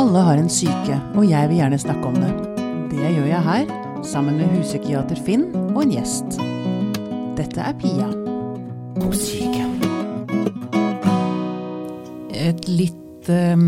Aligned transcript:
Alle 0.00 0.20
har 0.24 0.38
en 0.40 0.48
syke, 0.48 0.94
og 1.12 1.26
jeg 1.28 1.48
vil 1.50 1.58
gjerne 1.58 1.76
snakke 1.76 2.08
om 2.08 2.14
det. 2.16 2.30
Det 2.88 3.08
gjør 3.12 3.26
jeg 3.28 3.44
her, 3.44 3.72
sammen 4.06 4.38
med 4.40 4.48
huspsykiater 4.54 5.18
Finn 5.26 5.42
og 5.74 5.82
en 5.82 5.90
gjest. 5.92 6.38
Dette 7.36 7.60
er 7.60 7.74
Pia 7.76 8.06
på 8.96 9.10
syke. 9.12 9.66
Et 12.32 12.64
litt 12.70 13.28
eh, 13.28 13.66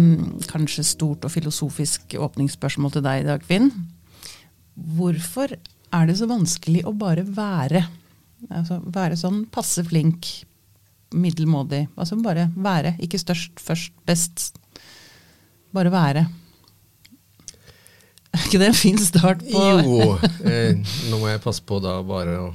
kanskje 0.48 0.86
stort 0.88 1.29
og 1.29 1.34
filosofisk 1.34 2.16
åpningsspørsmål 2.16 2.96
til 2.96 3.04
deg 3.04 3.26
i 3.26 3.28
dag, 3.28 3.44
Finn. 3.44 3.68
Hvorfor 4.72 5.52
er 5.52 6.08
det 6.08 6.16
så 6.16 6.30
vanskelig 6.32 6.86
å 6.88 6.94
bare 6.96 7.26
være? 7.28 7.84
Altså 8.48 8.80
være 8.88 9.20
sånn 9.20 9.44
passe 9.52 9.84
flink, 9.84 10.32
middelmådig. 11.12 11.90
Altså 11.92 12.16
bare 12.24 12.48
være. 12.56 12.96
Ikke 13.04 13.20
størst, 13.20 13.60
først, 13.60 13.92
best. 14.08 14.54
Bare 15.72 15.93
være. 15.93 16.26
Er 18.32 18.46
ikke 18.46 18.61
det 18.63 18.71
en 18.71 18.76
fin 18.76 18.99
start 19.00 19.43
på 19.44 19.63
Jo, 19.63 20.17
eh, 20.49 20.79
nå 21.11 21.21
må 21.21 21.29
jeg 21.29 21.43
passe 21.44 21.64
på 21.68 21.80
da 21.85 21.99
bare 22.07 22.39
å 22.46 22.50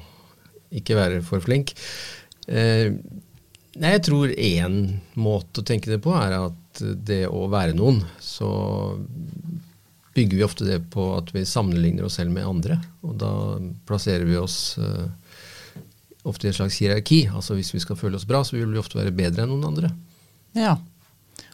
ikke 0.77 0.97
være 0.97 1.21
for 1.25 1.43
flink. 1.43 1.73
Eh, 2.49 2.89
nei, 3.77 3.91
jeg 3.93 4.05
tror 4.09 4.33
én 4.33 4.79
måte 5.19 5.61
å 5.61 5.67
tenke 5.67 5.91
det 5.91 6.01
på 6.03 6.15
er 6.17 6.33
at 6.39 6.81
det 6.81 7.25
å 7.29 7.45
være 7.51 7.77
noen, 7.77 8.01
så 8.21 8.49
bygger 10.17 10.39
vi 10.39 10.45
ofte 10.45 10.65
det 10.65 10.79
på 10.93 11.11
at 11.13 11.29
vi 11.35 11.45
sammenligner 11.45 12.07
oss 12.07 12.17
selv 12.17 12.33
med 12.33 12.47
andre. 12.47 12.79
Og 13.05 13.17
da 13.21 13.31
plasserer 13.85 14.25
vi 14.25 14.37
oss 14.41 14.77
eh, 14.81 15.05
ofte 16.27 16.47
i 16.47 16.51
et 16.51 16.57
slags 16.57 16.79
hierarki. 16.81 17.27
Altså 17.29 17.57
hvis 17.57 17.73
vi 17.75 17.81
skal 17.83 17.99
føle 17.99 18.17
oss 18.17 18.25
bra, 18.29 18.41
så 18.41 18.57
vil 18.57 18.73
vi 18.73 18.81
ofte 18.81 18.97
være 18.97 19.13
bedre 19.15 19.45
enn 19.45 19.53
noen 19.53 19.69
andre. 19.69 19.93
Ja. 20.57 20.73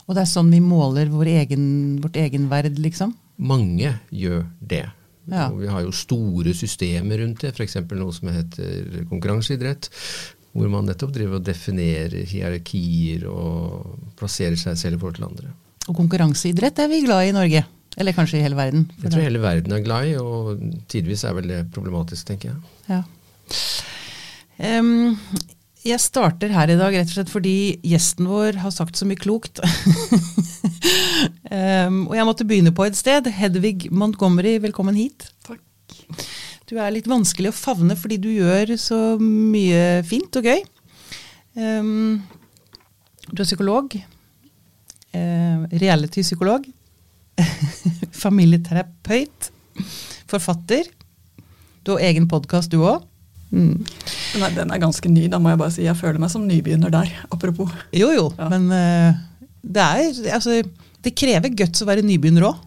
Og 0.07 0.15
det 0.17 0.23
er 0.25 0.29
sånn 0.33 0.51
vi 0.51 0.59
måler 0.63 1.11
vår 1.11 1.29
egen, 1.37 1.65
vårt 2.03 2.17
egenverd, 2.19 2.77
liksom? 2.83 3.13
Mange 3.37 3.95
gjør 4.11 4.43
det. 4.59 4.85
Ja. 5.31 5.47
Og 5.49 5.61
vi 5.61 5.69
har 5.71 5.85
jo 5.85 5.93
store 5.95 6.51
systemer 6.57 7.21
rundt 7.23 7.39
det, 7.45 7.53
f.eks. 7.55 7.77
noe 7.95 8.15
som 8.15 8.31
heter 8.33 9.05
konkurranseidrett. 9.09 9.87
Hvor 10.53 10.69
man 10.69 10.85
nettopp 10.85 11.13
driver 11.15 11.39
og 11.39 11.45
definerer 11.47 12.27
hierarkier 12.29 13.23
og 13.31 13.95
plasserer 14.19 14.59
seg 14.59 14.75
selv 14.77 14.99
i 14.99 15.01
forhold 15.01 15.15
til 15.17 15.25
andre. 15.25 15.53
Og 15.87 15.95
konkurranseidrett 15.97 16.83
er 16.83 16.91
vi 16.91 16.99
glad 17.07 17.25
i 17.25 17.31
i 17.31 17.37
Norge. 17.39 17.63
Eller 17.97 18.13
kanskje 18.13 18.37
i 18.39 18.43
hele 18.43 18.57
verden. 18.57 18.85
Jeg 19.01 19.09
tror 19.11 19.19
det- 19.21 19.27
hele 19.31 19.41
verden 19.41 19.71
er 19.73 19.81
glad 19.85 20.05
i, 20.07 20.13
og 20.17 20.61
tidvis 20.89 21.23
er 21.23 21.33
vel 21.33 21.47
det 21.47 21.71
problematisk, 21.71 22.25
tenker 22.25 22.49
jeg. 22.49 22.57
Ja. 22.89 23.01
Em, 24.59 25.17
jeg 25.83 25.99
starter 25.99 26.53
her 26.55 26.71
i 26.71 26.77
dag 26.79 26.95
rett 26.95 27.09
og 27.09 27.17
slett 27.17 27.31
fordi 27.31 27.55
gjesten 27.83 28.27
vår 28.31 28.59
har 28.63 28.71
sagt 28.71 28.95
så 28.99 29.07
mye 29.07 29.19
klokt. 29.19 29.59
um, 31.51 31.97
og 32.09 32.15
jeg 32.15 32.27
måtte 32.27 32.47
begynne 32.47 32.73
på 32.75 32.85
et 32.87 32.97
sted. 32.97 33.27
Hedvig 33.27 33.89
Montgomery, 33.91 34.55
velkommen 34.63 34.95
hit. 34.95 35.27
Takk. 35.43 35.59
Du 36.69 36.77
er 36.79 36.93
litt 36.95 37.09
vanskelig 37.11 37.51
å 37.51 37.57
favne 37.57 37.97
fordi 37.99 38.17
du 38.23 38.29
gjør 38.31 38.75
så 38.79 39.01
mye 39.19 40.01
fint 40.07 40.39
og 40.39 40.47
gøy. 40.47 40.63
Um, 41.59 42.23
du 43.29 43.43
er 43.43 43.49
psykolog. 43.49 43.99
Uh, 45.13 45.67
Reality-psykolog. 45.83 46.65
Familieterapeut. 48.23 49.51
Forfatter. 50.31 50.87
Du 51.83 51.97
har 51.97 52.07
egen 52.07 52.31
podkast, 52.31 52.71
du 52.71 52.79
òg. 52.87 53.03
Mm. 53.53 53.83
Nei, 54.41 54.49
den 54.55 54.71
er 54.73 54.81
ganske 54.81 55.09
ny, 55.13 55.27
da 55.29 55.37
må 55.41 55.51
jeg 55.53 55.59
bare 55.61 55.73
si. 55.75 55.83
Jeg 55.85 55.97
føler 55.99 56.17
meg 56.23 56.31
som 56.33 56.47
nybegynner 56.49 56.89
der, 56.93 57.11
apropos. 57.31 57.69
Jo, 57.93 58.09
jo, 58.15 58.27
Ja. 58.39 58.49
men 58.49 58.65
uh, 58.73 59.21
det 59.63 59.83
er 59.83 60.33
altså 60.35 60.57
Det 61.03 61.13
krever 61.19 61.53
guts 61.53 61.83
å 61.83 61.87
være 61.87 62.01
nybegynner 62.05 62.47
òg. 62.47 62.57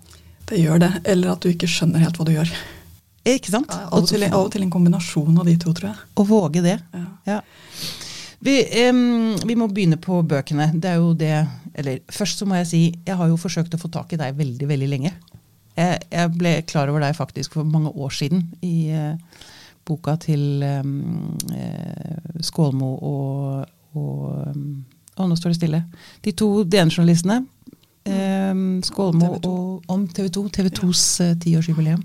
Det 0.47 0.61
gjør 0.61 0.79
det. 0.85 0.91
Eller 1.11 1.33
at 1.33 1.43
du 1.43 1.51
ikke 1.51 1.67
skjønner 1.71 2.05
helt 2.05 2.19
hva 2.21 2.27
du 2.29 2.35
gjør. 2.37 2.51
Ikke 3.27 3.51
sant? 3.51 3.73
Av 3.75 3.97
og, 3.97 4.07
til, 4.07 4.23
av 4.29 4.45
og 4.45 4.51
til 4.55 4.63
en 4.63 4.71
kombinasjon 4.71 5.41
av 5.41 5.49
de 5.49 5.57
to, 5.59 5.73
tror 5.75 5.89
jeg. 5.91 6.03
Å 6.15 6.27
våge 6.29 6.63
det. 6.63 6.77
Ja. 6.95 7.07
Ja. 7.27 7.39
Vi, 8.47 8.55
um, 8.93 9.33
vi 9.49 9.57
må 9.59 9.67
begynne 9.73 9.99
på 9.99 10.21
bøkene. 10.23 10.69
Det 10.77 10.93
er 10.93 11.01
jo 11.01 11.15
det 11.19 11.33
Eller 11.75 11.99
først 12.13 12.39
så 12.39 12.47
må 12.47 12.61
jeg 12.61 12.69
si 12.71 12.83
jeg 13.09 13.17
har 13.19 13.33
jo 13.33 13.41
forsøkt 13.41 13.75
å 13.75 13.81
få 13.81 13.91
tak 13.93 14.13
i 14.15 14.21
deg 14.21 14.37
veldig, 14.39 14.69
veldig 14.71 14.89
lenge. 14.93 15.11
Jeg, 15.77 15.99
jeg 16.13 16.31
ble 16.37 16.55
klar 16.69 16.89
over 16.93 17.03
deg 17.05 17.17
faktisk 17.19 17.57
for 17.59 17.67
mange 17.69 17.91
år 17.93 18.15
siden 18.17 18.47
i 18.65 18.89
eh, 18.97 19.17
boka 19.87 20.17
til 20.23 20.63
um, 20.63 21.37
eh, 21.55 22.41
Skålmo 22.45 22.93
og, 22.97 23.67
og 23.97 24.53
um, 24.53 24.69
Å, 25.17 25.25
nå 25.25 25.37
står 25.39 25.55
det 25.55 25.57
stille. 25.57 25.79
De 26.21 26.33
to 26.37 26.49
DN-journalistene. 26.69 27.39
Um, 28.05 28.83
Skålmo 28.85 29.31
TV 29.39 29.49
og 29.49 29.95
om 29.95 30.03
TV 30.13 30.29
2. 30.35 30.43
TV 30.59 30.69
2s 30.77 31.05
eh, 31.25 31.33
tiårsjubileum. 31.41 32.03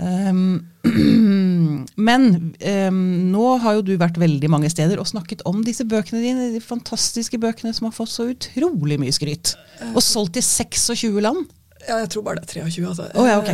Um, 0.00 0.64
men 2.08 2.24
nå 2.56 3.44
har 3.62 3.76
jo 3.76 3.84
du 3.84 3.92
vært 4.00 4.16
veldig 4.18 4.48
mange 4.50 4.70
steder 4.72 4.98
og 4.98 5.10
snakket 5.10 5.44
om 5.46 5.60
disse 5.66 5.84
bøkene 5.84 6.22
dine, 6.24 6.48
de 6.54 6.64
fantastiske 6.64 7.38
bøkene 7.42 7.74
som 7.76 7.90
har 7.90 7.96
fått 7.98 8.14
så 8.14 8.30
utrolig 8.32 8.96
mye 9.02 9.12
skryt. 9.12 9.52
Og 9.92 10.00
solgt 10.00 10.40
i 10.40 10.46
26 10.46 11.20
land. 11.20 11.44
Ja, 11.84 12.00
jeg 12.00 12.14
tror 12.14 12.24
bare 12.24 12.40
det 12.40 12.48
er 12.48 12.64
23, 12.64 12.88
altså. 12.88 13.10
Oh, 13.18 13.28
ja, 13.28 13.36
ok. 13.42 13.52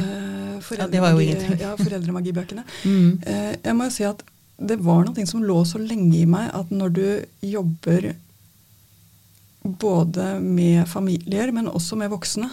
Ja, 0.59 0.65
foreldremagi- 0.67 1.83
foreldremagibøkene. 1.85 2.65
Mm. 2.85 3.11
Eh, 3.27 3.57
jeg 3.65 3.77
må 3.79 3.89
jo 3.89 3.95
si 3.99 4.05
at 4.09 4.23
det 4.59 4.79
var 4.83 5.05
noe 5.07 5.27
som 5.31 5.43
lå 5.47 5.61
så 5.67 5.79
lenge 5.79 6.17
i 6.19 6.25
meg 6.27 6.49
at 6.55 6.71
når 6.75 6.95
du 6.97 7.05
jobber 7.47 8.09
både 9.63 10.41
med 10.43 10.87
familier, 10.89 11.53
men 11.53 11.69
også 11.71 11.97
med 12.01 12.11
voksne, 12.11 12.49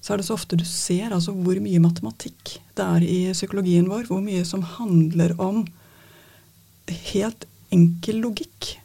så 0.00 0.12
er 0.14 0.20
det 0.20 0.26
så 0.28 0.36
ofte 0.36 0.58
du 0.58 0.64
ser 0.68 1.10
altså 1.14 1.32
hvor 1.34 1.58
mye 1.62 1.80
matematikk 1.82 2.56
det 2.78 2.84
er 2.84 3.04
i 3.06 3.18
psykologien 3.34 3.88
vår. 3.90 4.04
Hvor 4.10 4.20
mye 4.22 4.44
som 4.46 4.62
handler 4.76 5.32
om 5.42 5.64
helt 7.12 7.46
enkel 7.74 8.20
logikk. 8.22 8.76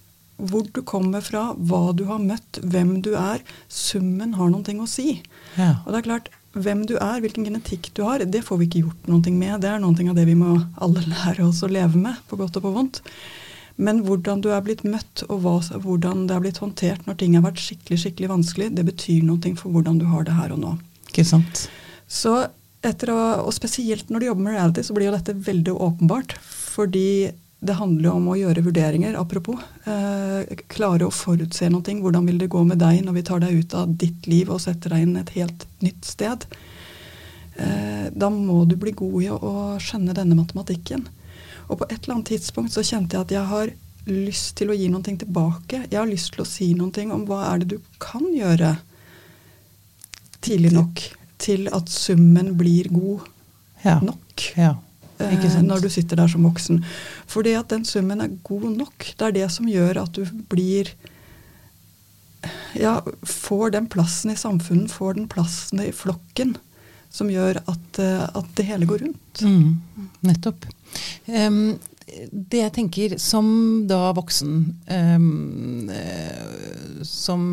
Hvor 0.42 0.66
du 0.74 0.80
kommer 0.88 1.22
fra, 1.22 1.52
hva 1.54 1.92
du 1.94 2.06
har 2.10 2.22
møtt, 2.24 2.58
hvem 2.66 2.96
du 3.06 3.12
er. 3.20 3.44
Summen 3.70 4.34
har 4.40 4.50
noen 4.50 4.64
ting 4.66 4.80
å 4.82 4.88
si. 4.90 5.20
Ja. 5.60 5.76
Og 5.86 5.92
det 5.94 6.00
er 6.02 6.08
klart, 6.08 6.32
hvem 6.52 6.84
du 6.88 6.98
er, 6.98 7.22
hvilken 7.24 7.46
genetikk 7.48 7.92
du 7.96 8.04
har, 8.04 8.24
det 8.28 8.44
får 8.44 8.60
vi 8.60 8.68
ikke 8.68 8.84
gjort 8.86 9.12
noe 9.12 9.34
med. 9.36 9.62
Det 9.64 9.70
er 9.72 9.80
noe 9.84 10.10
av 10.10 10.18
det 10.18 10.28
vi 10.28 10.38
må 10.38 10.58
alle 10.84 11.04
lære 11.08 11.46
oss 11.48 11.64
å 11.64 11.72
leve 11.72 12.00
med, 12.00 12.20
på 12.28 12.40
godt 12.40 12.60
og 12.60 12.66
på 12.66 12.74
vondt. 12.76 13.02
Men 13.82 14.04
hvordan 14.06 14.44
du 14.44 14.52
er 14.54 14.64
blitt 14.66 14.84
møtt, 14.84 15.24
og 15.30 15.46
hva, 15.46 15.56
hvordan 15.84 16.26
det 16.30 16.36
er 16.36 16.44
blitt 16.44 16.60
håndtert 16.62 17.08
når 17.08 17.18
ting 17.22 17.38
har 17.38 17.46
vært 17.46 17.62
skikkelig 17.64 18.02
skikkelig 18.04 18.32
vanskelig, 18.34 18.72
det 18.78 18.86
betyr 18.90 19.24
noe 19.26 19.54
for 19.58 19.74
hvordan 19.74 20.02
du 20.02 20.10
har 20.12 20.28
det 20.28 20.36
her 20.38 20.54
og 20.54 20.60
nå. 20.62 20.74
Ikke 21.10 21.26
sant? 21.28 21.66
Så 22.12 22.36
etter 22.86 23.14
å, 23.14 23.20
og 23.46 23.54
spesielt 23.56 24.12
når 24.12 24.20
du 24.20 24.28
jobber 24.28 24.46
med 24.46 24.58
reality, 24.58 24.84
så 24.84 24.96
blir 24.98 25.10
jo 25.10 25.16
dette 25.16 25.38
veldig 25.48 25.78
åpenbart. 25.88 26.36
Fordi 26.42 27.32
det 27.62 27.76
handler 27.78 28.08
jo 28.10 28.16
om 28.18 28.30
å 28.34 28.38
gjøre 28.40 28.64
vurderinger, 28.66 29.14
apropos. 29.20 29.60
Eh, 29.86 30.56
klare 30.72 31.06
å 31.06 31.14
forutse 31.14 31.68
noe. 31.70 31.94
Hvordan 32.02 32.26
vil 32.26 32.40
det 32.42 32.50
gå 32.50 32.64
med 32.66 32.82
deg 32.82 33.04
når 33.06 33.20
vi 33.20 33.24
tar 33.28 33.44
deg 33.44 33.60
ut 33.60 33.76
av 33.78 33.92
ditt 34.02 34.26
liv 34.26 34.50
og 34.50 34.64
setter 34.64 34.96
deg 34.96 35.06
inn 35.06 35.20
et 35.22 35.30
helt 35.36 35.68
nytt 35.86 36.10
sted? 36.10 36.48
Eh, 37.62 38.10
da 38.18 38.32
må 38.34 38.64
du 38.66 38.74
bli 38.82 38.96
god 38.98 39.18
i 39.22 39.30
å, 39.30 39.54
skjønne 39.78 40.18
denne 40.18 40.40
matematikken. 40.40 41.06
Og 41.70 41.78
på 41.84 41.88
et 41.92 42.00
eller 42.00 42.18
annet 42.18 42.32
tidspunkt 42.34 42.74
så 42.74 42.82
kjente 42.82 43.14
jeg 43.20 43.28
at 43.28 43.36
jeg 43.38 43.50
har 43.54 43.74
lyst 44.10 44.56
til 44.58 44.74
å 44.74 44.78
gi 44.82 44.90
noe 44.90 45.06
tilbake. 45.06 45.86
Jeg 45.86 46.00
har 46.00 46.10
lyst 46.10 46.34
til 46.34 46.42
å 46.42 46.50
si 46.50 46.74
noe 46.74 47.06
om 47.14 47.28
hva 47.30 47.44
er 47.52 47.62
det 47.62 47.76
du 47.76 47.80
kan 48.02 48.26
gjøre 48.34 48.80
tidlig 50.42 50.74
nok 50.74 51.04
til 51.42 51.70
at 51.70 51.94
summen 51.94 52.56
blir 52.58 52.90
god 52.90 53.30
Ja. 53.86 54.00
nok. 54.02 54.50
ja. 54.58 54.76
Eh? 55.30 55.62
Når 55.66 55.86
du 55.86 55.90
sitter 55.94 56.20
der 56.20 56.32
som 56.32 56.46
voksen. 56.48 56.82
Fordi 57.30 57.56
at 57.60 57.72
den 57.74 57.86
summen 57.88 58.22
er 58.22 58.36
god 58.48 58.70
nok. 58.76 59.14
Det 59.18 59.28
er 59.28 59.38
det 59.40 59.48
som 59.54 59.70
gjør 59.70 60.04
at 60.04 60.18
du 60.18 60.26
blir 60.52 60.94
Ja, 62.74 63.04
får 63.22 63.76
den 63.76 63.86
plassen 63.92 64.32
i 64.34 64.40
samfunnet, 64.40 64.90
får 64.90 65.20
den 65.20 65.28
plassen 65.30 65.84
i 65.84 65.92
flokken, 65.94 66.56
som 67.14 67.30
gjør 67.30 67.60
at, 67.70 68.00
eh, 68.02 68.24
at 68.26 68.48
det 68.58 68.66
hele 68.66 68.88
går 68.90 69.04
rundt. 69.04 69.44
Mm, 69.46 70.08
nettopp. 70.26 70.66
Um, 71.28 71.78
det 72.32 72.60
jeg 72.60 72.74
tenker 72.76 73.16
som 73.22 73.48
da 73.88 74.12
voksen, 74.16 74.56
eh, 74.92 75.20
som 77.08 77.44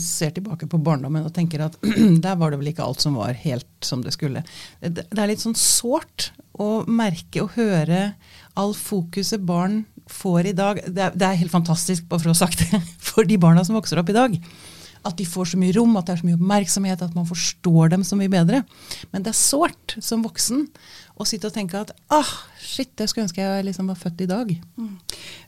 ser 0.00 0.34
tilbake 0.34 0.68
på 0.70 0.80
barndommen 0.82 1.26
og 1.26 1.34
tenker 1.36 1.66
at 1.66 1.78
der 2.24 2.38
var 2.40 2.50
det 2.50 2.60
vel 2.60 2.72
ikke 2.72 2.86
alt 2.86 3.04
som 3.04 3.18
var 3.20 3.36
helt 3.44 3.70
som 3.86 4.02
det 4.04 4.14
skulle. 4.16 4.42
Det, 4.80 5.06
det 5.06 5.20
er 5.20 5.30
litt 5.30 5.44
sånn 5.44 5.58
sårt 5.58 6.30
å 6.60 6.82
merke 6.90 7.44
og 7.44 7.54
høre 7.56 8.10
all 8.58 8.74
fokuset 8.76 9.42
barn 9.46 9.84
får 10.10 10.50
i 10.50 10.56
dag. 10.58 10.80
Det 10.90 11.04
er, 11.06 11.14
det 11.16 11.26
er 11.26 11.38
helt 11.40 11.54
fantastisk, 11.54 12.04
bare 12.10 12.20
for 12.24 12.32
å 12.32 12.34
ha 12.34 12.40
sagt 12.42 12.64
det, 12.66 12.80
for 13.10 13.24
de 13.28 13.38
barna 13.40 13.64
som 13.66 13.78
vokser 13.78 14.00
opp 14.02 14.10
i 14.12 14.16
dag. 14.16 14.36
At 15.06 15.16
de 15.16 15.24
får 15.24 15.52
så 15.54 15.60
mye 15.60 15.72
rom, 15.72 15.94
at 15.96 16.10
det 16.10 16.12
er 16.12 16.20
så 16.20 16.26
mye 16.28 16.36
oppmerksomhet, 16.36 17.00
at 17.06 17.14
man 17.16 17.28
forstår 17.28 17.94
dem 17.94 18.02
så 18.04 18.18
mye 18.20 18.28
bedre. 18.32 18.60
Men 19.14 19.24
det 19.24 19.32
er 19.32 19.38
sårt 19.38 19.94
som 20.04 20.20
voksen 20.26 20.66
å 21.20 21.24
sitte 21.28 21.48
og 21.48 21.54
tenke 21.56 21.80
at 21.80 21.94
ah, 22.12 22.28
shit, 22.60 22.90
det 23.00 23.06
skulle 23.08 23.24
ønske 23.28 23.40
jeg 23.40 23.64
liksom 23.70 23.88
var 23.88 23.96
født 24.00 24.20
i 24.26 24.28
dag. 24.28 24.52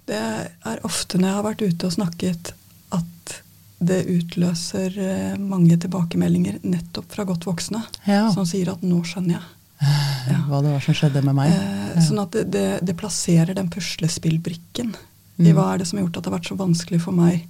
Det 0.08 0.20
er 0.22 0.82
ofte 0.88 1.20
når 1.20 1.28
jeg 1.28 1.36
har 1.36 1.46
vært 1.50 1.64
ute 1.66 1.88
og 1.90 1.96
snakket 1.98 2.54
at 2.96 3.36
det 3.82 4.04
utløser 4.14 4.96
eh, 5.02 5.36
mange 5.42 5.74
tilbakemeldinger 5.82 6.60
nettopp 6.62 7.12
fra 7.12 7.24
godt 7.28 7.48
voksne 7.48 7.80
Ja. 8.06 8.28
som 8.30 8.46
sier 8.46 8.70
at 8.72 8.84
'nå 8.86 9.00
skjønner 9.04 9.40
jeg'. 9.40 9.50
Ja. 9.82 10.38
Hva 10.49 10.61
det 10.62 10.70
var 10.73 10.81
som 10.84 10.94
skjedde 10.94 11.23
med 11.26 11.34
meg. 11.34 11.52
Eh, 11.52 12.02
Sånn 12.06 12.20
at 12.23 12.31
det, 12.37 12.44
det, 12.55 12.67
det 12.87 12.94
plasserer 13.00 13.55
den 13.58 13.70
puslespillbrikken 13.73 14.93
i 14.94 15.49
Mm. 15.49 15.56
hva 15.56 15.64
er 15.75 15.79
det 15.81 15.87
som 15.88 15.99
har 15.99 16.05
gjort 16.06 16.17
at 16.20 16.25
det 16.26 16.31
har 16.31 16.38
vært 16.38 16.49
så 16.52 16.56
vanskelig 16.61 17.00
for 17.02 17.12
meg 17.17 17.46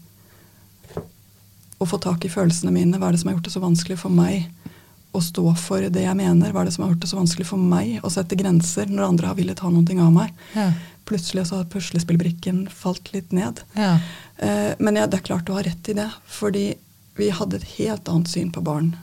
å 1.82 1.86
få 1.88 1.98
tak 2.00 2.24
i 2.24 2.30
følelsene 2.30 2.70
mine. 2.72 2.98
Hva 3.00 3.08
er 3.10 3.16
det 3.16 3.20
som 3.22 3.28
har 3.32 3.36
gjort 3.36 3.48
det 3.48 3.54
så 3.56 3.62
vanskelig 3.62 3.98
for 3.98 4.14
meg 4.14 4.46
å 5.12 5.20
stå 5.20 5.42
for 5.58 5.82
det 5.92 6.04
jeg 6.06 6.16
mener? 6.16 6.52
Hva 6.54 6.62
er 6.62 6.70
det 6.70 6.74
som 6.76 6.84
har 6.86 6.92
gjort 6.94 7.02
det 7.04 7.10
så 7.10 7.18
vanskelig 7.18 7.46
for 7.50 7.58
meg 7.74 7.98
å 8.06 8.10
sette 8.14 8.38
grenser 8.38 8.86
når 8.92 9.08
andre 9.08 9.32
har 9.32 9.38
villet 9.38 9.58
ha 9.64 9.70
noe 9.74 9.98
av 10.06 10.12
meg? 10.14 10.30
Ja. 10.54 10.68
Plutselig 11.10 11.48
så 11.50 11.58
har 11.58 11.66
puslespillbrikken 11.72 12.68
falt 12.70 13.10
litt 13.12 13.32
ned. 13.34 13.60
Ja. 13.76 13.96
Eh, 14.38 14.72
men 14.78 14.96
ja, 15.00 15.08
det 15.10 15.18
er 15.20 15.26
klart 15.26 15.44
du 15.50 15.52
har 15.56 15.66
rett 15.66 15.90
i 15.90 15.96
det. 15.98 16.08
Fordi 16.38 16.68
vi 17.18 17.28
hadde 17.34 17.58
et 17.58 17.66
helt 17.76 18.08
annet 18.08 18.30
syn 18.30 18.52
på 18.54 18.62
barn. 18.64 18.94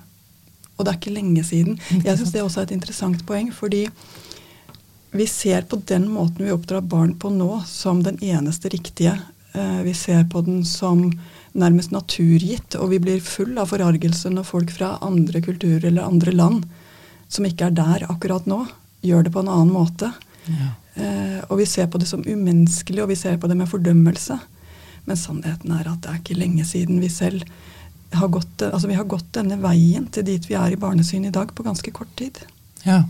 Og 0.80 0.86
det 0.86 0.94
er 0.94 1.00
ikke 1.02 1.16
lenge 1.18 1.44
siden. 1.44 1.76
Jeg 1.92 2.16
syns 2.18 2.32
det 2.32 2.44
også 2.44 2.64
er 2.64 2.70
et 2.70 2.78
interessant 2.78 3.26
poeng, 3.28 3.52
fordi 3.54 3.86
vi 5.12 5.26
ser 5.28 5.66
på 5.68 5.82
den 5.90 6.06
måten 6.14 6.46
vi 6.46 6.54
oppdrar 6.54 6.86
barn 6.86 7.16
på 7.20 7.32
nå, 7.34 7.64
som 7.68 8.04
den 8.06 8.20
eneste 8.24 8.72
riktige. 8.72 9.18
Eh, 9.54 9.82
vi 9.84 9.94
ser 9.98 10.24
på 10.32 10.42
den 10.46 10.64
som 10.66 11.10
nærmest 11.58 11.92
naturgitt, 11.92 12.78
og 12.78 12.94
vi 12.94 13.00
blir 13.02 13.24
full 13.26 13.58
av 13.58 13.72
forargelse 13.74 14.30
når 14.32 14.46
folk 14.48 14.72
fra 14.72 14.96
andre 15.06 15.42
kulturer 15.42 15.90
eller 15.90 16.06
andre 16.06 16.32
land, 16.32 16.68
som 17.28 17.46
ikke 17.46 17.68
er 17.68 17.76
der 17.78 18.06
akkurat 18.10 18.46
nå, 18.50 18.62
gjør 19.02 19.26
det 19.26 19.34
på 19.34 19.44
en 19.44 19.52
annen 19.52 19.74
måte. 19.74 20.12
Ja. 20.46 20.70
Eh, 20.96 21.42
og 21.50 21.58
vi 21.60 21.68
ser 21.70 21.90
på 21.90 22.00
det 22.00 22.08
som 22.10 22.24
umenneskelig, 22.26 23.04
og 23.04 23.12
vi 23.12 23.18
ser 23.20 23.42
på 23.42 23.50
det 23.50 23.58
med 23.58 23.70
fordømmelse. 23.72 24.40
Men 25.10 25.18
sannheten 25.18 25.74
er 25.74 25.90
at 25.90 26.04
det 26.04 26.14
er 26.14 26.22
ikke 26.22 26.38
lenge 26.38 26.66
siden 26.70 27.02
vi 27.02 27.10
selv 27.10 27.44
har 28.18 28.32
gått, 28.34 28.64
altså 28.66 28.90
vi 28.90 28.98
har 28.98 29.08
gått 29.10 29.30
denne 29.38 29.60
veien 29.62 30.08
til 30.14 30.26
dit 30.28 30.46
vi 30.50 30.58
er 30.58 30.74
i 30.74 30.80
barnesyn 30.80 31.28
i 31.30 31.34
dag, 31.34 31.52
på 31.56 31.66
ganske 31.66 31.92
kort 31.94 32.12
tid. 32.20 32.40
Ja. 32.86 33.04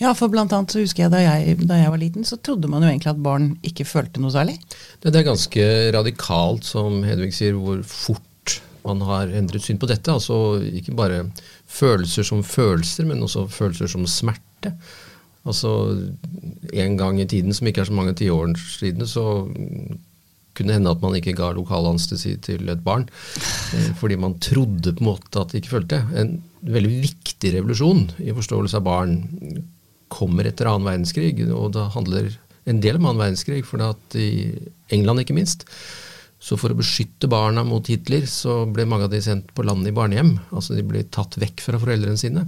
ja, 0.00 0.12
for 0.18 0.32
blant 0.32 0.52
annet 0.52 0.74
så 0.74 0.82
husker 0.82 1.06
jeg 1.06 1.14
da, 1.14 1.22
jeg 1.22 1.62
da 1.64 1.78
jeg 1.80 1.94
var 1.94 2.02
liten, 2.02 2.26
så 2.28 2.36
trodde 2.36 2.70
man 2.70 2.84
jo 2.84 2.90
egentlig 2.90 3.12
at 3.14 3.22
barn 3.24 3.54
ikke 3.66 3.88
følte 3.88 4.22
noe 4.22 4.34
særlig. 4.34 4.58
Det 5.02 5.14
er 5.14 5.30
ganske 5.30 5.64
radikalt, 5.96 6.68
som 6.68 7.00
Hedvig 7.06 7.32
sier, 7.36 7.56
hvor 7.58 7.80
fort 7.88 8.60
man 8.82 9.02
har 9.06 9.30
endret 9.30 9.64
syn 9.64 9.80
på 9.80 9.88
dette. 9.90 10.12
Altså 10.12 10.58
ikke 10.66 10.96
bare 10.98 11.24
følelser 11.70 12.26
som 12.26 12.42
følelser, 12.46 13.06
men 13.08 13.22
også 13.22 13.46
følelser 13.50 13.90
som 13.90 14.06
smerte. 14.10 14.74
Altså 15.42 15.72
en 16.72 16.96
gang 16.98 17.20
i 17.20 17.26
tiden, 17.26 17.54
som 17.54 17.66
ikke 17.66 17.82
er 17.82 17.90
så 17.90 17.96
mange 17.96 18.14
tiår 18.18 18.54
siden, 18.76 19.06
så 19.06 19.24
kunne 20.62 20.78
hende 20.78 20.94
at 20.94 21.02
man 21.02 21.18
ikke 21.18 21.34
ga 21.36 21.50
lokalanestesi 21.56 22.38
til 22.46 22.70
et 22.72 22.82
barn. 22.86 23.04
eh, 23.74 23.90
Fordi 23.98 24.16
man 24.16 24.38
trodde 24.40 24.94
på 24.94 25.02
en 25.04 25.10
måte 25.10 25.42
at 25.42 25.52
de 25.52 25.60
ikke 25.60 25.74
følte. 25.76 26.00
En 26.16 26.38
veldig 26.62 26.94
viktig 27.02 27.52
revolusjon 27.58 28.06
i 28.22 28.32
forståelse 28.32 28.78
av 28.78 28.86
barn 28.86 29.18
kommer 30.12 30.46
etter 30.46 30.68
annen 30.70 30.86
verdenskrig, 30.86 31.34
og 31.50 31.72
det 31.74 31.90
handler 31.94 32.32
en 32.68 32.80
del 32.80 32.98
om 32.98 33.06
annen 33.08 33.22
verdenskrig, 33.24 33.64
for 33.66 33.82
at 33.82 34.14
i 34.14 34.52
England 34.92 35.24
ikke 35.24 35.34
minst, 35.34 35.64
så 36.42 36.58
for 36.58 36.74
å 36.74 36.76
beskytte 36.78 37.28
barna 37.30 37.62
mot 37.64 37.86
Hitler, 37.86 38.26
så 38.26 38.62
ble 38.70 38.84
mange 38.86 39.06
av 39.06 39.12
de 39.14 39.20
sendt 39.22 39.52
på 39.54 39.64
landet 39.66 39.92
i 39.92 39.96
barnehjem. 39.96 40.34
Altså 40.50 40.74
de 40.74 40.82
ble 40.86 41.04
tatt 41.14 41.38
vekk 41.38 41.62
fra 41.64 41.78
foreldrene 41.78 42.18
sine. 42.18 42.42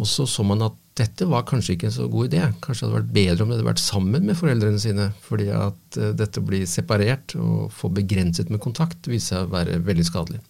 Og 0.00 0.08
så 0.08 0.24
så 0.26 0.44
man 0.48 0.64
at 0.64 0.76
dette 0.98 1.24
var 1.28 1.46
kanskje 1.48 1.76
ikke 1.76 1.88
en 1.88 1.94
så 1.94 2.06
god 2.12 2.28
idé. 2.28 2.42
Kanskje 2.60 2.84
det 2.84 2.88
hadde 2.90 2.98
vært 2.98 3.12
bedre 3.16 3.44
om 3.44 3.50
de 3.50 3.56
hadde 3.56 3.68
vært 3.70 3.82
sammen 3.82 4.26
med 4.28 4.36
foreldrene 4.36 4.80
sine, 4.82 5.08
fordi 5.24 5.48
at 5.56 5.98
eh, 5.98 6.14
dette 6.18 6.42
blir 6.44 6.66
separert 6.68 7.36
og 7.40 7.70
får 7.72 7.94
begrenset 8.02 8.52
med 8.52 8.60
kontakt, 8.64 9.08
viser 9.08 9.38
seg 9.38 9.46
å 9.46 9.54
være 9.54 9.78
veldig 9.86 10.04
skadelig. 10.08 10.42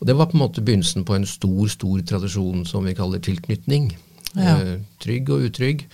Og 0.00 0.08
Det 0.08 0.16
var 0.18 0.28
på 0.28 0.36
en 0.36 0.42
måte 0.42 0.64
begynnelsen 0.66 1.06
på 1.08 1.14
en 1.16 1.28
stor 1.30 1.70
stor 1.70 2.02
tradisjon 2.10 2.66
som 2.68 2.84
vi 2.84 2.96
kaller 2.98 3.22
tilknytning. 3.22 3.92
Ja. 4.34 4.58
Eh, 4.58 4.78
trygg 5.00 5.30
og 5.32 5.48
utrygg. 5.48 5.86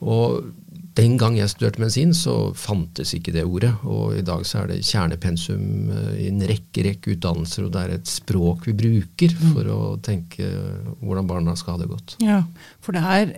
Og 0.00 0.52
den 0.98 1.14
gang 1.20 1.36
jeg 1.38 1.50
studerte 1.52 1.80
medisin, 1.80 2.12
så 2.16 2.52
fantes 2.58 3.14
ikke 3.16 3.34
det 3.34 3.44
ordet. 3.48 3.72
Og 3.88 4.16
i 4.18 4.24
dag 4.26 4.44
så 4.48 4.62
er 4.62 4.72
det 4.72 4.82
kjernepensum 4.88 5.92
eh, 5.92 6.10
i 6.24 6.28
en 6.32 6.42
rekke 6.48 6.84
rekke 6.88 7.14
utdannelser, 7.16 7.66
og 7.66 7.72
det 7.74 7.84
er 7.84 7.94
et 7.96 8.10
språk 8.10 8.68
vi 8.68 8.76
bruker 8.76 9.36
for 9.40 9.72
å 9.72 9.80
tenke 10.04 10.48
hvordan 11.00 11.30
barna 11.30 11.56
skal 11.58 11.76
ha 11.76 11.82
det 11.82 11.90
godt. 11.92 12.16
Ja, 12.22 12.42
For 12.84 12.96
det 12.96 13.02
er 13.02 13.34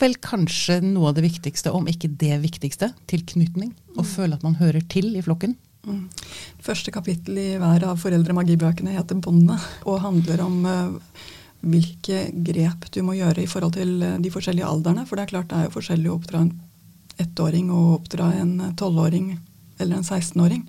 vel 0.00 0.16
kanskje 0.22 0.80
noe 0.84 1.10
av 1.10 1.18
det 1.18 1.26
viktigste, 1.26 1.72
om 1.74 1.88
ikke 1.90 2.10
det 2.20 2.40
viktigste, 2.42 2.92
tilknytning. 3.10 3.74
Å 3.96 4.06
føle 4.06 4.38
at 4.38 4.46
man 4.46 4.58
hører 4.60 4.84
til 4.92 5.12
i 5.16 5.24
flokken. 5.24 5.56
Mm. 5.86 6.06
Første 6.62 6.94
kapittel 6.94 7.38
i 7.42 7.48
hver 7.58 7.84
av 7.90 8.00
foreldre-magibøkene 8.02 8.94
heter 8.94 9.18
'Båndet', 9.18 9.68
og 9.86 10.02
handler 10.04 10.44
om 10.44 10.66
eh, 10.66 11.22
hvilke 11.62 12.26
grep 12.46 12.88
du 12.94 13.02
må 13.06 13.16
gjøre 13.18 13.42
i 13.42 13.50
forhold 13.50 13.74
til 13.78 14.02
eh, 14.02 14.18
de 14.22 14.30
forskjellige 14.34 14.68
aldrene. 14.68 15.06
For 15.06 15.18
det 15.18 15.26
er 15.26 15.32
klart 15.34 15.50
det 15.50 15.58
er 15.58 15.66
jo 15.68 15.76
forskjellig 15.78 16.10
å 16.10 16.18
oppdra 16.18 16.44
en 16.44 16.54
ettåring 17.20 17.70
og 17.74 18.00
oppdra 18.00 18.32
en 18.40 18.56
tolvåring 18.78 19.34
eller 19.78 19.96
en 19.96 20.06
16-åring. 20.06 20.64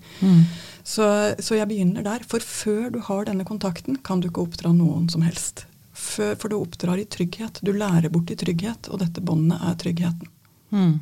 Så, 0.84 1.06
så 1.38 1.56
jeg 1.56 1.68
begynner 1.70 2.04
der. 2.04 2.24
For 2.28 2.44
før 2.44 2.90
du 2.92 3.00
har 3.06 3.24
denne 3.28 3.46
kontakten, 3.48 3.96
kan 4.04 4.20
du 4.20 4.28
ikke 4.28 4.44
oppdra 4.44 4.74
noen 4.76 5.08
som 5.12 5.24
helst. 5.24 5.64
For, 5.94 6.34
for 6.40 6.50
du 6.50 6.58
oppdrar 6.58 7.00
i 7.00 7.06
trygghet. 7.08 7.62
Du 7.64 7.72
lærer 7.72 8.12
bort 8.12 8.32
i 8.34 8.38
trygghet, 8.38 8.90
og 8.90 9.00
dette 9.00 9.22
båndet 9.24 9.62
er 9.64 9.76
tryggheten. 9.80 10.32
Mm. 10.74 10.96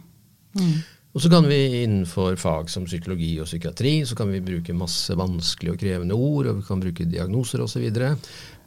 Mm. 0.60 0.76
Og 1.12 1.20
så 1.20 1.28
kan 1.32 1.44
vi 1.48 1.82
innenfor 1.82 2.36
fag 2.40 2.70
som 2.72 2.86
psykologi 2.88 3.34
og 3.40 3.48
psykiatri 3.48 3.98
så 4.08 4.16
kan 4.16 4.30
vi 4.32 4.40
bruke 4.44 4.76
masse 4.76 5.12
vanskelige 5.16 5.74
og 5.74 5.82
krevende 5.82 6.16
ord, 6.16 6.48
og 6.48 6.60
vi 6.60 6.66
kan 6.68 6.80
bruke 6.80 7.08
diagnoser 7.08 7.64
osv. 7.64 7.84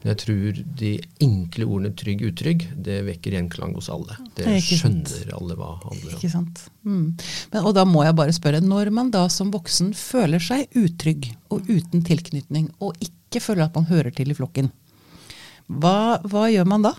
Men 0.05 0.11
jeg 0.13 0.19
tror 0.21 0.57
de 0.77 0.89
enkle 1.25 1.65
ordene 1.65 1.89
trygg, 1.97 2.19
utrygg, 2.27 2.65
det 2.85 2.99
vekker 3.07 3.33
gjenklang 3.39 3.71
hos 3.73 3.87
alle. 3.89 4.13
Det 4.37 4.45
sant. 4.45 4.67
skjønner 4.83 5.31
alle 5.33 5.55
hva 5.57 5.69
handler 5.81 6.11
om. 6.11 6.19
Ikke 6.19 6.29
sant? 6.29 6.61
Mm. 6.85 7.07
Men, 7.49 7.57
og 7.63 7.73
da 7.73 7.87
må 7.89 8.03
jeg 8.05 8.13
bare 8.19 8.35
spørre, 8.37 8.59
når 8.61 8.91
man 8.93 9.09
da 9.15 9.23
som 9.33 9.49
voksen 9.49 9.95
føler 9.97 10.45
seg 10.45 10.69
utrygg 10.77 11.31
og 11.49 11.65
uten 11.71 12.05
tilknytning, 12.05 12.69
og 12.85 12.93
ikke 13.01 13.41
føler 13.41 13.65
at 13.65 13.81
man 13.81 13.89
hører 13.89 14.13
til 14.13 14.29
i 14.29 14.37
flokken, 14.37 14.69
hva, 15.73 16.21
hva 16.29 16.45
gjør 16.53 16.69
man 16.69 16.85
da? 16.85 16.93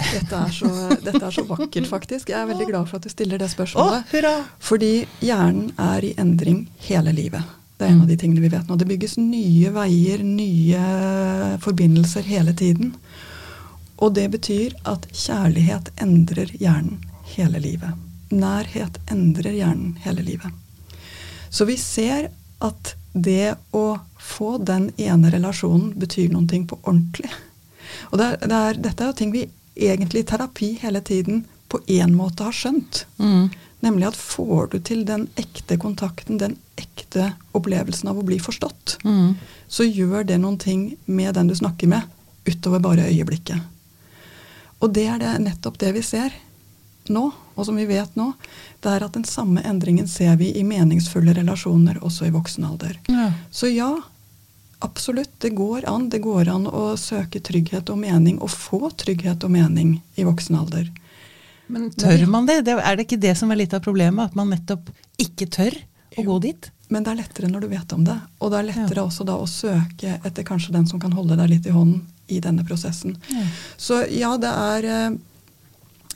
Dette 0.00 0.40
er, 0.40 0.56
så, 0.56 0.72
dette 0.96 1.20
er 1.20 1.38
så 1.42 1.44
vakkert, 1.44 1.92
faktisk. 1.92 2.32
Jeg 2.32 2.40
er 2.40 2.48
veldig 2.48 2.72
glad 2.72 2.88
for 2.88 3.02
at 3.02 3.04
du 3.04 3.12
stiller 3.12 3.44
det 3.44 3.52
spørsmålet. 3.52 4.08
hurra! 4.14 4.36
Fordi 4.64 4.94
hjernen 5.20 5.74
er 5.76 6.08
i 6.08 6.16
endring 6.16 6.64
hele 6.88 7.12
livet. 7.12 7.59
Det 7.80 7.86
er 7.86 7.94
en 7.94 8.02
av 8.04 8.10
de 8.10 8.16
tingene 8.20 8.42
vi 8.44 8.50
vet 8.52 8.68
nå. 8.68 8.76
Det 8.76 8.84
bygges 8.84 9.16
nye 9.16 9.70
veier, 9.72 10.20
nye 10.20 10.80
forbindelser 11.64 12.26
hele 12.28 12.52
tiden. 12.52 12.90
Og 14.04 14.12
det 14.18 14.26
betyr 14.34 14.74
at 14.88 15.06
kjærlighet 15.16 15.88
endrer 15.96 16.52
hjernen 16.60 16.98
hele 17.32 17.62
livet. 17.64 17.96
Nærhet 18.28 19.00
endrer 19.08 19.56
hjernen 19.56 19.94
hele 20.04 20.26
livet. 20.26 20.52
Så 21.48 21.64
vi 21.64 21.78
ser 21.80 22.28
at 22.60 22.92
det 23.16 23.56
å 23.72 23.86
få 24.20 24.58
den 24.60 24.90
ene 25.00 25.32
relasjonen 25.32 25.94
betyr 25.96 26.28
noen 26.34 26.50
ting 26.52 26.68
på 26.68 26.76
ordentlig. 26.82 27.32
Og 28.12 28.20
det 28.20 28.26
er, 28.28 28.36
det 28.44 28.60
er, 28.60 28.84
dette 28.90 29.06
er 29.06 29.08
jo 29.08 29.18
ting 29.22 29.32
vi 29.32 29.46
egentlig 29.80 30.26
i 30.26 30.28
terapi 30.28 30.74
hele 30.82 31.00
tiden 31.00 31.46
på 31.72 31.80
én 31.88 32.12
måte 32.12 32.44
har 32.44 32.54
skjønt. 32.54 33.06
Mm. 33.16 33.48
Nemlig 33.82 34.06
at 34.10 34.16
får 34.16 34.70
du 34.74 34.78
til 34.84 35.04
den 35.08 35.28
ekte 35.40 35.78
kontakten, 35.80 36.38
den 36.38 36.56
ekte 36.76 37.30
opplevelsen 37.56 38.10
av 38.10 38.18
å 38.20 38.24
bli 38.26 38.38
forstått, 38.38 38.98
Mm. 39.04 39.34
så 39.68 39.84
gjør 39.84 40.26
det 40.26 40.38
noen 40.40 40.58
ting 40.58 40.96
med 41.06 41.34
den 41.34 41.46
du 41.48 41.54
snakker 41.54 41.88
med, 41.88 42.02
utover 42.46 42.78
bare 42.80 43.08
øyeblikket. 43.08 43.60
Og 44.82 44.92
det 44.92 45.06
er 45.08 45.18
det, 45.18 45.38
nettopp 45.40 45.78
det 45.78 45.92
vi 45.94 46.02
ser 46.02 46.32
nå, 47.08 47.32
og 47.56 47.66
som 47.66 47.76
vi 47.76 47.86
vet 47.86 48.14
nå. 48.16 48.32
Det 48.80 48.88
er 48.92 49.04
at 49.04 49.12
den 49.12 49.24
samme 49.24 49.62
endringen 49.64 50.06
ser 50.08 50.36
vi 50.36 50.52
i 50.56 50.62
meningsfulle 50.64 51.34
relasjoner 51.34 51.98
også 52.04 52.26
i 52.26 52.30
voksen 52.30 52.64
alder. 52.64 52.96
Ja. 53.08 53.32
Så 53.50 53.68
ja, 53.74 53.90
absolutt, 54.80 55.30
det 55.40 55.50
går 55.56 55.84
an. 55.88 56.08
Det 56.08 56.20
går 56.22 56.48
an 56.48 56.66
å 56.66 56.96
søke 56.96 57.40
trygghet 57.40 57.90
og 57.90 57.98
mening, 57.98 58.38
og 58.40 58.50
få 58.50 58.90
trygghet 58.96 59.44
og 59.44 59.50
mening 59.50 60.00
i 60.16 60.24
voksen 60.24 60.56
alder. 60.56 60.88
Men 61.70 61.88
tør 61.94 62.26
man 62.30 62.48
det? 62.48 62.60
det? 62.66 62.76
Er 62.78 62.98
det 62.98 63.06
ikke 63.06 63.20
det 63.22 63.36
som 63.38 63.50
er 63.52 63.60
litt 63.62 63.74
av 63.76 63.82
problemet? 63.84 64.30
At 64.30 64.38
man 64.38 64.50
nettopp 64.52 64.90
ikke 65.20 65.48
tør 65.50 65.76
å 66.18 66.26
gå 66.26 66.38
dit? 66.46 66.70
Men 66.90 67.06
det 67.06 67.12
er 67.12 67.20
lettere 67.20 67.50
når 67.50 67.64
du 67.64 67.70
vet 67.70 67.92
om 67.94 68.04
det. 68.06 68.16
Og 68.42 68.50
det 68.50 68.60
er 68.60 68.68
lettere 68.72 69.04
også 69.06 69.26
da 69.28 69.36
å 69.38 69.48
søke 69.48 70.16
etter 70.26 70.46
kanskje 70.46 70.74
den 70.74 70.88
som 70.90 71.00
kan 71.02 71.14
holde 71.14 71.38
deg 71.38 71.52
litt 71.52 71.68
i 71.70 71.74
hånden 71.74 72.02
i 72.30 72.40
denne 72.42 72.64
prosessen. 72.66 73.16
Ja. 73.30 73.46
Så 73.78 74.00
ja, 74.10 74.30
det 74.42 74.50
er, 74.50 74.88
eh, 74.90 75.18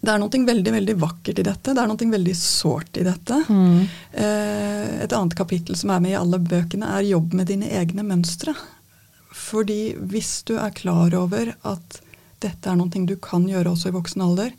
det 0.00 0.10
er 0.12 0.22
noe 0.22 0.42
veldig 0.50 0.74
veldig 0.74 0.96
vakkert 0.98 1.38
i 1.38 1.46
dette. 1.46 1.74
Det 1.74 1.82
er 1.82 1.90
noe 1.90 2.10
veldig 2.16 2.36
sårt 2.38 2.98
i 2.98 3.06
dette. 3.06 3.38
Mm. 3.48 3.80
Eh, 4.12 5.02
Et 5.04 5.12
annet 5.12 5.34
kapittel 5.38 5.78
som 5.78 5.90
er 5.90 6.02
med 6.02 6.14
i 6.14 6.18
alle 6.18 6.38
bøkene, 6.42 6.90
er 6.98 7.10
jobb 7.12 7.34
med 7.34 7.50
dine 7.50 7.70
egne 7.70 8.06
mønstre. 8.06 8.54
Fordi 9.34 9.94
hvis 9.98 10.42
du 10.46 10.56
er 10.58 10.74
klar 10.74 11.14
over 11.18 11.54
at 11.62 12.00
dette 12.42 12.70
er 12.70 12.76
noe 12.78 13.06
du 13.06 13.16
kan 13.16 13.46
gjøre 13.48 13.72
også 13.74 13.90
i 13.90 13.94
voksen 13.94 14.22
alder, 14.22 14.52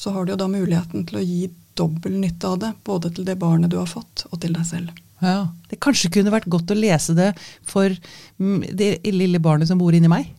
så 0.00 0.14
har 0.14 0.24
du 0.24 0.32
jo 0.32 0.40
da 0.40 0.48
muligheten 0.48 1.04
til 1.08 1.20
å 1.20 1.24
gi 1.24 1.42
dobbel 1.76 2.14
nytte 2.22 2.48
av 2.48 2.60
det, 2.62 2.70
både 2.88 3.10
til 3.12 3.26
det 3.28 3.36
barnet 3.40 3.72
du 3.72 3.76
har 3.76 3.88
fått, 3.88 4.24
og 4.30 4.40
til 4.40 4.54
deg 4.56 4.64
selv. 4.68 4.94
Ja. 5.20 5.50
Det 5.68 5.76
kanskje 5.84 6.08
kunne 6.14 6.32
vært 6.32 6.48
godt 6.48 6.72
å 6.72 6.78
lese 6.78 7.12
det 7.16 7.34
for 7.68 7.92
mm, 8.40 8.70
det 8.76 8.94
lille 9.12 9.40
barnet 9.44 9.68
som 9.68 9.80
bor 9.80 9.92
inni 9.96 10.08
meg. 10.08 10.30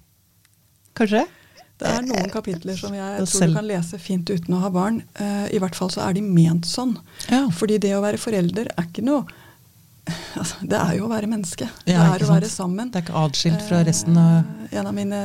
Kanskje? 0.98 1.28
Det 1.82 1.90
er 1.90 2.04
noen 2.06 2.30
kapitler 2.30 2.78
som 2.78 2.94
jeg 2.94 3.24
tror 3.26 3.48
du 3.50 3.56
kan 3.58 3.70
lese 3.70 3.98
fint 4.02 4.30
uten 4.30 4.54
å 4.54 4.62
ha 4.62 4.70
barn. 4.74 5.00
Eh, 5.18 5.48
I 5.58 5.62
hvert 5.62 5.78
fall 5.78 5.90
så 5.94 6.04
er 6.06 6.18
de 6.18 6.22
ment 6.26 6.68
sånn. 6.70 6.94
Ja. 7.30 7.48
Fordi 7.58 7.80
det 7.82 7.96
å 7.98 8.04
være 8.04 8.22
forelder 8.22 8.70
er 8.76 8.90
ikke 8.90 9.06
noe 9.06 9.26
altså, 10.40 10.56
Det 10.66 10.78
er 10.80 10.96
jo 10.98 11.06
å 11.06 11.12
være 11.12 11.30
menneske. 11.30 11.68
Ja, 11.86 12.08
det 12.10 12.22
er 12.22 12.26
å 12.26 12.32
være 12.34 12.50
sammen. 12.50 12.90
Det 12.92 13.02
er 13.02 13.06
ikke 13.06 13.22
atskilt 13.28 13.62
fra 13.68 13.84
resten 13.88 14.18
av 14.18 14.42
Eh, 14.72 14.78
En 14.80 14.88
av 14.88 14.94
mine 14.96 15.18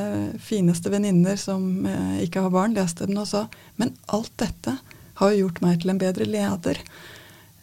fineste 0.42 0.90
venninner 0.90 1.37
som 1.38 1.87
eh, 1.87 2.25
ikke 2.25 2.42
har 2.42 2.50
barn, 2.50 2.75
leste 2.75 3.06
den 3.06 3.18
og 3.23 3.28
sa 3.30 3.45
Men 3.78 3.92
alt 4.11 4.33
dette 4.42 4.75
har 5.21 5.30
jo 5.33 5.47
gjort 5.47 5.61
meg 5.62 5.80
til 5.80 5.90
en 5.95 6.00
bedre 6.02 6.26
leder. 6.28 6.80
Eh, 6.83 7.12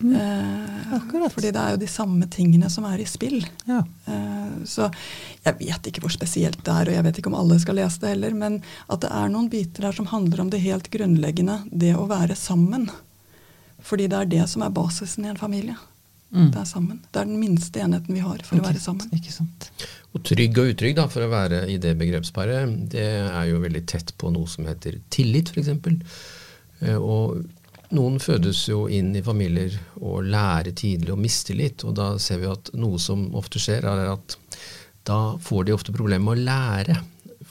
Mm. 0.03 0.93
akkurat. 0.98 1.32
fordi 1.32 1.51
det 1.53 1.60
er 1.62 1.72
jo 1.72 1.77
de 1.77 1.88
samme 1.88 2.25
tingene 2.27 2.70
som 2.70 2.84
er 2.84 3.00
i 3.00 3.05
spill. 3.08 3.46
Ja. 3.65 3.84
Eh, 4.08 4.63
Så 4.65 4.89
jeg 5.46 5.55
vet 5.60 5.88
ikke 5.88 6.01
hvor 6.01 6.12
spesielt 6.12 6.63
det 6.63 6.74
er, 6.74 6.89
og 6.89 6.93
jeg 6.96 7.03
vet 7.03 7.17
ikke 7.20 7.27
om 7.32 7.36
alle 7.39 7.60
skal 7.60 7.75
lese 7.75 8.00
det 8.01 8.10
heller, 8.10 8.34
men 8.34 8.62
at 8.89 9.00
det 9.01 9.12
er 9.12 9.29
noen 9.29 9.50
biter 9.50 9.82
der 9.82 9.91
som 9.93 10.05
handler 10.08 10.41
om 10.41 10.50
det 10.50 10.60
helt 10.62 10.89
grunnleggende, 10.91 11.63
det 11.72 11.96
å 11.96 12.08
være 12.08 12.36
sammen. 12.36 12.89
Fordi 13.82 14.08
det 14.10 14.17
er 14.20 14.25
det 14.25 14.50
som 14.50 14.62
er 14.63 14.70
basisen 14.75 15.25
i 15.25 15.29
en 15.29 15.38
familie. 15.39 15.75
Mm. 16.34 16.50
Det 16.50 16.60
er 16.60 16.66
sammen. 16.66 17.02
Det 17.13 17.22
er 17.22 17.30
den 17.30 17.40
minste 17.40 17.82
enheten 17.84 18.16
vi 18.18 18.24
har 18.25 18.42
for 18.46 18.58
å 18.58 18.66
være 18.66 18.82
sammen. 18.82 19.10
Ikke 19.13 19.34
sant. 19.34 19.70
Og 20.13 20.24
trygg 20.25 20.58
og 20.62 20.72
utrygg, 20.74 20.96
da, 20.98 21.08
for 21.10 21.25
å 21.25 21.32
være 21.32 21.63
i 21.70 21.80
det 21.82 21.94
begrepsparet, 22.00 22.78
det 22.94 23.10
er 23.24 23.50
jo 23.52 23.62
veldig 23.62 23.84
tett 23.90 24.16
på 24.18 24.32
noe 24.34 24.50
som 24.50 24.66
heter 24.70 24.98
tillit, 25.13 25.54
f.eks. 25.54 25.70
Og 26.98 27.44
noen 27.94 28.20
fødes 28.22 28.63
jo 28.70 28.88
inn 28.90 29.12
i 29.16 29.24
familier 29.25 29.75
og 30.02 30.25
lærer 30.25 30.74
tidlig 30.74 31.13
å 31.13 31.20
mistillit, 31.20 31.86
og 31.86 31.98
da 32.00 32.13
ser 32.22 32.42
vi 32.42 32.50
at 32.50 32.74
noe 32.78 33.02
som 33.02 33.28
ofte 33.38 33.62
skjer, 33.62 33.86
er 33.86 34.13
at 34.16 34.38
da 35.06 35.36
får 35.42 35.68
de 35.68 35.75
ofte 35.75 35.94
problemer 35.94 36.25
med 36.25 36.40
å 36.42 36.46
lære. 36.48 36.98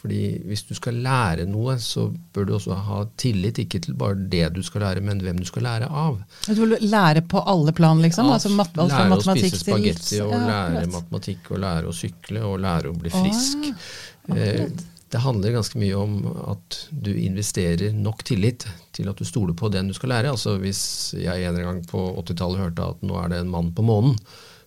Fordi 0.02 0.20
hvis 0.50 0.64
du 0.66 0.72
skal 0.74 0.96
lære 0.98 1.44
noe, 1.46 1.76
så 1.78 2.08
bør 2.34 2.46
du 2.48 2.52
også 2.56 2.74
ha 2.88 2.96
tillit, 3.22 3.60
ikke 3.62 3.78
til 3.84 3.94
bare 3.94 4.16
det 4.32 4.48
du 4.56 4.58
skal 4.66 4.82
lære, 4.82 5.02
men 5.06 5.20
hvem 5.22 5.38
du 5.38 5.46
skal 5.46 5.62
lære 5.62 5.86
av. 5.86 6.16
Du 6.48 6.64
vil 6.64 6.74
lære 6.82 7.22
på 7.30 7.38
alle 7.46 7.70
plan, 7.76 8.02
liksom? 8.02 8.26
Ja, 8.26 8.38
altså 8.40 8.50
mat, 8.50 8.74
alt 8.82 8.90
lære 8.90 9.18
å 9.20 9.22
spise 9.22 9.60
spagetti, 9.62 10.18
og 10.24 10.34
Ja, 10.34 10.40
lære 10.48 10.88
matematikk, 10.90 11.52
og 11.54 11.62
lære 11.62 11.86
å 11.86 11.94
sykle, 11.94 12.42
og 12.48 12.58
lære 12.64 12.90
å 12.90 12.98
bli 12.98 13.14
frisk. 13.14 13.68
ja. 14.28 14.34
Eh, 14.34 14.66
det 15.12 15.20
handler 15.20 15.52
ganske 15.52 15.76
mye 15.76 15.96
om 16.00 16.12
at 16.48 16.76
du 17.04 17.10
investerer 17.12 17.92
nok 17.92 18.22
tillit 18.24 18.64
til 18.96 19.10
at 19.10 19.18
du 19.20 19.26
stoler 19.28 19.52
på 19.52 19.68
den 19.68 19.90
du 19.90 19.94
skal 19.94 20.08
lære. 20.14 20.30
Altså 20.32 20.54
Hvis 20.62 21.12
jeg 21.20 21.44
en 21.44 21.58
gang 21.60 21.82
på 21.84 22.00
80-tallet 22.22 22.62
hørte 22.62 22.86
at 22.94 23.02
nå 23.04 23.18
er 23.20 23.28
det 23.28 23.42
en 23.42 23.50
mann 23.52 23.68
på 23.76 23.84
månen 23.84 24.16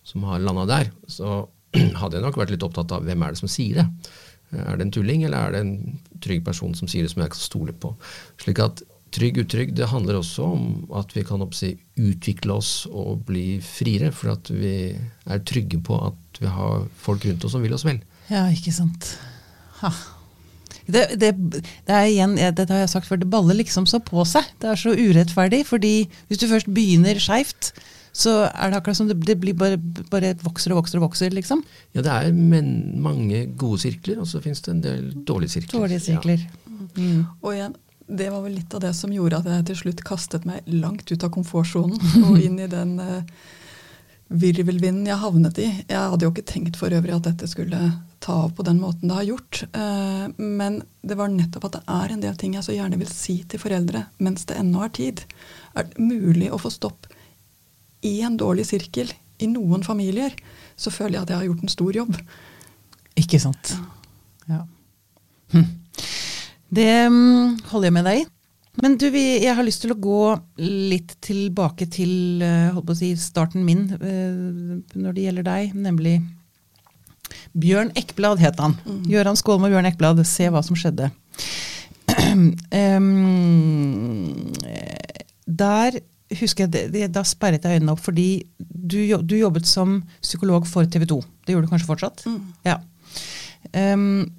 som 0.06 0.22
har 0.30 0.44
landa 0.44 0.68
der, 0.70 0.92
så 1.10 1.48
hadde 2.00 2.20
jeg 2.20 2.26
nok 2.28 2.38
vært 2.38 2.54
litt 2.54 2.66
opptatt 2.68 2.94
av 2.94 3.08
hvem 3.08 3.26
er 3.26 3.34
det 3.34 3.42
som 3.42 3.50
sier 3.50 3.82
det. 3.82 3.88
Er 4.64 4.78
det 4.78 4.88
en 4.88 4.96
tulling, 4.96 5.26
eller 5.28 5.38
er 5.38 5.56
det 5.56 5.64
en 5.66 6.00
trygg 6.24 6.44
person 6.46 6.76
som 6.78 6.90
sier 6.92 7.06
det 7.06 7.14
som 7.14 7.24
jeg 7.24 7.34
kan 7.34 7.42
stole 7.42 7.76
på? 7.76 7.94
Slik 8.42 8.62
at 8.64 8.84
trygg, 9.16 9.38
utrygg, 9.46 9.72
det 9.78 9.88
handler 9.92 10.20
også 10.20 10.48
om 10.56 10.66
at 11.00 11.14
vi 11.16 11.24
kan 11.28 11.44
oppsi, 11.46 11.76
utvikle 11.96 12.58
oss 12.58 12.74
og 12.90 13.24
bli 13.30 13.62
friere, 13.64 14.12
for 14.16 14.34
at 14.36 14.52
vi 14.52 14.76
er 14.92 15.46
trygge 15.48 15.80
på 15.86 16.00
at 16.10 16.42
vi 16.42 16.52
har 16.52 16.90
folk 17.00 17.26
rundt 17.28 17.48
oss 17.48 17.56
som 17.56 17.64
vil 17.64 17.76
oss 17.78 17.86
vel. 17.88 18.02
Ja, 18.32 18.48
ikke 18.52 18.74
sant. 18.76 19.14
Ha. 19.80 19.94
Det, 20.86 21.06
det, 21.18 21.32
det 21.42 21.94
er 21.94 22.08
igjen, 22.10 22.36
dette 22.38 22.70
har 22.70 22.84
jeg 22.84 22.92
sagt 22.92 23.10
før, 23.10 23.22
det 23.22 23.30
baller 23.32 23.58
liksom 23.58 23.88
så 23.90 24.02
på 24.04 24.26
seg. 24.28 24.46
Det 24.62 24.70
er 24.70 24.82
så 24.82 24.94
urettferdig, 24.94 25.64
fordi 25.70 25.96
hvis 26.28 26.42
du 26.42 26.50
først 26.52 26.70
begynner 26.74 27.22
skeivt, 27.22 27.72
så 28.16 28.34
er 28.48 28.72
det 28.72 28.78
akkurat 28.80 28.98
som 28.98 29.10
det, 29.10 29.18
det 29.28 29.36
blir 29.42 29.56
bare, 29.60 29.76
bare 30.12 30.32
vokser 30.40 30.72
og 30.72 30.80
vokser 30.80 31.02
og 31.02 31.10
vokser, 31.10 31.34
liksom. 31.36 31.66
Ja, 31.92 32.04
det 32.06 32.14
er 32.14 32.36
men, 32.36 32.70
mange 33.04 33.42
gode 33.60 33.82
sirkler, 33.84 34.22
og 34.24 34.30
så 34.32 34.40
finnes 34.44 34.64
det 34.64 34.72
en 34.72 34.84
del 34.86 35.10
dårlige 35.28 35.58
sirkler. 35.58 35.82
Dårlige 35.84 36.06
sirkler. 36.06 36.46
Mm. 36.96 37.26
Og 37.42 37.50
igjen, 37.52 37.76
det 38.08 38.30
var 38.32 38.46
vel 38.46 38.56
litt 38.56 38.74
av 38.78 38.86
det 38.86 38.94
som 38.96 39.12
gjorde 39.12 39.42
at 39.42 39.50
jeg 39.50 39.68
til 39.68 39.80
slutt 39.82 40.04
kastet 40.08 40.46
meg 40.48 40.64
langt 40.72 41.12
ut 41.12 41.26
av 41.28 41.34
komfortsonen 41.36 42.00
og 42.30 42.40
inn 42.40 42.56
i 42.62 42.70
den 42.72 42.94
eh, 43.04 43.42
virvelvinden 44.32 45.10
jeg 45.10 45.20
havnet 45.20 45.60
i. 45.60 45.68
Jeg 45.90 46.12
hadde 46.14 46.28
jo 46.28 46.32
ikke 46.32 46.46
tenkt 46.54 46.80
for 46.80 46.96
øvrig 46.96 47.18
at 47.18 47.28
dette 47.28 47.50
skulle 47.52 47.82
ta 48.24 48.38
av 48.46 48.54
på 48.56 48.64
den 48.66 48.80
måten 48.80 49.10
det 49.10 49.18
har 49.18 49.28
gjort. 49.28 49.66
Eh, 49.76 50.24
men 50.40 50.80
det 51.04 51.20
var 51.20 51.34
nettopp 51.34 51.68
at 51.68 51.82
det 51.82 51.84
er 51.98 52.16
en 52.16 52.24
del 52.24 52.40
ting 52.40 52.56
jeg 52.56 52.70
så 52.70 52.78
gjerne 52.78 53.02
vil 53.02 53.12
si 53.12 53.42
til 53.44 53.60
foreldre 53.60 54.06
mens 54.24 54.48
det 54.48 54.56
ennå 54.62 54.88
er 54.88 54.96
tid. 54.96 55.26
Er 55.76 55.90
det 55.90 56.00
mulig 56.00 56.54
å 56.54 56.62
få 56.64 56.72
stopp 56.72 57.12
i 58.06 58.20
en 58.26 58.38
dårlig 58.40 58.68
sirkel 58.70 59.12
i 59.42 59.50
noen 59.52 59.84
familier, 59.84 60.36
så 60.80 60.92
føler 60.94 61.18
jeg 61.18 61.26
at 61.26 61.34
jeg 61.34 61.42
har 61.42 61.50
gjort 61.50 61.66
en 61.66 61.74
stor 61.74 61.98
jobb. 62.02 62.22
Ikke 63.20 63.40
sant. 63.42 63.74
Ja. 64.52 64.62
Hm. 65.56 65.68
Det 66.76 66.94
mm, 67.10 67.60
holder 67.72 67.88
jeg 67.90 67.96
med 67.98 68.10
deg 68.10 68.22
i. 68.22 68.26
Men 68.84 68.98
du, 69.00 69.06
jeg 69.16 69.56
har 69.56 69.64
lyst 69.64 69.86
til 69.86 69.94
å 69.94 70.00
gå 70.00 70.24
litt 70.60 71.14
tilbake 71.24 71.88
til 71.92 72.42
eh, 72.44 72.80
si, 72.98 73.14
starten 73.20 73.64
min 73.64 73.86
eh, 73.96 74.82
når 75.00 75.16
det 75.16 75.28
gjelder 75.30 75.48
deg, 75.48 75.78
nemlig 75.80 76.18
Bjørn 77.56 77.94
Ekblad 77.96 78.42
het 78.44 78.60
han. 78.60 78.76
Gøran 79.08 79.40
skål 79.40 79.62
med 79.64 79.72
Bjørn 79.72 79.88
Ekblad. 79.88 80.20
se 80.28 80.50
hva 80.52 80.64
som 80.66 80.76
skjedde. 80.80 81.12
Eh, 82.76 83.02
der 85.46 85.96
husker 86.40 86.66
jeg, 86.66 86.72
det- 86.72 86.92
det, 86.94 87.12
Da 87.16 87.24
sperret 87.24 87.64
jeg 87.64 87.80
øynene 87.80 87.94
opp, 87.96 88.00
fordi 88.04 88.46
du, 88.60 89.00
du 89.24 89.36
jobbet 89.38 89.66
som 89.66 90.04
psykolog 90.22 90.68
for 90.68 90.86
TV 90.86 91.06
2. 91.10 91.22
Det 91.46 91.56
gjør 91.56 91.66
du 91.66 91.72
kanskje 91.72 91.90
fortsatt? 91.90 92.26
Ja. 92.66 92.80
Um, 93.74 94.32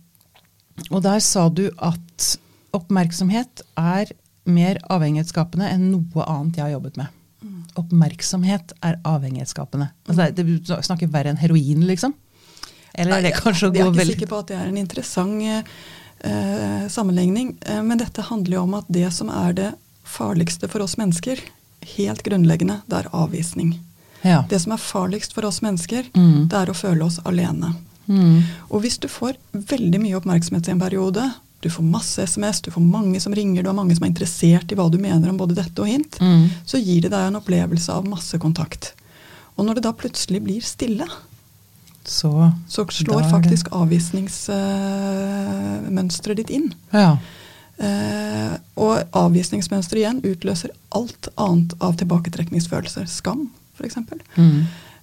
og 0.91 1.03
der 1.03 1.19
sa 1.25 1.49
du 1.49 1.71
at 1.83 2.39
oppmerksomhet 2.77 3.63
er 3.81 4.13
mer 4.47 4.79
avhengighetsskapende 4.93 5.69
enn 5.73 5.89
noe 5.91 6.27
annet 6.29 6.59
jeg 6.61 6.67
har 6.69 6.75
jobbet 6.77 6.99
med. 7.01 7.13
Oppmerksomhet 7.77 8.73
er 8.87 8.99
avhengighetsskapende. 9.05 9.91
Altså, 10.09 10.31
det, 10.33 10.45
du 10.47 10.73
snakker 10.83 11.11
verre 11.13 11.33
enn 11.33 11.41
heroin, 11.41 11.83
liksom? 11.89 12.15
Eller 12.97 13.19
er 13.19 13.27
det 13.27 13.35
kanskje 13.37 13.69
å 13.69 13.75
Jeg 13.75 13.83
er 13.85 13.91
ikke 13.91 13.99
vel... 13.99 14.13
sikker 14.15 14.31
på 14.31 14.39
at 14.41 14.49
det 14.53 14.57
er 14.57 14.71
en 14.71 14.79
interessant 14.81 15.43
uh, 16.25 16.87
sammenligning. 16.93 17.57
Uh, 17.69 17.83
men 17.85 18.01
dette 18.01 18.25
handler 18.31 18.59
jo 18.59 18.63
om 18.65 18.79
at 18.79 18.89
det 18.93 19.11
som 19.13 19.29
er 19.33 19.57
det 19.59 19.73
farligste 20.07 20.71
for 20.73 20.85
oss 20.85 20.97
mennesker, 21.01 21.41
helt 21.97 22.23
grunnleggende, 22.27 22.81
det 22.89 22.97
er 23.05 23.09
avvisning. 23.13 23.77
Ja. 24.25 24.41
Det 24.51 24.59
som 24.63 24.73
er 24.73 24.77
farligst 24.83 25.33
for 25.37 25.45
oss 25.47 25.61
mennesker, 25.63 26.05
Mm. 26.15 26.49
det 26.49 26.57
er 26.59 26.67
å 26.73 26.75
føle 26.75 27.05
oss 27.05 27.21
alene. 27.25 27.75
Mm. 28.09 28.43
Og 28.71 28.81
hvis 28.83 28.99
du 28.99 29.09
får 29.09 29.35
veldig 29.53 30.01
mye 30.01 30.17
oppmerksomhet 30.21 30.69
i 30.69 30.71
en 30.73 30.81
periode, 30.81 31.33
du 31.63 31.69
får 31.71 31.85
masse 31.91 32.19
SMS, 32.23 32.61
du 32.63 32.71
får 32.71 32.83
mange 32.83 33.21
som 33.21 33.33
ringer, 33.35 33.63
du 33.63 33.69
har 33.69 33.75
mange 33.75 33.95
som 33.97 34.05
er 34.05 34.09
interessert 34.13 34.73
i 34.73 34.75
hva 34.77 34.89
du 34.91 34.99
mener 34.99 35.29
om 35.29 35.37
både 35.39 35.55
dette 35.55 35.79
og 35.83 35.87
hint, 35.89 36.19
Mm. 36.21 36.49
så 36.67 36.79
gir 36.83 37.01
det 37.03 37.11
deg 37.11 37.27
en 37.29 37.37
opplevelse 37.41 37.89
av 37.93 38.05
masse 38.07 38.39
kontakt. 38.39 38.93
Og 39.59 39.65
når 39.67 39.75
det 39.75 39.83
da 39.83 39.93
plutselig 39.93 40.43
blir 40.45 40.61
stille, 40.63 41.07
Så 42.09 42.53
så 42.69 42.85
slår 42.87 43.23
faktisk 43.31 43.69
avvisningsmønsteret 43.75 46.37
ditt 46.37 46.51
inn. 46.51 46.73
Ja. 46.93 47.17
Eh, 47.79 48.55
og 48.81 49.03
avvisningsmønsteret 49.17 50.01
igjen 50.01 50.23
utløser 50.25 50.73
alt 50.97 51.29
annet 51.37 51.75
av 51.85 51.97
tilbaketrekningsfølelser. 52.01 53.09
Skam, 53.11 53.51
f.eks. 53.77 53.99
Mm. 54.37 54.63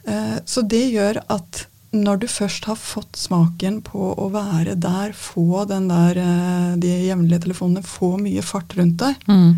Eh, 0.09 0.39
så 0.45 0.63
det 0.65 0.87
gjør 0.93 1.21
at 1.33 1.65
når 1.93 2.23
du 2.23 2.27
først 2.31 2.65
har 2.65 2.79
fått 2.81 3.19
smaken 3.21 3.81
på 3.85 4.07
å 4.17 4.25
være 4.33 4.73
der, 4.81 5.13
få 5.13 5.67
den 5.69 5.85
der, 5.91 6.17
eh, 6.17 6.71
de 6.81 6.95
jevnlige 7.05 7.43
telefonene, 7.45 7.85
få 7.85 8.15
mye 8.17 8.41
fart 8.41 8.73
rundt 8.79 8.97
deg, 8.97 9.15
Mm. 9.27 9.53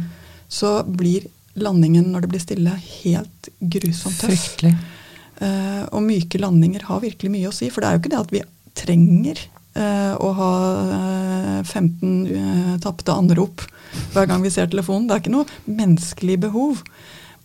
så 0.50 0.84
blir 0.84 1.30
landingen 1.56 2.12
når 2.12 2.22
det 2.26 2.30
blir 2.34 2.44
stille, 2.44 2.76
helt 3.04 3.50
grusomt 3.62 4.20
tøff. 4.20 4.36
Fryktelig. 4.36 4.76
Eh, 5.40 5.84
og 5.92 6.04
myke 6.04 6.40
landinger 6.40 6.84
har 6.84 7.00
virkelig 7.00 7.32
mye 7.32 7.48
å 7.48 7.54
si. 7.56 7.70
For 7.70 7.80
det 7.82 7.88
er 7.88 7.94
jo 7.96 8.04
ikke 8.04 8.12
det 8.12 8.20
at 8.20 8.32
vi 8.32 8.44
trenger 8.76 9.40
eh, 9.76 10.14
å 10.20 10.32
ha 10.40 10.52
eh, 11.00 11.64
15 11.64 12.28
uh, 12.32 12.78
tapte 12.84 13.12
anrop 13.16 13.62
hver 14.14 14.28
gang 14.28 14.42
vi 14.44 14.50
ser 14.52 14.68
telefonen. 14.72 15.08
Det 15.08 15.16
er 15.16 15.22
ikke 15.24 15.36
noe 15.38 15.46
menneskelig 15.68 16.40
behov. 16.50 16.82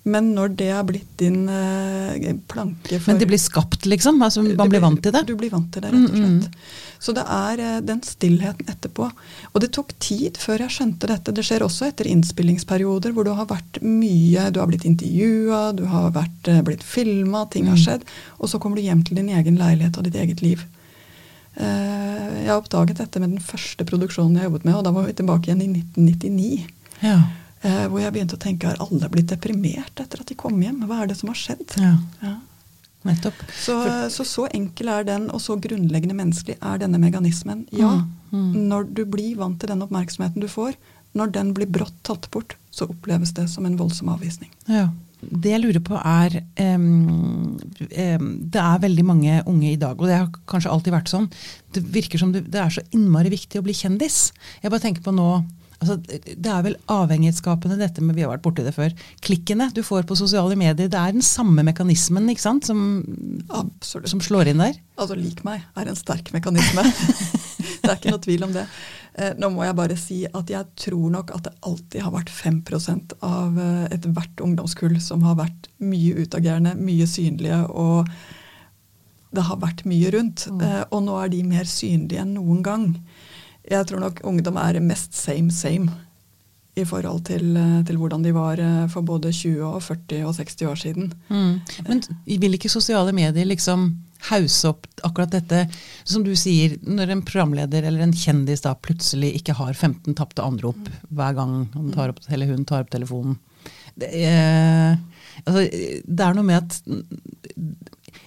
Men 0.08 0.30
når 0.32 0.54
det 0.56 0.66
er 0.72 0.84
blitt 0.88 1.10
din 1.20 1.42
eh, 1.52 2.30
planke 2.49 2.96
for 2.99 3.10
Men 3.12 3.18
det 3.20 3.26
blir 3.28 3.38
skapt, 3.38 3.84
liksom? 3.84 4.16
Altså, 4.25 4.40
man 4.56 4.70
blir 4.72 4.80
vant 4.80 5.02
til 5.04 5.12
det? 5.12 5.20
Du 5.28 5.34
blir 5.37 5.50
vant 5.52 5.68
til 5.75 5.82
det, 5.84 5.90
rett 5.92 6.06
og 6.08 6.16
Mm, 6.16 6.25
mm. 6.25 6.38
slett. 6.40 6.56
Så 7.04 7.12
det 7.16 7.25
er 7.28 7.60
eh, 7.66 7.80
den 7.84 8.00
stillheten 8.02 8.72
etterpå. 8.72 9.10
Og 9.52 9.60
det 9.60 9.70
tok 9.76 9.92
tid 10.00 10.40
før 10.40 10.64
jeg 10.64 10.72
skjønte 10.78 11.06
dette. 11.12 11.34
Det 11.37 11.44
skjer 11.44 11.66
også 11.66 11.90
etter 11.90 12.08
innspillingsperioder 12.08 13.12
hvor 13.12 13.28
du 13.28 13.34
har 13.37 13.46
vært 13.52 13.82
mye 13.84 14.49
Du 14.50 14.58
har 14.62 14.72
blitt 14.72 14.88
intervjua, 14.88 15.60
du 15.76 15.84
har 15.92 16.10
vært, 16.16 16.49
eh, 16.49 16.62
blitt 16.64 16.82
filma, 16.82 17.44
ting 17.52 17.68
har 17.68 17.76
Mm. 17.76 17.84
skjedd. 17.84 18.02
Og 18.40 18.49
så 18.49 18.58
kommer 18.58 18.76
du 18.80 18.82
hjem 18.88 19.04
til 19.04 19.16
din 19.20 19.28
egen 19.28 19.58
leilighet 19.60 19.99
og 20.00 20.04
ditt 20.08 20.16
eget 20.16 20.40
liv. 20.40 20.64
Eh, 21.57 22.45
Jeg 22.47 22.57
oppdaget 22.57 22.99
dette 22.99 23.21
med 23.21 23.30
den 23.35 23.42
første 23.45 23.85
produksjonen 23.87 24.37
jeg 24.40 24.49
jobbet 24.49 24.64
med, 24.64 24.75
og 24.78 24.85
da 24.87 24.90
var 24.95 25.07
vi 25.07 25.12
tilbake 25.19 25.50
igjen 25.50 25.62
i 25.62 25.69
1999. 25.69 26.69
Ja. 27.02 27.16
eh, 27.62 27.87
Hvor 27.88 28.00
jeg 28.00 28.12
begynte 28.14 28.37
å 28.38 28.42
tenke 28.42 28.66
har 28.71 28.80
alle 28.80 29.09
blitt 29.12 29.26
deprimert 29.33 30.00
etter 30.00 30.21
at 30.23 30.26
de 30.30 30.35
kom 30.35 30.61
hjem? 30.62 30.80
Hva 30.87 31.02
er 31.02 31.07
det 31.11 31.16
som 31.21 31.28
har 31.33 31.37
skjedd? 31.40 31.66
ja. 31.78 31.97
Ja. 32.23 32.37
Nettopp. 33.02 33.33
Så, 33.57 33.73
så, 34.12 34.25
så 34.28 34.42
enkel 34.52 34.88
er 34.92 35.04
den, 35.09 35.30
og 35.33 35.40
så 35.40 35.54
grunnleggende 35.57 36.12
menneskelig 36.19 36.59
er 36.61 36.78
denne 36.83 36.99
mekanismen. 37.00 37.66
Ja, 37.73 38.02
Mm, 38.30 38.69
når 38.71 38.85
du 38.95 39.00
blir 39.11 39.33
vant 39.40 39.57
til 39.59 39.66
den 39.73 39.80
oppmerksomheten 39.83 40.38
du 40.38 40.47
får, 40.47 40.76
når 41.19 41.33
den 41.35 41.49
blir 41.52 41.66
brått 41.66 41.97
tatt 42.07 42.28
bort, 42.30 42.52
så 42.71 42.87
oppleves 42.87 43.33
det 43.35 43.49
som 43.50 43.66
en 43.66 43.75
voldsom 43.76 44.07
avvisning. 44.12 44.52
Ja. 44.71 44.85
Det 45.21 45.53
jeg 45.53 45.61
lurer 45.62 45.83
på 45.85 45.99
er 45.99 46.39
um, 46.75 47.57
um, 47.61 48.29
Det 48.41 48.61
er 48.62 48.83
veldig 48.85 49.05
mange 49.07 49.39
unge 49.50 49.73
i 49.73 49.79
dag, 49.81 49.99
og 49.99 50.09
det 50.09 50.17
har 50.17 50.29
kanskje 50.50 50.73
alltid 50.73 50.95
vært 50.95 51.12
sånn. 51.12 51.31
Det 51.75 51.85
virker 51.93 52.21
som 52.23 52.33
det, 52.35 52.47
det 52.53 52.61
er 52.62 52.73
så 52.75 52.85
innmari 52.97 53.33
viktig 53.33 53.61
å 53.61 53.65
bli 53.67 53.77
kjendis. 53.77 54.31
Jeg 54.62 54.73
bare 54.73 54.85
tenker 54.87 55.05
på 55.05 55.15
nå 55.15 55.29
altså, 55.81 55.97
Det 56.00 56.50
er 56.50 56.65
vel 56.67 56.79
avhengighetsskapende 56.93 57.79
dette 57.81 58.05
med 58.05 58.17
Vi 58.17 58.25
har 58.25 58.33
vært 58.33 58.47
borti 58.47 58.65
det 58.67 58.75
før. 58.77 58.95
Klikkene 59.25 59.71
du 59.77 59.83
får 59.87 60.09
på 60.09 60.19
sosiale 60.19 60.57
medier. 60.59 60.89
Det 60.89 61.00
er 61.00 61.17
den 61.17 61.27
samme 61.27 61.65
mekanismen 61.67 62.31
ikke 62.33 62.47
sant, 62.47 62.69
som, 62.71 63.03
som 63.85 64.25
slår 64.25 64.53
inn 64.53 64.65
der. 64.65 64.81
Altså 65.00 65.19
lik 65.19 65.45
meg 65.47 65.65
er 65.77 65.91
en 65.91 65.99
sterk 65.99 66.33
mekanisme. 66.37 66.87
det 67.83 67.89
er 67.89 67.99
ikke 67.99 68.17
noe 68.17 68.25
tvil 68.25 68.49
om 68.49 68.57
det. 68.57 68.67
Eh, 69.14 69.33
nå 69.38 69.50
må 69.55 69.64
jeg 69.67 69.79
bare 69.79 69.97
si 69.99 70.19
at 70.26 70.50
jeg 70.52 70.69
tror 70.79 71.09
nok 71.17 71.33
at 71.35 71.49
det 71.49 71.55
alltid 71.67 72.05
har 72.07 72.14
vært 72.14 72.31
5 72.31 72.61
av 73.26 73.59
eh, 73.59 73.87
ethvert 73.97 74.45
ungdomskull 74.45 75.00
som 75.00 75.25
har 75.26 75.38
vært 75.40 75.71
mye 75.79 76.26
utagerende, 76.26 76.76
mye 76.79 77.07
synlige, 77.11 77.64
og 77.71 78.07
det 79.31 79.47
har 79.47 79.62
vært 79.62 79.85
mye 79.87 80.11
rundt. 80.11 80.47
Mm. 80.50 80.62
og 80.90 81.02
nå 81.07 81.17
er 81.23 81.29
de 81.31 81.43
mer 81.47 81.64
synlige 81.64 82.23
enn 82.23 82.35
noen 82.35 82.62
gang. 82.67 82.87
Jeg 83.71 83.87
tror 83.87 84.00
nok 84.02 84.23
ungdom 84.26 84.57
er 84.59 84.81
mest 84.83 85.14
same 85.14 85.52
same 85.55 85.90
i 86.79 86.85
forhold 86.87 87.25
til, 87.26 87.57
eh, 87.57 87.81
til 87.87 87.99
hvordan 87.99 88.25
de 88.25 88.33
var 88.35 88.61
eh, 88.61 88.87
for 88.88 89.02
både 89.07 89.33
20, 89.33 89.62
og 89.64 89.83
40 89.83 90.26
og 90.26 90.35
60 90.35 90.67
år 90.71 90.75
siden. 90.75 91.12
Mm. 91.29 91.61
Men 91.88 92.02
vil 92.40 92.55
ikke 92.55 92.71
sosiale 92.73 93.12
medier 93.12 93.45
liksom 93.45 93.90
hause 94.29 94.69
opp 94.69 94.87
akkurat 95.07 95.33
dette, 95.33 95.65
som 96.05 96.25
du 96.27 96.33
sier, 96.37 96.77
når 96.85 97.15
en 97.15 97.23
programleder 97.27 97.87
eller 97.89 98.05
en 98.05 98.17
kjendis 98.17 98.65
da 98.67 98.75
plutselig 98.77 99.33
ikke 99.41 99.57
har 99.59 99.73
15 99.73 100.17
tapte 100.19 100.45
anrop 100.45 100.91
hver 101.09 101.39
gang 101.39 101.55
han 101.75 101.95
tar 101.95 102.12
opp, 102.12 102.21
eller 102.29 102.53
hun 102.53 102.67
tar 102.69 102.85
opp 102.85 102.93
telefonen. 102.93 103.39
Det 104.00 104.11
er, 104.25 104.99
altså, 105.45 105.65
det 106.05 106.27
er 106.27 106.37
noe 106.37 106.47
med 106.47 106.61
at 106.61 106.79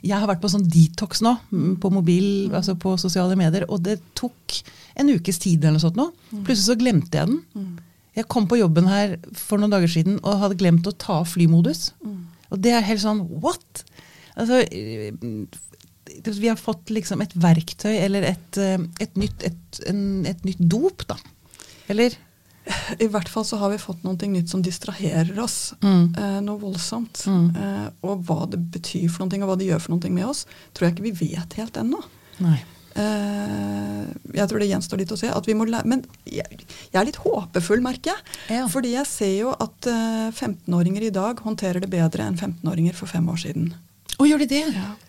jeg 0.03 0.19
har 0.19 0.27
vært 0.27 0.41
på 0.43 0.51
sånn 0.51 0.65
detox 0.67 1.23
nå, 1.23 1.31
mm, 1.53 1.71
på 1.83 1.91
mobil, 1.93 2.25
altså 2.53 2.75
på 2.79 2.95
sosiale 3.01 3.37
medier, 3.39 3.65
og 3.69 3.85
det 3.85 3.99
tok 4.19 4.59
en 4.99 5.09
ukes 5.13 5.39
tid 5.41 5.63
eller 5.63 5.77
noe 5.77 5.85
sånt 5.85 5.99
nå. 5.99 6.09
Plutselig 6.43 6.67
så 6.67 6.79
glemte 6.79 7.21
jeg 7.21 7.31
den. 7.31 7.41
Jeg 8.13 8.27
kom 8.29 8.45
på 8.49 8.59
jobben 8.59 8.85
her 8.91 9.15
for 9.33 9.57
noen 9.57 9.73
dager 9.73 9.89
siden 9.89 10.19
og 10.21 10.41
hadde 10.43 10.59
glemt 10.59 10.85
å 10.89 10.93
ta 10.93 11.21
av 11.23 11.31
flymodus. 11.31 11.93
Og 12.53 12.61
det 12.61 12.75
er 12.75 12.85
helt 12.85 13.01
sånn 13.01 13.23
what? 13.41 13.85
Altså, 14.37 14.61
eh, 14.69 15.13
vi 16.25 16.51
har 16.51 16.59
fått 16.59 16.91
liksom 16.93 17.23
et 17.23 17.33
verktøy 17.35 17.93
eller 17.95 18.27
et, 18.33 18.59
eh, 18.61 18.77
et, 19.03 19.17
nytt, 19.19 19.43
et, 19.47 19.81
en, 19.89 20.03
et 20.29 20.45
nytt 20.47 20.61
dop, 20.61 21.05
da. 21.09 21.17
Eller? 21.91 22.15
I 22.95 23.09
hvert 23.11 23.27
fall 23.27 23.43
så 23.45 23.57
har 23.59 23.73
vi 23.73 23.81
fått 23.81 24.05
noe 24.05 24.29
nytt 24.31 24.51
som 24.51 24.61
distraherer 24.63 25.35
oss. 25.43 25.73
Mm. 25.83 26.13
Eh, 26.15 26.37
noe 26.45 26.61
voldsomt. 26.61 27.25
Mm. 27.27 27.49
Eh, 27.59 27.87
og 28.07 28.23
hva 28.27 28.45
det 28.51 28.61
betyr 28.75 29.09
for 29.11 29.25
noe, 29.25 29.41
og 29.43 29.51
hva 29.51 29.57
det 29.59 29.67
gjør 29.67 29.83
for 29.83 29.95
noe 29.95 30.13
med 30.13 30.29
oss, 30.29 30.45
tror 30.71 30.87
jeg 30.87 30.95
ikke 30.95 31.09
vi 31.09 31.33
vet 31.33 31.59
helt 31.59 31.79
ennå. 31.81 31.99
Nei. 32.43 32.61
Uh, 32.93 34.05
jeg 34.37 34.45
tror 34.49 34.61
det 34.61 34.67
gjenstår 34.69 34.99
litt 35.01 35.13
å 35.13 35.17
se. 35.17 35.29
At 35.33 35.47
vi 35.49 35.55
må 35.57 35.65
lære, 35.65 35.89
men 35.89 36.03
jeg, 36.29 36.45
jeg 36.93 36.99
er 36.99 37.07
litt 37.07 37.19
håpefull, 37.23 37.81
merker 37.83 38.13
jeg. 38.13 38.35
Ja. 38.59 38.67
Fordi 38.71 38.93
jeg 38.93 39.09
ser 39.09 39.33
jo 39.33 39.55
at 39.57 39.89
uh, 39.89 40.29
15-åringer 40.29 41.07
i 41.07 41.13
dag 41.13 41.41
håndterer 41.43 41.83
det 41.83 41.89
bedre 41.93 42.27
enn 42.29 42.37
15-åringer 42.37 42.95
for 42.97 43.09
fem 43.09 43.27
år 43.33 43.41
siden. 43.47 43.73
Å, 44.19 44.27
gjør 44.27 44.43
de 44.43 44.47
det? 44.51 44.63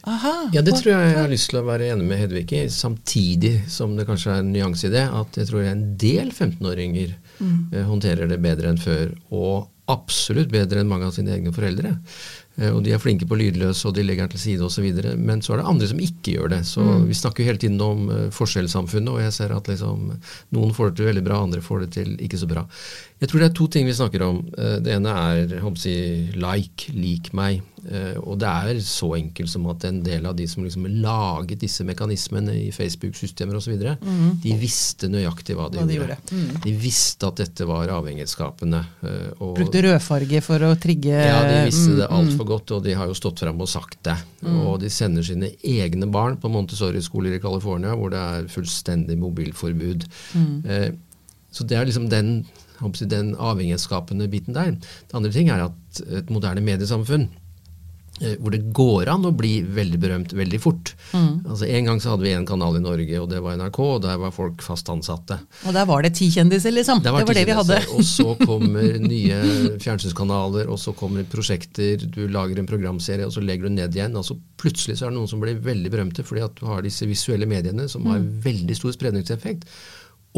Aha. 0.08 0.32
Ja, 0.54 0.62
det 0.64 0.76
tror 0.78 0.94
jeg 0.94 1.10
jeg 1.10 1.18
har 1.18 1.30
lyst 1.32 1.50
til 1.52 1.60
å 1.60 1.66
være 1.66 1.90
enig 1.92 2.06
med 2.08 2.22
Hedvig 2.22 2.46
i, 2.56 2.62
samtidig 2.72 3.54
som 3.72 3.96
det 3.98 4.06
kanskje 4.08 4.32
er 4.32 4.44
en 4.44 4.52
nyanse 4.54 4.88
i 4.88 4.94
det, 4.94 5.04
at 5.20 5.36
jeg 5.40 5.50
tror 5.50 5.66
en 5.68 5.84
del 6.00 6.32
15-åringer 6.32 7.12
eh, 7.12 7.84
håndterer 7.84 8.30
det 8.30 8.40
bedre 8.44 8.72
enn 8.72 8.80
før, 8.80 9.12
og 9.34 9.70
absolutt 9.92 10.48
bedre 10.48 10.80
enn 10.80 10.88
mange 10.88 11.10
av 11.10 11.12
sine 11.12 11.34
egne 11.34 11.52
foreldre. 11.52 11.90
Eh, 12.56 12.70
og 12.70 12.80
de 12.86 12.94
er 12.96 13.02
flinke 13.02 13.28
på 13.28 13.36
lydløs, 13.36 13.82
og 13.84 13.92
de 13.98 14.06
legger 14.06 14.24
den 14.24 14.32
til 14.32 14.40
side 14.40 14.64
osv. 14.64 14.86
Men 15.20 15.42
så 15.44 15.52
er 15.52 15.60
det 15.60 15.66
andre 15.74 15.90
som 15.90 16.00
ikke 16.00 16.38
gjør 16.38 16.54
det. 16.54 16.62
Så 16.68 16.86
vi 17.04 17.18
snakker 17.18 17.44
jo 17.44 17.50
hele 17.50 17.60
tiden 17.60 17.76
om 17.84 18.08
eh, 18.08 18.24
forskjellssamfunnet, 18.32 19.12
og 19.12 19.20
jeg 19.26 19.36
ser 19.36 19.52
at 19.52 19.68
liksom, 19.68 20.14
noen 20.56 20.72
får 20.76 20.92
det 20.94 21.02
til 21.02 21.10
veldig 21.10 21.26
bra, 21.28 21.42
andre 21.44 21.60
får 21.64 21.84
det 21.84 21.90
til 21.98 22.16
ikke 22.24 22.40
så 22.40 22.48
bra. 22.48 22.64
Jeg 23.20 23.28
tror 23.28 23.44
det 23.44 23.50
er 23.50 23.58
to 23.60 23.68
ting 23.76 23.84
vi 23.88 23.96
snakker 24.00 24.24
om. 24.24 24.40
Det 24.54 24.96
ene 24.96 25.12
er 25.12 25.44
jeg 25.44 25.62
håper 25.62 25.80
å 25.80 25.84
si, 25.84 25.94
like, 26.40 26.96
lik 26.96 27.30
meg. 27.36 27.60
Eh, 27.90 28.16
Og 28.22 28.38
det 28.40 28.48
er 28.48 28.78
så 28.80 29.10
enkelt 29.18 29.48
som 29.52 29.66
at 29.68 29.84
en 29.84 30.02
del 30.02 30.24
av 30.26 30.34
de 30.36 30.46
som 30.48 30.64
liksom 30.64 30.86
laget 31.02 31.58
disse 31.60 31.84
mekanismene 31.84 32.54
i 32.66 32.70
Facebook-systemer 32.72 33.56
osv., 33.58 33.74
de 34.42 34.54
visste 34.56 35.08
nøyaktig 35.12 35.56
hva 35.58 35.68
de, 35.70 35.78
Hva 35.78 35.86
de 35.86 35.98
gjorde. 35.98 36.16
gjorde. 36.16 36.38
Mm. 36.54 36.62
De 36.64 36.72
visste 36.80 37.26
at 37.28 37.36
dette 37.36 37.66
var 37.68 37.88
avhengighetsskapende. 37.88 38.84
eh, 39.04 39.30
og- 39.40 39.56
Brukte 39.56 39.82
rødfarge 39.84 40.42
for 40.42 40.58
å 40.58 40.74
trigge 40.80 41.12
ja, 41.12 41.42
de 41.44 41.64
visste 41.70 41.96
det 41.96 42.08
mm, 42.08 42.16
altfor 42.16 42.46
godt, 42.46 42.70
og 42.72 42.82
de 42.84 42.94
har 42.94 43.06
jo 43.06 43.12
stått 43.14 43.38
frem 43.40 43.60
og 43.60 43.68
sagt 43.68 44.02
det. 44.02 44.16
Og 44.44 44.80
de 44.80 44.88
sender 44.90 45.22
sine 45.22 45.50
egne 45.62 46.10
barn 46.10 46.36
på 46.36 46.48
Montessori-skoler 46.50 47.34
i 47.36 47.40
California, 47.40 47.94
hvor 47.94 48.10
det 48.10 48.18
er 48.18 48.48
fullstendig 48.48 49.18
mobilforbud. 49.18 50.04
Eh, 50.66 50.90
så 51.52 51.64
det 51.66 51.76
er 51.78 51.84
liksom 51.86 52.08
den, 52.10 52.44
den 53.08 53.34
avhengighetsskapende 53.36 54.28
biten 54.28 54.54
der. 54.54 54.72
Det 54.72 55.14
andre 55.14 55.30
ting 55.30 55.48
er 55.50 55.64
at 55.68 56.00
et 56.10 56.30
moderne 56.30 56.60
mediesamfunn 56.64 57.28
hvor 58.38 58.52
det 58.54 58.60
går 58.76 59.08
an 59.10 59.26
å 59.26 59.32
bli 59.34 59.56
veldig 59.74 59.98
berømt 59.98 60.32
veldig 60.36 60.60
fort. 60.62 60.92
Altså 61.14 61.66
En 61.66 61.88
gang 61.88 62.00
så 62.02 62.12
hadde 62.12 62.26
vi 62.26 62.34
en 62.36 62.46
kanal 62.46 62.78
i 62.78 62.82
Norge, 62.82 63.18
og 63.20 63.26
det 63.30 63.40
var 63.42 63.58
NRK, 63.58 63.80
og 63.82 64.02
der 64.04 64.20
var 64.22 64.34
folk 64.34 64.62
fast 64.62 64.88
ansatte. 64.92 65.40
Og 65.66 65.74
der 65.74 65.88
var 65.88 66.04
det 66.06 66.14
ti 66.18 66.28
kjendiser, 66.30 66.74
liksom. 66.74 67.02
Det 67.02 67.12
var, 67.14 67.26
det 67.26 67.46
vi 67.48 67.56
hadde. 67.58 67.80
Og 67.96 68.06
så 68.06 68.36
kommer 68.48 69.00
nye 69.02 69.40
fjernsynskanaler, 69.82 70.70
og 70.70 70.78
så 70.80 70.94
kommer 70.96 71.26
prosjekter, 71.30 72.06
du 72.06 72.22
lager 72.30 72.60
en 72.60 72.70
programserie, 72.70 73.26
og 73.26 73.34
så 73.34 73.42
legger 73.42 73.68
du 73.68 73.78
ned 73.80 73.98
igjen. 73.98 74.14
og 74.20 74.26
så 74.28 74.38
Plutselig 74.64 74.96
så 74.96 75.08
er 75.08 75.12
det 75.12 75.18
noen 75.18 75.28
som 75.28 75.42
blir 75.42 75.58
veldig 75.60 75.90
berømte 75.92 76.22
fordi 76.24 76.40
at 76.46 76.54
du 76.56 76.62
har 76.70 76.80
disse 76.86 77.04
visuelle 77.04 77.44
mediene 77.50 77.84
som 77.90 78.06
har 78.08 78.22
veldig 78.22 78.76
stor 78.78 78.94
spredningseffekt. 78.94 79.66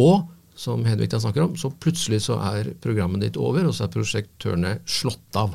Og 0.02 0.24
som 0.56 0.84
Hedvig 0.88 1.10
da 1.12 1.20
snakker 1.20 1.44
om, 1.44 1.56
så 1.60 1.68
plutselig 1.70 2.22
så 2.24 2.38
er 2.40 2.70
programmet 2.80 3.20
ditt 3.20 3.36
over, 3.36 3.66
og 3.68 3.74
så 3.76 3.84
er 3.86 3.92
prosjektørene 3.92 4.70
slått 4.88 5.36
av. 5.36 5.54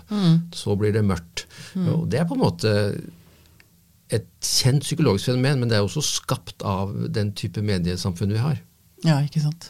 Så 0.54 0.76
blir 0.78 0.94
det 0.94 1.02
mørkt. 1.08 1.48
Og 1.82 2.06
det 2.12 2.22
er 2.22 2.28
på 2.30 2.38
en 2.38 2.44
måte 2.44 2.74
et 4.12 4.28
kjent 4.44 4.84
psykologisk 4.84 5.30
fenomen, 5.32 5.62
men 5.64 5.72
det 5.72 5.78
er 5.80 5.86
også 5.88 6.04
skapt 6.04 6.62
av 6.68 6.92
den 7.16 7.32
type 7.38 7.64
mediesamfunn 7.64 8.34
vi 8.36 8.42
har. 8.44 8.60
Ja, 9.08 9.18
ikke 9.26 9.42
sant. 9.42 9.70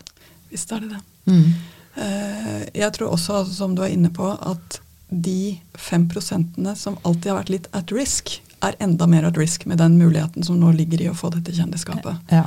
Visst 0.52 0.72
er 0.76 0.82
det 0.84 0.96
det. 0.96 1.02
Mm. 1.32 1.52
Eh, 1.96 2.64
Jeg 2.82 2.92
tror 2.98 3.14
også, 3.14 3.44
som 3.54 3.76
du 3.78 3.84
er 3.86 3.94
inne 3.94 4.10
på, 4.12 4.28
at 4.28 4.82
de 5.12 5.60
fem 5.76 6.08
prosentene 6.10 6.74
som 6.80 6.98
alltid 7.04 7.32
har 7.32 7.42
vært 7.44 7.54
litt 7.54 7.70
at 7.78 7.92
risk, 7.96 8.40
er 8.62 8.76
enda 8.84 9.08
mer 9.10 9.26
at 9.26 9.38
risk 9.40 9.64
med 9.66 9.80
den 9.82 9.96
muligheten 9.98 10.44
som 10.46 10.60
nå 10.62 10.70
ligger 10.78 11.02
i 11.02 11.08
å 11.10 11.16
få 11.18 11.32
dette 11.34 11.54
kjendisskapet. 11.56 12.20
Ja. 12.30 12.44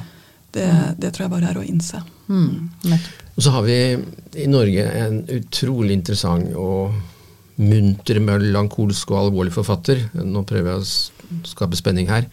Det, 0.55 0.67
det 1.03 1.11
tror 1.15 1.25
jeg 1.27 1.33
bare 1.35 1.51
er 1.51 1.59
å 1.59 1.65
innse. 1.67 1.99
Mm. 2.29 2.71
Og 3.35 3.43
så 3.43 3.51
har 3.57 3.65
vi 3.67 3.79
i 4.45 4.47
Norge 4.51 4.85
en 5.01 5.17
utrolig 5.35 5.97
interessant 5.99 6.53
og 6.55 6.95
munter, 7.59 8.19
melankolsk 8.23 9.11
og 9.15 9.21
alvorlig 9.29 9.55
forfatter. 9.55 10.05
Nå 10.23 10.45
prøver 10.47 10.73
jeg 10.73 10.85
å 10.85 11.43
skape 11.51 11.79
spenning 11.79 12.09
her. 12.11 12.27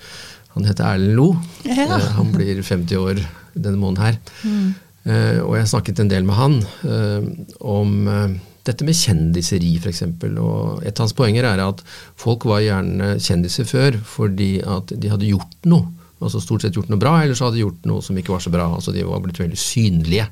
Han 0.55 0.65
heter 0.67 0.84
Erlend 0.95 1.15
Lo. 1.17 1.27
Ja. 1.65 1.86
Eh, 1.97 2.07
Han 2.17 2.31
blir 2.36 2.62
50 2.62 2.97
år 2.99 3.21
denne 3.55 3.77
måneden 3.79 4.05
her. 4.05 4.17
Eh, 5.05 5.39
Og 5.41 5.55
jeg 5.57 5.63
har 5.65 5.69
snakket 5.73 5.99
en 6.03 6.12
del 6.12 6.25
med 6.27 6.36
han 6.38 6.57
eh, 6.86 7.29
om 7.65 7.93
dette 8.67 8.86
med 8.86 8.93
kjendiseri 8.97 9.71
f.eks. 9.81 10.03
Og 10.38 10.84
et 10.86 10.93
av 10.99 11.07
hans 11.07 11.15
poenger 11.17 11.47
er 11.49 11.63
at 11.63 11.81
folk 12.19 12.45
var 12.45 12.62
gjerne 12.62 13.15
kjendiser 13.17 13.65
før 13.65 13.97
fordi 14.05 14.60
at 14.62 14.93
de 14.93 15.10
hadde 15.10 15.31
gjort 15.31 15.57
noe. 15.71 15.88
Altså 16.21 16.39
stort 16.43 16.62
sett 16.62 16.75
gjort 16.77 16.89
noe 16.91 17.01
bra, 17.01 17.15
eller 17.23 17.34
så 17.38 17.47
hadde 17.47 17.57
de 17.57 17.63
gjort 17.65 17.86
noe 17.89 18.01
som 18.05 18.17
ikke 18.19 18.34
var 18.36 18.43
så 18.43 18.51
bra. 18.53 18.67
Altså 18.77 18.93
De 18.93 19.01
var 19.07 19.21
blitt 19.23 19.39
veldig 19.41 19.57
synlige. 19.57 20.27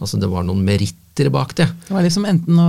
Altså 0.00 0.18
Det 0.18 0.28
var 0.32 0.42
noen 0.48 0.64
meritter 0.66 1.30
bak 1.34 1.54
det. 1.58 1.66
Det 1.88 1.94
var 1.94 2.02
liksom 2.06 2.26
enten 2.30 2.58
å 2.62 2.68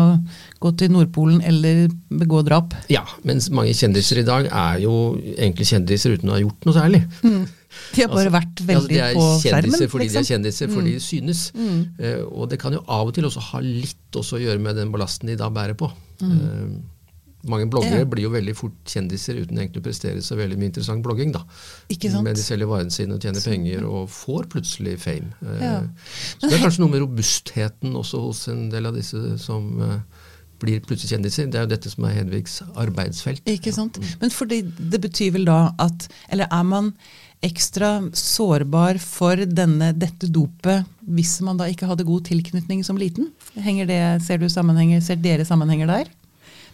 gå 0.62 0.72
til 0.78 0.90
Nordpolen 0.94 1.42
eller 1.46 1.88
begå 2.10 2.44
drap. 2.46 2.74
Ja, 2.90 3.04
mens 3.26 3.50
mange 3.54 3.74
kjendiser 3.78 4.22
i 4.22 4.26
dag 4.26 4.48
er 4.50 4.80
jo 4.86 4.94
egentlig 5.38 5.68
kjendiser 5.70 6.16
uten 6.18 6.30
å 6.30 6.38
ha 6.38 6.42
gjort 6.42 6.66
noe 6.70 6.78
særlig. 6.78 7.04
De 7.22 8.02
har 8.02 8.10
bare 8.10 8.32
vært 8.34 8.64
Altså, 8.64 8.66
veldig 8.72 8.90
de 8.90 9.02
er 9.06 9.14
på 9.14 9.26
skjermen. 9.44 9.84
fordi 9.92 10.08
de 10.08 10.10
liksom. 10.10 10.22
er 10.24 10.30
kjendiser, 10.34 10.72
fordi 10.74 10.94
de 10.96 11.04
synes. 11.06 11.44
Eh, 12.02 12.24
og 12.26 12.50
det 12.50 12.58
kan 12.62 12.74
jo 12.74 12.82
av 12.88 13.08
og 13.12 13.14
til 13.14 13.28
også 13.30 13.44
ha 13.52 13.60
litt 13.62 14.18
også 14.18 14.40
å 14.40 14.42
gjøre 14.42 14.62
med 14.62 14.76
den 14.82 14.90
ballasten 14.94 15.30
de 15.30 15.36
da 15.38 15.50
bærer 15.54 15.78
på. 15.78 15.92
Eh, 16.26 16.66
mange 17.48 17.70
bloggere 17.72 18.00
Ja. 18.00 18.06
blir 18.06 18.24
jo 18.24 18.30
veldig 18.34 18.56
fort 18.56 18.74
kjendiser 18.86 19.38
uten 19.42 19.58
egentlig 19.58 19.80
å 19.82 19.86
prestere 19.86 20.22
så 20.22 20.36
veldig 20.36 20.58
mye 20.60 20.66
interessant 20.72 21.04
blogging. 21.04 21.32
da. 21.32 21.44
Ikke 21.90 22.12
sant? 22.12 22.24
Men 22.24 22.36
de 22.36 22.42
selger 22.42 22.68
varene 22.68 22.92
sine 22.92 23.14
og 23.16 23.22
tjener 23.22 23.40
penger 23.42 23.86
og 23.88 24.10
får 24.10 24.50
plutselig 24.50 24.98
fame. 25.00 25.32
Eh, 25.46 25.62
Ja. 25.62 25.82
Så 26.40 26.50
det 26.50 26.54
er 26.60 26.66
kanskje 26.66 26.80
noe 26.80 26.90
med 26.92 27.02
robustheten 27.02 27.94
også 27.96 28.20
hos 28.26 28.48
en 28.50 28.70
del 28.70 28.86
av 28.88 28.94
disse 28.96 29.38
som 29.40 29.82
eh, 29.82 30.00
blir 30.60 30.82
plutselig 30.82 31.16
kjendiser. 31.16 31.48
Det 31.50 31.56
er 31.56 31.64
jo 31.64 31.72
dette 31.78 31.90
som 31.90 32.04
er 32.04 32.16
Hedvigs 32.20 32.62
arbeidsfelt. 32.76 33.42
Ikke 33.48 33.72
sant? 33.74 33.98
Men 34.20 34.30
fordi 34.30 34.62
det 34.62 35.00
betyr 35.00 35.32
vel 35.32 35.46
da 35.46 35.74
at 35.80 36.10
Eller 36.30 36.48
er 36.52 36.64
man 36.64 36.94
ekstra 37.42 38.12
sårbar 38.12 39.00
for 39.00 39.38
denne, 39.48 39.94
dette 39.98 40.28
dopet 40.28 40.84
hvis 41.08 41.40
man 41.42 41.56
da 41.56 41.64
ikke 41.72 41.88
hadde 41.88 42.04
god 42.04 42.26
tilknytning 42.28 42.84
som 42.84 42.98
liten? 42.98 43.32
Henger 43.56 43.88
det, 43.88 44.22
ser, 44.26 44.38
du 44.38 44.50
sammenhenger, 44.52 45.00
ser 45.02 45.16
dere 45.16 45.46
sammenhenger 45.48 45.88
der? 45.88 46.06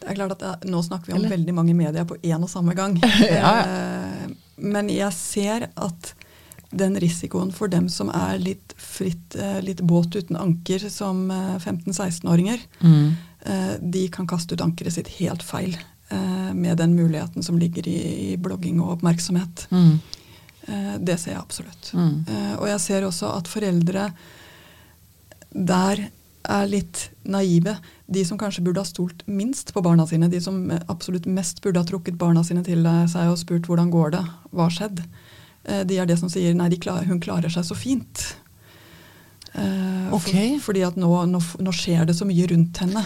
Det 0.05 0.13
er 0.13 0.19
klart 0.19 0.35
at 0.37 0.43
det, 0.61 0.69
Nå 0.69 0.83
snakker 0.85 1.09
vi 1.09 1.15
om 1.15 1.23
Eller? 1.23 1.33
veldig 1.33 1.55
mange 1.57 1.73
medier 1.77 2.05
på 2.05 2.17
én 2.21 2.43
og 2.43 2.49
samme 2.51 2.75
gang. 2.77 2.99
ja. 3.25 3.55
Eh, 3.65 4.27
men 4.61 4.89
jeg 4.93 5.11
ser 5.17 5.69
at 5.73 6.13
den 6.75 6.97
risikoen 6.99 7.53
for 7.55 7.71
dem 7.71 7.87
som 7.89 8.11
er 8.13 8.37
litt 8.41 8.75
fritt, 8.77 9.35
eh, 9.39 9.61
litt 9.63 9.81
båt 9.81 10.15
uten 10.15 10.37
anker 10.37 10.85
som 10.91 11.29
15-16-åringer, 11.31 12.61
eh, 12.81 12.85
mm. 12.85 13.89
de 13.95 14.05
kan 14.13 14.27
kaste 14.27 14.55
ut 14.55 14.63
ankeret 14.65 14.97
sitt 14.97 15.11
helt 15.19 15.43
feil 15.45 15.77
med 16.53 16.77
den 16.77 16.91
muligheten 16.93 17.41
som 17.43 17.57
ligger 17.57 17.87
i, 17.89 18.35
blogging 18.37 18.77
og 18.77 18.91
oppmerksomhet. 18.93 19.63
Mm. 19.73 19.95
Det 21.01 21.15
ser 21.17 21.33
jeg 21.33 21.41
absolutt. 21.41 21.89
Mm. 21.97 22.19
Og 22.59 22.67
jeg 22.69 22.83
ser 22.83 23.07
også 23.07 23.31
at 23.33 23.49
foreldre 23.49 24.03
der 25.49 26.03
er 26.45 26.69
litt 26.69 27.07
naive. 27.25 27.73
De 28.05 28.21
som 28.25 28.37
kanskje 28.37 28.61
burde 28.65 28.83
ha 28.83 28.87
stolt 28.87 29.23
minst 29.25 29.71
på 29.73 29.81
barna 29.81 30.05
sine, 30.05 30.29
de 30.29 30.41
som 30.41 30.67
absolutt 30.85 31.25
mest 31.25 31.63
burde 31.63 31.81
ha 31.81 31.87
trukket 31.87 32.19
barna 32.21 32.43
sine 32.45 32.61
til 32.65 32.85
seg 33.09 33.31
og 33.31 33.39
spurt 33.41 33.65
hvordan 33.65 33.89
går 33.93 34.13
det, 34.13 34.21
hva 34.51 34.67
har 34.67 34.75
skjedd, 34.75 35.01
Eh, 35.65 35.85
de 35.85 35.99
er 35.99 36.09
det 36.09 36.17
som 36.21 36.31
sier 36.31 36.55
nei, 36.57 36.69
klar, 36.81 37.05
hun 37.09 37.21
klarer 37.23 37.51
seg 37.53 37.65
så 37.67 37.77
fint. 37.77 38.25
Uh, 39.55 40.11
okay. 40.11 40.57
for, 40.57 40.65
fordi 40.67 40.81
at 40.83 40.97
nå, 40.99 41.09
nå, 41.31 41.39
nå, 41.63 41.71
skjer 41.71 42.09
det 42.09 42.17
så 42.17 42.25
mye 42.27 42.47
rundt 42.51 42.81
henne. 42.83 43.05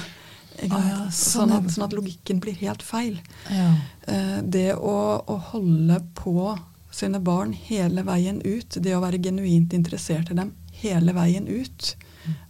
Ah, 0.65 0.87
ja, 0.89 0.95
sånn, 1.13 1.53
at, 1.53 1.67
sånn, 1.69 1.85
at, 1.85 1.93
logikken 1.93 2.39
blir 2.41 2.57
helt 2.57 2.81
feil. 2.83 3.19
Ja. 3.53 3.69
Uh, 4.07 4.39
det 4.41 4.73
å, 4.73 4.97
å, 5.21 5.35
holde 5.51 6.01
på 6.17 6.55
sine 6.91 7.21
barn 7.21 7.53
hele 7.53 8.01
veien 8.07 8.41
ut, 8.41 8.79
det 8.81 8.95
å 8.97 9.03
være 9.03 9.21
genuint 9.21 9.75
interessert 9.77 10.33
i 10.33 10.39
dem 10.39 10.55
hele 10.81 11.13
veien 11.13 11.45
ut, 11.45 11.93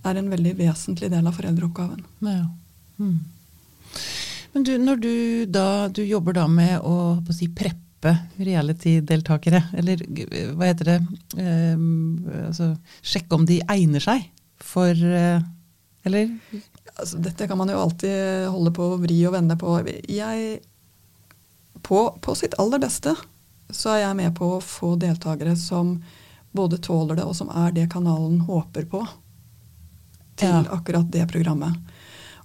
er 0.05 0.19
en 0.19 0.31
veldig 0.31 0.55
vesentlig 0.59 1.11
del 1.11 1.27
av 1.27 1.37
foreldreoppgaven. 1.37 2.01
Ja. 2.25 2.47
Mm. 2.99 3.19
Men 4.51 4.65
du, 4.65 4.73
når 4.81 5.01
du 5.03 5.13
da 5.45 5.67
du 5.93 6.01
jobber 6.03 6.35
da 6.37 6.47
med 6.49 6.79
å, 6.81 7.19
å 7.21 7.35
si, 7.35 7.49
preppe 7.53 8.15
reality-deltakere? 8.39 9.61
Eller 9.77 10.01
hva 10.55 10.69
heter 10.69 10.93
det 10.93 10.97
eh, 11.41 11.85
altså, 12.47 12.71
Sjekke 13.01 13.37
om 13.37 13.45
de 13.49 13.59
egner 13.69 14.03
seg 14.03 14.25
for 14.63 14.91
eh, 14.95 15.41
Eller? 16.07 16.31
Altså, 16.95 17.19
dette 17.21 17.47
kan 17.47 17.59
man 17.59 17.71
jo 17.71 17.79
alltid 17.79 18.49
holde 18.49 18.73
på 18.75 18.87
å 18.93 19.01
vri 19.01 19.19
og 19.27 19.35
vende 19.35 19.55
på. 19.59 19.77
Jeg, 20.09 20.61
på, 21.85 21.99
på 22.23 22.35
sitt 22.39 22.57
aller 22.59 22.81
beste 22.81 23.13
så 23.69 23.93
er 23.93 24.01
jeg 24.07 24.17
med 24.17 24.33
på 24.35 24.55
å 24.55 24.63
få 24.63 24.95
deltakere 24.99 25.53
som 25.59 25.99
både 26.57 26.79
tåler 26.81 27.19
det, 27.19 27.27
og 27.29 27.35
som 27.37 27.51
er 27.53 27.75
det 27.75 27.91
kanalen 27.93 28.39
håper 28.47 28.87
på 28.89 29.03
til 30.39 30.51
ja. 30.51 30.65
akkurat 30.75 31.09
det 31.11 31.27
programmet. 31.31 31.77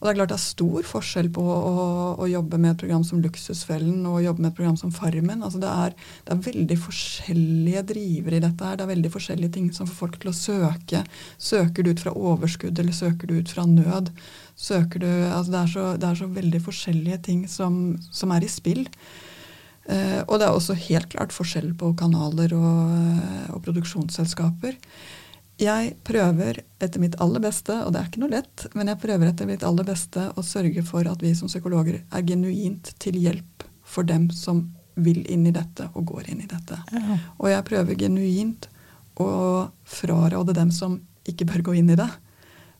Og 0.04 0.10
det 0.10 0.12
er 0.12 0.16
klart 0.18 0.32
det 0.34 0.36
er 0.36 0.42
stor 0.42 0.84
forskjell 0.84 1.28
på 1.32 1.42
å, 1.48 1.84
å, 2.20 2.26
jobbe 2.28 2.58
med 2.60 2.74
et 2.74 2.80
program 2.82 3.04
som 3.08 3.22
Luksusfellen 3.24 4.02
og 4.04 4.18
å 4.18 4.24
jobbe 4.26 4.44
med 4.44 4.50
et 4.50 4.58
program 4.58 4.76
som 4.76 4.90
Farmen. 4.92 5.40
Altså 5.40 5.62
det, 5.62 5.70
er, 5.70 5.94
det, 6.26 6.34
er, 6.34 6.42
veldig 6.44 6.76
forskjellige 6.82 7.84
drivere 7.88 8.36
i 8.36 8.42
dette 8.44 8.68
her. 8.68 8.76
Det 8.76 8.84
er 8.84 8.90
veldig 8.90 9.12
forskjellige 9.14 9.54
ting 9.54 9.70
som 9.72 9.88
får 9.88 9.96
folk 10.02 10.18
til 10.20 10.28
å 10.28 10.36
søke. 10.36 11.00
Søker 11.40 11.86
du 11.86 11.94
ut 11.94 12.04
fra 12.04 12.12
overskudd, 12.12 12.76
eller 12.84 12.92
søker 12.92 13.32
du 13.32 13.38
ut 13.38 13.54
fra 13.56 13.64
nød? 13.70 14.12
Søker 14.60 15.06
du, 15.06 15.08
altså 15.08 15.56
det, 15.56 15.62
er 15.62 15.72
så, 15.72 15.86
det 15.96 16.10
er 16.10 16.20
så 16.20 16.30
veldig 16.36 16.62
forskjellige 16.68 17.20
ting 17.30 17.48
som, 17.48 17.80
som 18.12 18.36
er 18.36 18.44
i 18.44 18.52
spill. 18.52 18.84
Uh, 19.88 20.20
og 20.26 20.36
det 20.36 20.44
er 20.44 20.52
også 20.52 20.76
helt 20.84 21.08
klart 21.16 21.32
forskjell 21.32 21.72
på 21.80 21.94
kanaler 21.96 22.52
og, 22.56 22.92
og 23.56 23.64
produksjonsselskaper. 23.64 24.76
Jeg 25.60 25.92
prøver 26.02 26.58
etter 26.82 27.02
mitt 27.02 27.14
aller 27.22 27.42
beste, 27.42 27.76
og 27.84 27.92
det 27.94 28.00
er 28.00 28.08
ikke 28.08 28.22
noe 28.24 28.32
lett, 28.32 28.64
men 28.74 28.90
jeg 28.90 29.00
prøver 29.04 29.30
etter 29.30 29.46
mitt 29.46 29.62
aller 29.66 29.86
beste 29.86 30.26
å 30.34 30.42
sørge 30.42 30.82
for 30.86 31.06
at 31.06 31.22
vi 31.22 31.30
som 31.38 31.50
psykologer 31.50 32.00
er 32.02 32.26
genuint 32.26 32.90
til 33.02 33.20
hjelp 33.22 33.66
for 33.86 34.06
dem 34.08 34.26
som 34.34 34.66
vil 34.94 35.22
inn 35.30 35.46
i 35.46 35.54
dette 35.54 35.86
og 35.94 36.06
går 36.10 36.30
inn 36.32 36.42
i 36.42 36.50
dette. 36.50 36.78
Ja. 36.90 37.18
Og 37.38 37.50
jeg 37.50 37.66
prøver 37.70 37.98
genuint 37.98 38.68
å 39.20 39.70
fraråde 39.86 40.54
dem 40.56 40.72
som 40.74 40.98
ikke 41.28 41.46
bør 41.52 41.66
gå 41.70 41.76
inn 41.80 41.92
i 41.94 41.98
det, 41.98 42.10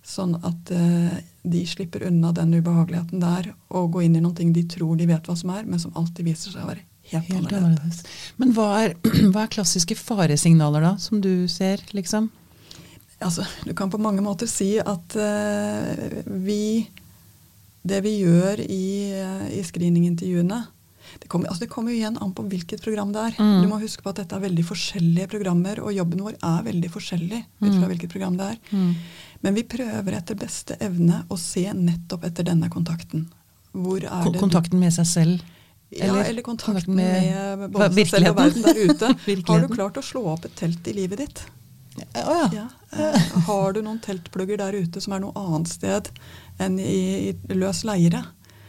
sånn 0.05 0.35
at 0.45 0.73
uh, 0.75 1.15
de 1.47 1.63
slipper 1.69 2.05
unna 2.11 2.33
den 2.37 2.53
ubehageligheten 2.59 3.23
der 3.23 3.53
og 3.73 3.95
gå 3.95 4.05
inn 4.05 4.19
i 4.19 4.23
noe 4.25 4.35
de 4.35 4.65
tror 4.69 4.99
de 4.99 5.07
vet 5.09 5.31
hva 5.31 5.37
som 5.39 5.55
er, 5.55 5.63
men 5.65 5.81
som 5.81 5.95
alltid 5.97 6.27
viser 6.27 6.53
seg 6.53 6.67
å 6.67 6.73
være 6.73 6.83
helt, 7.13 7.31
helt 7.31 7.53
annerledes. 7.53 8.03
Men 8.37 8.53
hva 8.57 8.69
er, 8.83 8.97
hva 9.33 9.47
er 9.47 9.55
klassiske 9.55 9.97
faresignaler 9.97 10.85
da, 10.85 10.97
som 11.01 11.23
du 11.25 11.47
ser, 11.49 11.83
liksom? 11.97 12.29
Altså, 13.25 13.47
du 13.65 13.73
kan 13.77 13.91
på 13.93 14.01
mange 14.03 14.23
måter 14.25 14.49
si 14.51 14.75
at 14.79 15.17
uh, 15.17 16.23
vi 16.45 16.87
Det 17.85 18.01
vi 18.05 18.15
gjør 18.23 18.61
i, 18.65 18.87
uh, 19.21 19.49
i 19.53 19.61
screeningintervjuene 19.65 20.63
det 21.21 21.29
kommer, 21.29 21.49
altså 21.49 21.65
det 21.65 21.71
kommer 21.71 21.93
igjen 21.95 22.17
an 22.19 22.33
på 22.35 22.45
hvilket 22.49 22.83
program 22.83 23.13
det 23.15 23.23
er. 23.29 23.37
Mm. 23.39 23.63
Du 23.63 23.69
må 23.71 23.79
huske 23.83 24.03
på 24.03 24.11
at 24.11 24.23
dette 24.23 24.37
er 24.37 24.43
veldig 24.45 24.65
forskjellige 24.67 25.31
programmer, 25.31 25.81
og 25.85 25.95
jobben 25.95 26.23
vår 26.27 26.37
er 26.41 26.67
veldig 26.67 26.91
forskjellig 26.91 27.41
ut 27.45 27.69
fra 27.69 27.85
mm. 27.85 27.89
hvilket 27.93 28.15
program 28.15 28.39
det 28.41 28.51
er. 28.55 28.61
Mm. 28.73 28.93
Men 29.45 29.59
vi 29.59 29.67
prøver 29.77 30.19
etter 30.19 30.39
beste 30.41 30.79
evne 30.83 31.23
å 31.29 31.39
se 31.41 31.67
nettopp 31.77 32.27
etter 32.31 32.49
denne 32.49 32.71
kontakten. 32.73 33.29
Kontakten 34.41 34.81
med 34.81 34.95
seg 34.97 35.11
selv? 35.11 35.51
Eller, 35.95 36.25
ja, 36.25 36.31
eller 36.33 36.43
kontakten 36.43 36.97
med, 36.97 37.29
med 37.61 37.75
både 37.75 37.93
seg 38.01 38.15
selv 38.17 38.33
og 38.33 38.39
verden 38.41 38.65
der 38.65 38.81
ute. 38.81 39.11
Har 39.51 39.63
du 39.63 39.69
klart 39.71 40.01
å 40.01 40.03
slå 40.03 40.25
opp 40.33 40.49
et 40.49 40.57
telt 40.59 40.91
i 40.91 40.97
livet 40.97 41.23
ditt? 41.23 41.45
Oh, 41.97 42.49
ja. 42.53 42.69
Ja. 42.97 43.13
Har 43.47 43.73
du 43.73 43.83
noen 43.83 44.01
teltplugger 44.03 44.59
der 44.59 44.73
ute 44.73 45.03
som 45.03 45.15
er 45.15 45.23
noe 45.23 45.35
annet 45.39 45.71
sted 45.71 46.11
enn 46.63 46.79
i, 46.79 47.31
i 47.31 47.59
løs 47.59 47.85
leire? 47.87 48.23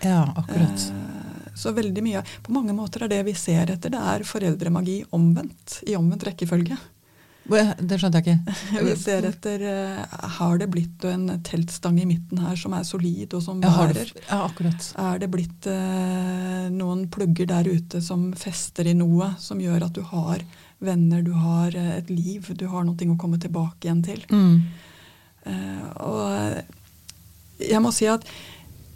Ja, 0.05 0.23
akkurat. 0.37 0.89
Eh, 0.89 1.53
så 1.55 1.71
veldig 1.71 2.03
mye. 2.03 2.23
På 2.43 2.53
mange 2.53 2.73
måter 2.77 3.05
er 3.05 3.13
det 3.13 3.23
vi 3.29 3.35
ser 3.37 3.71
etter, 3.73 3.93
det 3.93 4.01
er 4.01 4.25
foreldremagi 4.27 5.03
omvendt. 5.15 5.79
I 5.87 5.95
omvendt 5.97 6.27
rekkefølge. 6.27 6.77
Det 7.45 7.99
skjønte 8.01 8.23
jeg 8.23 8.25
ikke. 8.25 8.53
Vi 8.87 8.93
ser 8.97 9.25
etter 9.29 9.61
uh, 9.69 10.15
Har 10.39 10.55
det 10.57 10.65
blitt 10.73 11.03
en 11.05 11.27
teltstang 11.45 11.99
i 12.01 12.07
midten 12.09 12.39
her 12.41 12.55
som 12.57 12.73
er 12.73 12.87
solid 12.89 13.35
og 13.37 13.43
som 13.45 13.59
bærer? 13.61 14.09
Ja, 14.23 14.39
akkurat. 14.47 14.87
Er 14.97 15.21
det 15.21 15.29
blitt 15.29 15.67
noen 16.73 17.05
plugger 17.13 17.51
der 17.53 17.69
ute 17.69 18.01
som 18.01 18.31
fester 18.33 18.89
i 18.89 18.95
noe, 18.97 19.35
som 19.37 19.61
gjør 19.61 19.85
at 19.85 19.93
du 19.93 20.01
har 20.09 20.41
venner, 20.83 21.21
du 21.25 21.31
har 21.37 21.75
uh, 21.75 21.91
et 21.97 22.09
liv, 22.11 22.49
du 22.57 22.67
har 22.71 22.85
noe 22.87 23.11
å 23.13 23.19
komme 23.21 23.39
tilbake 23.41 23.87
igjen 23.87 24.03
til? 24.05 24.25
Mm. 24.29 24.65
og 26.01 27.61
jeg 27.61 27.77
må 27.83 27.91
si 27.93 28.07
at 28.09 28.23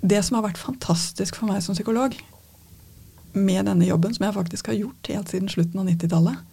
det 0.01 0.21
som 0.25 0.39
har 0.39 0.47
vært 0.47 0.61
fantastisk 0.61 1.37
for 1.37 1.51
meg 1.51 1.61
som 1.61 1.75
psykolog 1.77 2.15
med 3.37 3.67
denne 3.67 3.85
jobben, 3.85 4.13
som 4.15 4.25
jeg 4.25 4.35
faktisk 4.35 4.71
har 4.71 4.79
gjort 4.79 5.11
helt 5.11 5.31
siden 5.31 5.51
slutten 5.51 5.81
av 5.81 5.89
90-tallet, 5.91 6.45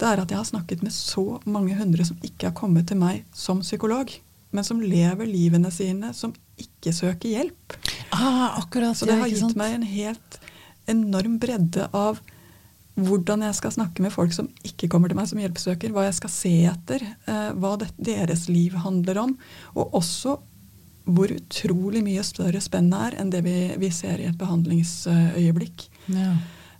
det 0.00 0.08
er 0.08 0.22
at 0.22 0.30
jeg 0.32 0.38
har 0.38 0.48
snakket 0.48 0.84
med 0.84 0.94
så 0.94 1.24
mange 1.44 1.76
hundre 1.76 2.06
som 2.06 2.20
ikke 2.24 2.48
har 2.48 2.56
kommet 2.56 2.88
til 2.88 3.00
meg 3.00 3.26
som 3.36 3.60
psykolog, 3.64 4.10
men 4.52 4.66
som 4.66 4.80
lever 4.80 5.28
livene 5.28 5.70
sine, 5.72 6.12
som 6.16 6.34
ikke 6.60 6.92
søker 6.94 7.28
hjelp. 7.28 7.76
Ah, 8.12 8.58
akkurat, 8.60 8.96
så 8.96 9.08
det 9.08 9.18
har 9.20 9.30
gitt 9.32 9.56
meg 9.58 9.76
en 9.76 9.86
helt 9.88 10.38
enorm 10.90 11.38
bredde 11.42 11.88
av 11.94 12.20
hvordan 12.98 13.44
jeg 13.46 13.56
skal 13.56 13.72
snakke 13.72 14.04
med 14.04 14.12
folk 14.12 14.34
som 14.36 14.50
ikke 14.68 14.90
kommer 14.92 15.08
til 15.08 15.16
meg 15.16 15.28
som 15.30 15.40
hjelpesøker, 15.40 15.94
hva 15.94 16.06
jeg 16.08 16.16
skal 16.18 16.32
se 16.34 16.54
etter, 16.68 17.04
eh, 17.26 17.50
hva 17.56 17.74
det, 17.80 17.92
deres 17.96 18.48
liv 18.52 18.76
handler 18.84 19.22
om, 19.22 19.36
og 19.74 20.00
også 20.02 20.38
hvor 21.02 21.32
utrolig 21.34 22.02
mye 22.04 22.22
større 22.22 22.60
spennet 22.62 23.06
er 23.08 23.20
enn 23.20 23.32
det 23.32 23.40
vi, 23.42 23.56
vi 23.80 23.88
ser 23.90 24.20
i 24.22 24.28
et 24.28 24.38
behandlingsøyeblikk. 24.38 25.88
Ja. 26.14 26.34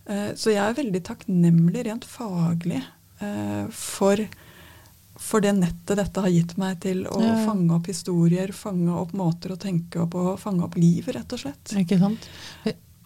Eh, 0.06 0.28
så 0.38 0.52
jeg 0.52 0.62
er 0.62 0.78
veldig 0.78 1.02
takknemlig 1.08 1.88
rent 1.88 2.06
faglig 2.06 2.82
Eh, 3.22 3.68
for, 3.70 4.26
for, 5.14 5.40
det 5.40 5.52
nettet 5.52 5.98
dette 5.98 6.24
har 6.24 6.32
gitt 6.32 6.56
meg 6.60 6.80
til 6.82 7.04
å 7.06 7.20
ja. 7.22 7.34
fange 7.46 7.76
opp 7.76 7.90
historier, 7.90 8.52
fange 8.56 8.94
opp 8.98 9.14
måter 9.16 9.54
å 9.54 9.60
tenke 9.60 10.02
og 10.02 10.40
fange 10.42 10.66
opp 10.66 10.78
liv, 10.80 11.10
rett 11.14 11.36
og 11.36 11.44
slett. 11.44 11.76
Ikke 11.78 12.00
sant? 12.02 12.26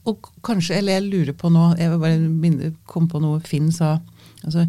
Og 0.07 0.31
kanskje, 0.47 0.79
eller 0.79 0.99
jeg 0.99 1.09
lurer 1.11 1.35
på 1.37 1.51
nå, 1.53 1.73
jeg 1.81 1.93
vil 1.93 2.03
bare 2.03 2.71
komme 2.87 3.11
på 3.11 3.21
noe 3.23 3.43
Finn 3.47 3.73
sa. 3.75 3.97
altså 4.45 4.67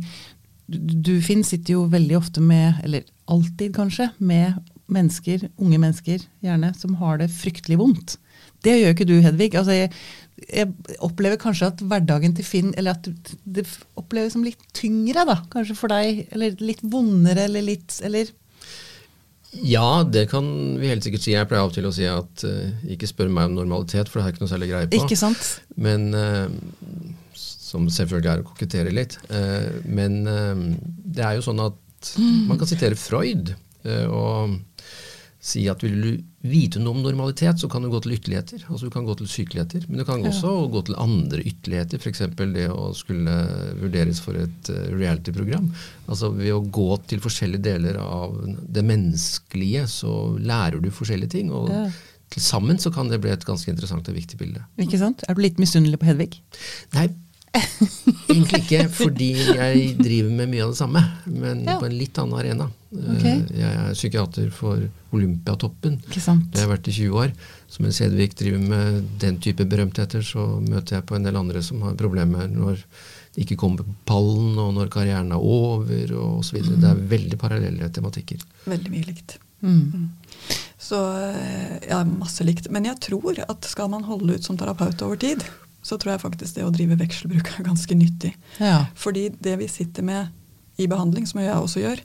du 0.68 1.14
Finn 1.24 1.46
sitter 1.48 1.78
jo 1.78 1.86
veldig 1.92 2.18
ofte 2.18 2.42
med, 2.44 2.82
eller 2.84 3.06
alltid 3.32 3.76
kanskje, 3.76 4.10
med 4.18 4.58
mennesker, 4.92 5.48
unge 5.60 5.80
mennesker 5.80 6.24
gjerne, 6.44 6.74
som 6.76 6.96
har 7.00 7.22
det 7.22 7.30
fryktelig 7.32 7.78
vondt. 7.80 8.18
Det 8.64 8.76
gjør 8.76 8.96
ikke 8.96 9.08
du, 9.08 9.16
Hedvig. 9.24 9.54
Altså, 9.56 9.76
jeg, 9.76 9.92
jeg, 10.48 10.98
opplever 11.04 11.40
kanskje 11.40 11.70
at 11.72 11.84
hverdagen 11.88 12.36
til 12.36 12.48
Finn 12.48 12.74
eller 12.76 12.98
at 12.98 13.08
det 13.44 13.66
oppleves 14.00 14.36
som 14.36 14.44
litt 14.46 14.62
tyngre, 14.76 15.24
da, 15.28 15.40
kanskje 15.54 15.78
for 15.78 15.94
deg. 15.94 16.26
Eller 16.36 16.58
litt 16.64 16.84
vondere, 16.84 17.48
eller 17.48 17.64
litt 17.68 18.00
eller 18.08 18.32
Ja, 19.52 20.04
det 20.04 20.28
kan 20.32 20.48
vi 20.80 20.90
helt 20.92 21.06
sikkert 21.06 21.24
si. 21.24 21.34
Jeg 21.34 21.48
pleier 21.50 21.64
av 21.64 21.72
og 21.72 21.78
til 21.78 21.88
å 21.88 21.94
si 21.96 22.06
at 22.10 22.44
uh, 22.48 22.90
ikke 22.94 23.10
spør 23.10 23.32
meg 23.34 23.50
om 23.50 23.58
normalitet, 23.58 24.10
for 24.10 24.20
det 24.20 24.26
har 24.26 24.32
jeg 24.32 24.38
ikke 24.38 24.46
noe 24.46 24.54
særlig 24.54 24.70
greie 24.72 24.90
på. 24.92 25.00
Ikke 25.00 25.20
sant? 25.20 25.48
Men 25.80 26.10
uh, 26.14 26.48
Som 27.38 27.90
selvfølgelig 27.92 28.32
er 28.32 28.44
å 28.44 28.48
kokettere 28.48 28.94
litt. 28.96 29.18
Uh, 29.32 29.80
men 29.88 30.22
det 30.24 31.26
er 31.26 31.38
jo 31.38 31.48
sånn 31.48 31.64
at 31.64 32.14
man 32.48 32.60
kan 32.60 32.70
sitere 32.70 32.96
Freud 33.00 33.56
og 33.88 34.54
si 35.48 35.64
at 35.72 35.84
vil 35.84 35.96
du 36.04 36.10
vite 36.48 36.80
noe 36.82 36.96
om 36.96 37.04
normalitet, 37.04 37.60
så 37.62 37.70
kan 37.72 37.84
du 37.84 37.90
gå 37.92 38.02
til 38.04 38.18
ytterligheter. 38.18 38.66
Altså 38.68 38.88
Du 38.88 38.94
kan 38.94 39.06
gå 39.08 39.16
til 39.20 39.30
sykeligheter, 39.32 39.86
men 39.88 40.02
du 40.02 40.06
kan 40.08 40.26
også 40.28 40.52
ja. 40.52 40.66
gå 40.74 40.82
til 40.90 40.98
andre 41.00 41.40
ytterligheter. 41.42 42.02
F.eks. 42.02 42.24
det 42.56 42.68
å 42.72 42.90
skulle 42.98 43.38
vurderes 43.80 44.20
for 44.24 44.40
et 44.40 44.72
uh, 44.74 44.84
reality-program. 44.96 45.70
Altså 46.08 46.34
Ved 46.36 46.54
å 46.56 46.62
gå 46.64 46.90
til 47.08 47.24
forskjellige 47.24 47.66
deler 47.70 48.00
av 48.04 48.36
det 48.48 48.84
menneskelige, 48.88 49.88
så 49.92 50.14
lærer 50.38 50.84
du 50.84 50.92
forskjellige 50.94 51.38
ting. 51.40 51.52
og 51.56 51.72
ja. 51.72 51.88
Til 52.28 52.44
sammen 52.44 52.76
så 52.76 52.92
kan 52.92 53.08
det 53.08 53.22
bli 53.24 53.32
et 53.32 53.46
ganske 53.48 53.72
interessant 53.72 54.08
og 54.12 54.18
viktig 54.18 54.36
bilde. 54.40 54.60
Ikke 54.84 55.00
sant? 55.00 55.24
Er 55.30 55.38
du 55.38 55.46
litt 55.46 55.62
misunnelig 55.64 56.02
på 56.02 56.10
Hedvig? 56.10 56.42
Nei, 56.92 57.08
Egentlig 58.32 58.64
ikke, 58.64 58.82
fordi 58.94 59.30
jeg 59.36 59.94
driver 60.00 60.34
med 60.40 60.52
mye 60.52 60.66
av 60.66 60.74
det 60.74 60.80
samme, 60.80 61.04
men 61.26 61.64
ja. 61.68 61.78
på 61.80 61.88
en 61.88 61.96
litt 61.98 62.20
annen 62.22 62.40
arena. 62.40 62.68
Okay. 62.88 63.34
Eh, 63.42 63.60
jeg 63.60 63.78
er 63.84 63.96
psykiater 63.98 64.50
for 64.56 64.84
Olympiatoppen. 65.16 65.98
Det 66.08 66.22
har 66.24 66.64
jeg 66.64 66.72
vært 66.72 66.90
i 66.90 66.96
20 66.96 67.22
år. 67.24 67.34
Som 67.72 67.88
en 67.88 67.96
Sedvik 67.96 68.36
driver 68.40 68.64
med 68.64 69.10
den 69.22 69.40
type 69.44 69.68
berømtheter, 69.68 70.24
så 70.24 70.46
møter 70.64 71.00
jeg 71.00 71.08
på 71.08 71.18
en 71.18 71.28
del 71.28 71.40
andre 71.40 71.64
som 71.66 71.84
har 71.84 71.98
problemer 72.00 72.48
når 72.52 72.80
de 73.36 73.44
ikke 73.44 73.60
kommer 73.60 73.84
på 73.84 73.98
pallen, 74.08 74.56
og 74.62 74.72
når 74.78 74.90
karrieren 74.94 75.34
er 75.36 75.44
over, 75.44 76.16
og 76.18 76.40
osv. 76.42 76.62
Mm. 76.64 76.80
Det 76.82 76.90
er 76.90 77.04
veldig 77.12 77.42
parallelle 77.42 77.92
tematikker. 77.94 78.42
Veldig 78.66 78.94
mye 78.94 79.10
likt. 79.12 79.38
Mm. 79.62 79.84
Mm. 79.94 80.08
Så 80.88 80.98
eh, 81.28 81.78
ja, 81.90 82.02
masse 82.08 82.46
likt. 82.48 82.72
Men 82.74 82.88
jeg 82.88 83.00
tror 83.10 83.38
at 83.44 83.68
skal 83.70 83.92
man 83.94 84.08
holde 84.08 84.38
ut 84.38 84.48
som 84.48 84.58
terapeut 84.58 85.02
over 85.06 85.20
tid, 85.22 85.44
så 85.88 85.96
tror 85.96 86.16
jeg 86.16 86.24
faktisk 86.26 86.58
det 86.58 86.66
å 86.68 86.74
drive 86.74 86.98
vekselbruk 87.00 87.54
er 87.54 87.68
ganske 87.70 87.96
nyttig. 87.96 88.34
Ja. 88.60 88.82
Fordi 89.00 89.30
det 89.40 89.56
vi 89.62 89.70
sitter 89.72 90.04
med 90.04 90.34
i 90.78 90.88
behandling, 90.90 91.28
som 91.30 91.40
jeg 91.40 91.56
også 91.56 91.84
gjør, 91.86 92.02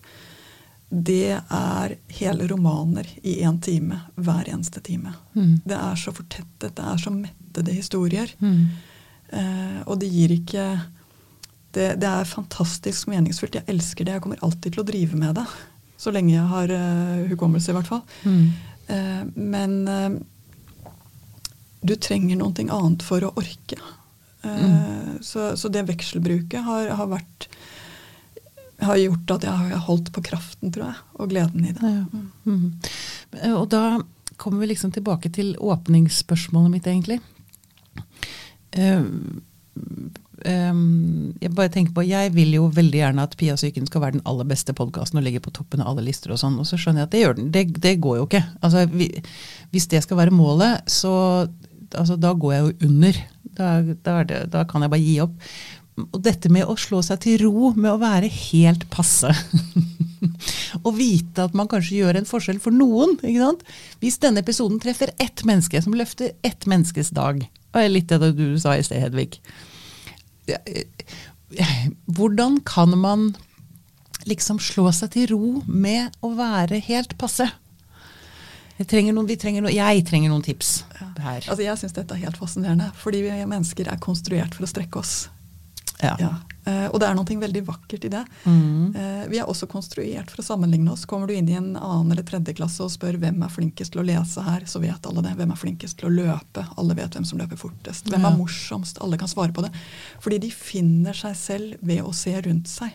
det 0.92 1.38
er 1.40 1.94
hele 2.18 2.46
romaner 2.50 3.08
i 3.24 3.38
én 3.42 3.58
time 3.64 3.98
hver 4.14 4.48
eneste 4.52 4.82
time. 4.84 5.14
Mm. 5.32 5.62
Det 5.64 5.76
er 5.76 5.98
så 5.98 6.12
fortettet, 6.14 6.74
det 6.76 6.84
er 6.84 7.00
så 7.00 7.12
mettede 7.14 7.74
historier. 7.74 8.32
Mm. 8.44 8.66
Eh, 9.32 9.78
og 9.86 9.96
det 10.02 10.10
gir 10.12 10.34
ikke 10.36 10.66
det, 11.72 11.94
det, 12.02 12.08
er 12.08 12.28
fantastisk 12.28 13.08
meningsfullt. 13.08 13.56
Jeg 13.56 13.72
elsker 13.72 14.04
det. 14.04 14.18
Jeg 14.18 14.24
kommer 14.26 14.42
alltid 14.44 14.74
til 14.74 14.82
å 14.82 14.88
drive 14.88 15.16
med 15.16 15.38
det. 15.40 15.46
Så 15.96 16.12
lenge 16.12 16.34
jeg 16.34 16.44
har 16.50 16.68
uh, 16.68 17.22
hukommelse, 17.30 17.72
i 17.72 17.76
hvert 17.78 17.88
fall. 17.88 18.02
Mm. 18.28 18.44
Eh, 18.92 19.22
men 19.38 19.76
uh, 19.88 20.18
du 21.82 21.96
trenger 21.98 22.38
noe 22.38 22.66
annet 22.70 23.04
for 23.04 23.24
å 23.26 23.32
orke. 23.38 23.78
Eh, 24.42 24.64
mm. 24.64 25.18
Så, 25.22 25.56
så, 25.56 25.70
det 25.72 25.86
vekselbruket 25.90 26.64
har, 26.66 26.88
har, 26.98 27.10
vært 27.10 27.48
har 28.82 28.98
gjort 28.98 29.36
at 29.36 29.46
jeg 29.46 29.60
har 29.74 29.86
holdt 29.86 30.12
på 30.14 30.24
kraften, 30.32 30.72
tror 30.74 30.90
jeg, 30.90 31.04
og 31.18 31.30
gleden 31.34 31.68
i 31.68 31.76
det. 31.76 31.92
Ja. 31.92 32.04
Mm. 32.12 32.26
Mm. 32.46 33.54
Og 33.54 33.68
da 33.72 33.84
kommer 34.42 34.62
vi 34.62 34.72
liksom 34.72 34.92
tilbake 34.94 35.30
til 35.30 35.54
åpningsspørsmålet 35.60 36.72
mitt, 36.72 36.88
egentlig. 36.90 37.20
Uh, 38.72 39.04
um, 40.48 41.34
jeg 41.40 41.52
bare 41.54 41.70
tenker 41.70 41.94
på, 41.94 42.06
jeg 42.08 42.32
vil 42.34 42.54
jo 42.56 42.70
veldig 42.72 43.02
gjerne 43.02 43.26
at 43.26 43.36
Pia 43.38 43.54
Psyken 43.58 43.86
skal 43.86 44.02
være 44.02 44.16
den 44.16 44.24
aller 44.28 44.48
beste 44.48 44.74
podkasten 44.74 45.20
og 45.20 45.26
ligge 45.26 45.42
på 45.44 45.52
toppen 45.54 45.84
av 45.84 45.92
alle 45.92 46.06
lister 46.08 46.32
og 46.32 46.40
sånn, 46.40 46.56
og 46.58 46.66
så 46.66 46.80
skjønner 46.80 47.04
jeg 47.04 47.10
at 47.10 47.14
det 47.14 47.22
gjør 47.22 47.36
den. 47.38 47.50
Det, 47.54 47.66
det 47.84 47.98
går 48.02 48.18
jo 48.18 48.30
ikke. 48.30 48.42
Altså, 48.64 48.86
vi, 48.90 49.12
hvis 49.74 49.90
det 49.92 50.02
skal 50.06 50.18
være 50.24 50.34
målet, 50.34 50.90
så 50.90 51.12
altså, 51.98 52.16
da 52.20 52.32
går 52.34 52.54
jeg 52.54 52.64
jo 52.64 52.88
under. 52.88 53.20
Da, 53.52 53.68
da, 53.82 54.16
det, 54.28 54.42
da, 54.52 54.64
kan 54.68 54.84
jeg 54.84 54.92
bare 54.92 55.04
gi 55.04 55.16
opp. 55.24 55.36
Og 56.02 56.20
dette 56.24 56.48
med 56.52 56.68
å 56.68 56.76
slå 56.80 57.02
seg 57.04 57.20
til 57.24 57.42
ro 57.44 57.72
med 57.76 57.90
å 57.92 58.00
være 58.00 58.30
helt 58.32 58.88
passe. 58.92 59.32
og 60.86 60.94
vite 60.96 61.44
at 61.44 61.56
man 61.58 61.68
kanskje 61.70 62.00
gjør 62.00 62.20
en 62.20 62.28
forskjell 62.28 62.60
for 62.64 62.74
noen. 62.74 63.18
ikke 63.20 63.42
sant? 63.42 63.64
Hvis 64.00 64.20
denne 64.22 64.42
episoden 64.44 64.80
treffer 64.82 65.12
ett 65.22 65.44
menneske 65.48 65.82
som 65.84 65.96
løfter 65.96 66.32
ett 66.46 66.68
menneskes 66.70 67.12
dag, 67.16 67.44
og 67.72 67.92
litt 67.92 68.12
det 68.12 68.32
du 68.36 68.46
sa 68.60 68.76
i 68.76 68.84
sted, 68.84 69.00
Hedvig 69.00 69.38
Hvordan 72.12 72.58
kan 72.66 72.92
man 72.98 73.30
liksom 74.28 74.58
slå 74.62 74.90
seg 74.94 75.12
til 75.14 75.30
ro 75.32 75.62
med 75.66 76.14
å 76.24 76.32
være 76.36 76.80
helt 76.88 77.16
passe? 77.20 77.48
Trenger 78.88 79.14
noen, 79.14 79.28
trenger 79.38 79.62
noen, 79.62 79.74
jeg 79.74 80.04
trenger 80.08 80.32
noen 80.32 80.42
tips 80.42 80.82
her. 81.22 81.44
Altså 81.44 81.62
jeg 81.62 81.78
syns 81.78 81.94
dette 81.96 82.16
er 82.16 82.24
helt 82.24 82.40
fascinerende. 82.40 82.88
Fordi 82.98 83.22
vi 83.26 83.36
mennesker 83.44 83.90
er 83.92 84.00
konstruert 84.02 84.56
for 84.56 84.66
å 84.66 84.70
strekke 84.70 85.02
oss. 85.02 85.28
Ja. 86.02 86.16
ja. 86.18 86.32
Uh, 86.62 86.86
og 86.94 87.00
det 87.02 87.08
er 87.08 87.16
noe 87.18 87.36
veldig 87.42 87.62
vakkert 87.66 88.04
i 88.06 88.10
det. 88.10 88.22
Mm. 88.46 88.94
Uh, 88.94 89.22
vi 89.30 89.38
er 89.42 89.48
også 89.50 89.66
konstruert 89.70 90.30
for 90.30 90.42
å 90.42 90.46
sammenligne 90.46 90.92
oss. 90.94 91.04
Kommer 91.10 91.30
du 91.30 91.34
inn 91.34 91.48
i 91.50 91.56
en 91.58 91.72
annen 91.74 92.12
eller 92.14 92.26
tredje 92.26 92.54
klasse 92.58 92.84
og 92.84 92.92
spør 92.94 93.18
hvem 93.22 93.42
er 93.42 93.50
flinkest 93.50 93.94
til 93.94 94.02
å 94.02 94.06
lese 94.06 94.44
her, 94.46 94.66
så 94.70 94.82
vet 94.82 95.08
alle 95.10 95.24
det. 95.26 95.34
Hvem 95.38 95.54
er 95.54 95.62
flinkest 95.62 95.98
til 96.00 96.10
å 96.10 96.14
løpe? 96.14 96.66
Alle 96.78 96.98
vet 96.98 97.18
hvem 97.18 97.26
som 97.26 97.42
løper 97.42 97.58
fortest. 97.60 98.10
Hvem 98.10 98.28
er 98.28 98.38
morsomst? 98.38 99.02
Alle 99.02 99.18
kan 99.18 99.30
svare 99.30 99.54
på 99.54 99.64
det. 99.66 99.72
Fordi 100.22 100.38
de 100.42 100.52
finner 100.54 101.18
seg 101.18 101.38
selv 101.38 101.82
ved 101.82 102.02
å 102.06 102.14
se 102.14 102.34
rundt 102.46 102.70
seg. 102.70 102.94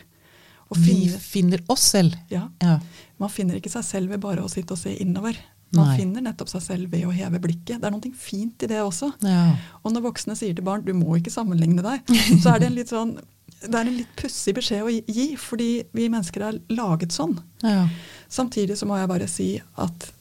vi 0.76 1.00
finner 1.24 1.64
oss 1.72 1.92
selv. 1.96 2.16
Ja. 2.32 2.48
ja. 2.64 2.80
Man 3.20 3.32
finner 3.32 3.60
ikke 3.60 3.72
seg 3.72 3.88
selv 3.88 4.16
ved 4.16 4.24
bare 4.24 4.44
å 4.44 4.52
sitte 4.52 4.76
og 4.76 4.84
se 4.84 4.96
innover. 4.96 5.40
Man 5.76 5.90
Nei. 5.90 5.96
finner 6.00 6.24
nettopp 6.24 6.52
seg 6.54 6.64
selv 6.64 6.92
ved 6.94 7.04
å 7.08 7.12
heve 7.12 7.42
blikket. 7.44 7.82
Det 7.82 7.90
er 7.90 7.92
noe 7.92 8.12
fint 8.16 8.64
i 8.64 8.70
det 8.72 8.80
også. 8.80 9.12
Ja. 9.26 9.50
Og 9.84 9.92
når 9.92 10.06
voksne 10.06 10.38
sier 10.40 10.56
til 10.56 10.64
barn 10.64 10.86
'du 10.86 10.94
må 10.96 11.18
ikke 11.18 11.34
sammenligne 11.34 11.84
deg', 11.84 12.14
så 12.44 12.54
er 12.54 12.64
det 12.64 12.70
en 12.70 12.78
litt 12.78 12.94
sånn 12.94 13.18
det 13.58 13.74
er 13.74 13.88
en 13.90 13.98
litt 13.98 14.14
pussig 14.20 14.54
beskjed 14.54 14.86
å 14.86 14.92
gi, 14.92 15.32
fordi 15.42 15.82
vi 15.98 16.06
mennesker 16.14 16.44
er 16.46 16.60
laget 16.70 17.16
sånn. 17.16 17.40
Ja. 17.66 17.88
Samtidig 18.30 18.78
så 18.78 18.86
må 18.86 19.00
jeg 19.00 19.10
bare 19.10 19.28
si 19.32 19.48
at 19.82 20.12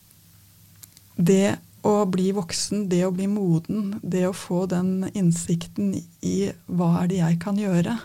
det 1.17 1.59
å 1.87 2.07
bli 2.09 2.31
voksen, 2.33 2.87
det 2.89 3.03
å 3.07 3.13
bli 3.15 3.27
moden, 3.29 3.99
det 4.03 4.25
å 4.27 4.33
få 4.33 4.65
den 4.71 5.11
innsikten 5.13 5.93
i 6.25 6.37
hva 6.67 7.03
er 7.03 7.13
det 7.13 7.21
jeg 7.21 7.39
kan 7.45 7.61
gjøre, 7.61 7.99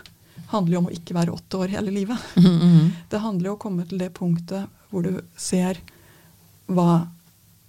handler 0.52 0.76
jo 0.76 0.82
om 0.82 0.90
å 0.90 0.94
ikke 0.94 1.16
være 1.16 1.32
åtte 1.32 1.62
år 1.64 1.72
hele 1.78 1.90
livet. 1.90 2.18
Mm 2.36 2.60
-hmm. 2.60 2.90
Det 3.08 3.18
handler 3.18 3.46
jo 3.46 3.52
om 3.52 3.58
å 3.58 3.62
komme 3.62 3.84
til 3.88 3.98
det 3.98 4.12
punktet 4.14 4.68
hvor 4.90 5.02
du 5.02 5.20
ser 5.36 5.80
hva 6.66 7.08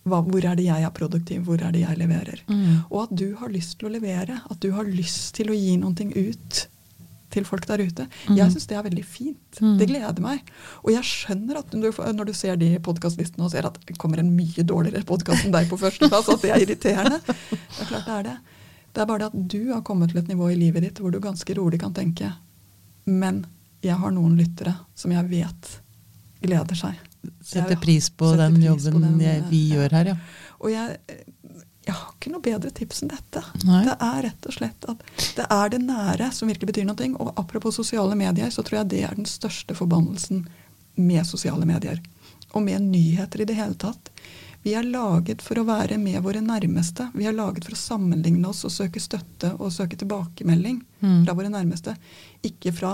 hva, 0.03 0.19
hvor 0.25 0.43
er 0.43 0.57
det 0.59 0.67
jeg 0.67 0.83
er 0.83 0.93
produktiv, 0.95 1.45
hvor 1.47 1.61
er 1.63 1.71
det 1.75 1.85
jeg 1.85 1.99
leverer. 1.99 2.43
Mm. 2.49 2.83
Og 2.89 3.05
at 3.05 3.15
du 3.23 3.29
har 3.39 3.51
lyst 3.51 3.77
til 3.79 3.87
å 3.87 3.93
levere, 3.93 4.41
at 4.43 4.59
du 4.63 4.71
har 4.75 4.87
lyst 4.87 5.33
til 5.37 5.51
å 5.51 5.57
gi 5.57 5.77
noe 5.79 6.09
ut 6.11 6.63
til 7.33 7.45
folk 7.47 7.65
der 7.69 7.81
ute. 7.81 8.05
Mm. 8.27 8.35
Jeg 8.37 8.53
syns 8.53 8.67
det 8.69 8.77
er 8.77 8.85
veldig 8.85 9.03
fint. 9.07 9.61
Mm. 9.61 9.77
Det 9.79 9.87
gleder 9.89 10.23
meg. 10.23 10.51
Og 10.83 10.91
jeg 10.93 11.07
skjønner 11.09 11.61
at 11.61 11.71
du, 11.73 11.87
når 11.89 12.29
du 12.29 12.33
ser 12.37 12.59
de 12.61 12.69
podkastlistene 12.83 13.47
og 13.47 13.53
ser 13.53 13.67
at 13.69 13.79
det 13.87 13.97
kommer 14.01 14.21
en 14.21 14.33
mye 14.35 14.65
dårligere 14.69 15.07
podkast 15.09 15.47
enn 15.47 15.55
deg 15.55 15.69
på 15.71 15.79
førsteplass, 15.81 16.29
at 16.29 16.43
det 16.43 16.51
er 16.53 16.65
irriterende. 16.67 17.21
Det 17.23 17.85
er 17.85 17.89
klart 17.89 18.09
det 18.09 18.17
er 18.17 18.27
det. 18.29 18.35
Det 18.93 19.01
er 19.01 19.09
bare 19.09 19.23
det 19.23 19.31
at 19.31 19.47
du 19.55 19.61
har 19.71 19.81
kommet 19.87 20.11
til 20.11 20.21
et 20.21 20.29
nivå 20.29 20.51
i 20.53 20.59
livet 20.59 20.85
ditt 20.85 20.99
hvor 21.01 21.13
du 21.13 21.17
ganske 21.21 21.55
rolig 21.57 21.79
kan 21.81 21.95
tenke 21.97 22.27
Men 23.09 23.39
jeg 23.81 23.97
har 23.97 24.13
noen 24.13 24.35
lyttere 24.37 24.75
som 24.93 25.15
jeg 25.15 25.25
vet 25.31 25.71
gleder 26.43 26.77
seg 26.77 26.99
Setter 27.43 27.79
pris 27.79 28.09
på 28.09 28.31
setter 28.31 28.45
den 28.45 28.57
pris 28.57 28.65
jobben 28.65 28.97
på 28.97 29.03
den, 29.05 29.21
jeg, 29.23 29.43
vi 29.49 29.61
gjør 29.73 29.95
her, 29.97 30.11
ja. 30.13 30.15
Og 30.59 30.71
jeg, 30.71 30.97
jeg, 31.83 31.93
har 31.93 32.09
ikke 32.13 32.31
noe 32.31 32.43
bedre 32.43 32.71
tips 32.75 33.03
enn 33.03 33.11
dette. 33.11 33.43
Nei. 33.67 33.83
Det 33.87 33.97
er 34.07 34.19
rett 34.27 34.47
og 34.47 34.57
slett 34.57 34.87
at 34.91 35.03
det 35.37 35.47
er 35.57 35.73
det 35.73 35.81
nære 35.83 36.29
som 36.35 36.51
virkelig 36.51 36.71
betyr 36.71 36.87
noe. 36.87 37.09
Og 37.19 37.33
apropos 37.39 37.75
sosiale 37.79 38.15
medier, 38.19 38.51
så 38.53 38.63
tror 38.63 38.81
jeg 38.81 38.91
det 38.93 39.03
er 39.07 39.19
den 39.19 39.27
største 39.29 39.75
forbannelsen 39.77 40.45
med 40.99 41.27
sosiale 41.27 41.67
medier. 41.67 41.99
Og 42.53 42.63
med 42.63 42.85
nyheter 42.85 43.43
i 43.43 43.49
det 43.49 43.57
hele 43.59 43.75
tatt. 43.79 44.11
Vi 44.63 44.71
er 44.79 44.85
laget 44.87 45.41
for 45.43 45.59
å 45.59 45.65
være 45.67 45.97
med 45.99 46.21
våre 46.23 46.39
nærmeste. 46.39 47.09
Vi 47.17 47.27
er 47.27 47.35
laget 47.35 47.65
for 47.67 47.75
å 47.75 47.81
sammenligne 47.81 48.47
oss 48.47 48.63
og 48.63 48.71
søke 48.71 49.01
støtte 49.03 49.51
og 49.57 49.73
søke 49.75 49.99
tilbakemelding 49.99 50.79
mm. 51.01 51.25
fra 51.25 51.35
våre 51.35 51.51
nærmeste. 51.51 51.97
Ikke 52.47 52.71
fra 52.71 52.93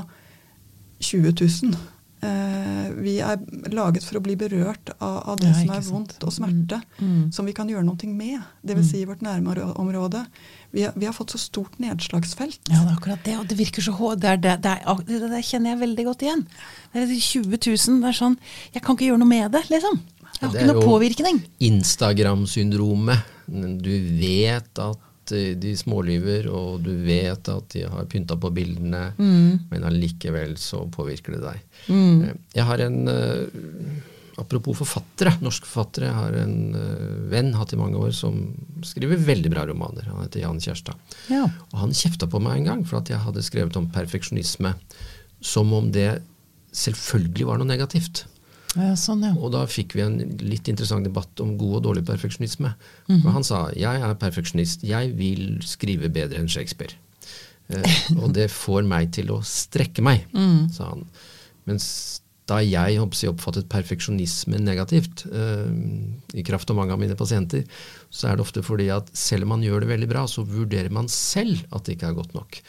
20 0.97 1.35
000. 1.37 1.77
Eh, 2.19 2.87
vi 2.99 3.13
er 3.23 3.39
laget 3.71 4.03
for 4.03 4.19
å 4.19 4.21
bli 4.23 4.33
berørt 4.39 4.91
av, 4.97 5.21
av 5.31 5.37
det 5.39 5.53
ja, 5.53 5.55
som 5.61 5.69
er 5.71 5.85
vondt 5.87 6.25
og 6.27 6.33
smerte, 6.35 6.81
mm. 6.99 7.05
Mm. 7.07 7.21
som 7.35 7.47
vi 7.47 7.53
kan 7.55 7.69
gjøre 7.71 7.85
noe 7.87 8.09
med. 8.11 8.41
Dvs. 8.59 8.81
Mm. 8.81 8.87
Si 8.89 8.99
i 8.99 9.07
vårt 9.07 9.23
nærområde. 9.23 10.25
Vi, 10.75 10.83
vi, 10.83 11.07
har 11.07 11.15
fått 11.15 11.31
så 11.33 11.39
stort 11.41 11.79
nedslagsfelt. 11.79 12.59
Ja, 12.67 12.83
det 12.83 12.91
er 12.91 12.97
akkurat 12.97 13.23
det. 13.25 13.37
Og 13.39 13.47
det 13.49 13.57
virker 13.61 13.85
så 13.85 13.95
hårdt. 13.95 14.21
Det, 14.25 14.35
det, 14.43 14.57
det, 14.65 14.75
det, 15.07 15.21
det, 15.31 15.43
kjenner 15.47 15.73
jeg 15.73 15.83
veldig 15.85 16.07
godt 16.11 16.27
igjen. 16.27 16.45
Det 16.93 17.05
er 17.05 17.15
20 17.15 17.55
000. 17.55 17.99
Det 18.03 18.11
er 18.11 18.19
sånn 18.19 18.39
Jeg 18.75 18.83
kan 18.83 18.97
ikke 18.97 19.11
gjøre 19.13 19.23
noe 19.23 19.31
med 19.31 19.51
det, 19.55 19.63
liksom. 19.71 20.01
Jeg 20.39 20.43
har 20.43 20.55
ikke 20.55 20.69
noe 20.73 20.87
påvirkning. 20.87 21.43
Instagram-syndromet. 21.71 23.35
Du 23.79 23.93
vet 24.19 24.83
at 24.83 25.08
Eh, 25.35 25.55
de 25.59 25.73
smålyver, 25.77 26.47
og 26.51 26.83
du 26.85 26.91
vet 27.05 27.49
at 27.51 27.73
de 27.73 27.85
har 27.89 28.07
pynta 28.11 28.37
på 28.39 28.51
bildene, 28.55 29.09
mm. 29.17 29.67
men 29.71 29.87
allikevel 29.87 30.55
så 30.61 30.85
påvirker 30.93 31.37
det 31.37 31.41
deg. 31.43 31.67
Mm. 31.89 32.23
Eh, 32.23 32.39
jeg 32.57 32.67
har 32.69 32.83
en 32.85 32.97
uh, 33.09 34.39
apropos 34.39 34.77
forfattere. 34.79 35.35
Norske 35.43 35.67
forfattere. 35.69 36.09
Jeg 36.09 36.17
har 36.17 36.39
en 36.41 36.57
uh, 36.75 37.29
venn 37.31 37.53
hatt 37.57 37.75
i 37.75 37.79
mange 37.79 37.99
år 37.99 38.15
som 38.15 38.41
skriver 38.87 39.21
veldig 39.27 39.53
bra 39.53 39.67
romaner. 39.69 40.09
Han 40.09 40.23
heter 40.23 40.45
Jan 40.45 40.61
Kjærstad. 40.63 41.15
Ja. 41.31 41.45
Og 41.71 41.77
han 41.83 41.95
kjefta 41.95 42.29
på 42.29 42.41
meg 42.43 42.61
en 42.61 42.71
gang 42.71 42.83
for 42.87 43.01
at 43.01 43.11
jeg 43.11 43.21
hadde 43.23 43.45
skrevet 43.45 43.79
om 43.79 43.89
perfeksjonisme 43.93 44.73
som 45.39 45.71
om 45.75 45.87
det 45.93 46.19
selvfølgelig 46.75 47.47
var 47.47 47.59
noe 47.59 47.69
negativt. 47.69 48.25
Ja, 48.77 48.93
sånn, 48.99 49.23
ja. 49.25 49.33
Og 49.33 49.49
da 49.55 49.63
fikk 49.69 49.95
vi 49.97 50.03
en 50.05 50.19
litt 50.45 50.69
interessant 50.69 51.07
debatt 51.07 51.41
om 51.41 51.55
god 51.57 51.79
og 51.79 51.85
dårlig 51.87 52.03
perfeksjonisme. 52.05 52.75
For 53.09 53.33
han 53.33 53.45
sa 53.47 53.63
jeg 53.73 54.03
er 54.05 54.17
perfeksjonist, 54.21 54.85
jeg 54.85 55.13
vil 55.17 55.57
skrive 55.65 56.11
bedre 56.13 56.37
enn 56.41 56.51
Shakespeare. 56.51 56.93
Eh, 57.69 57.97
og 58.17 58.33
det 58.37 58.47
får 58.53 58.85
meg 58.89 59.11
til 59.17 59.31
å 59.33 59.41
strekke 59.45 60.05
meg, 60.05 60.25
sa 60.75 60.91
han. 60.91 61.05
Mens 61.69 61.87
da 62.49 62.57
jeg 62.65 62.97
håper 62.97 63.29
oppfattet 63.29 63.67
perfeksjonisme 63.69 64.59
negativt, 64.63 65.25
eh, 65.29 65.69
i 66.39 66.43
kraft 66.45 66.69
av 66.71 66.79
mange 66.79 66.95
av 66.95 66.99
mine 67.01 67.15
pasienter, 67.19 67.63
så 68.09 68.27
er 68.29 68.37
det 68.37 68.45
ofte 68.45 68.63
fordi 68.65 68.87
at 68.93 69.09
selv 69.13 69.45
om 69.45 69.53
man 69.53 69.65
gjør 69.65 69.83
det 69.85 69.91
veldig 69.91 70.09
bra, 70.09 70.23
så 70.29 70.41
vurderer 70.47 70.89
man 70.93 71.07
selv 71.13 71.61
at 71.69 71.85
det 71.85 71.97
ikke 71.97 72.09
er 72.09 72.17
godt 72.17 72.33
nok. 72.37 72.59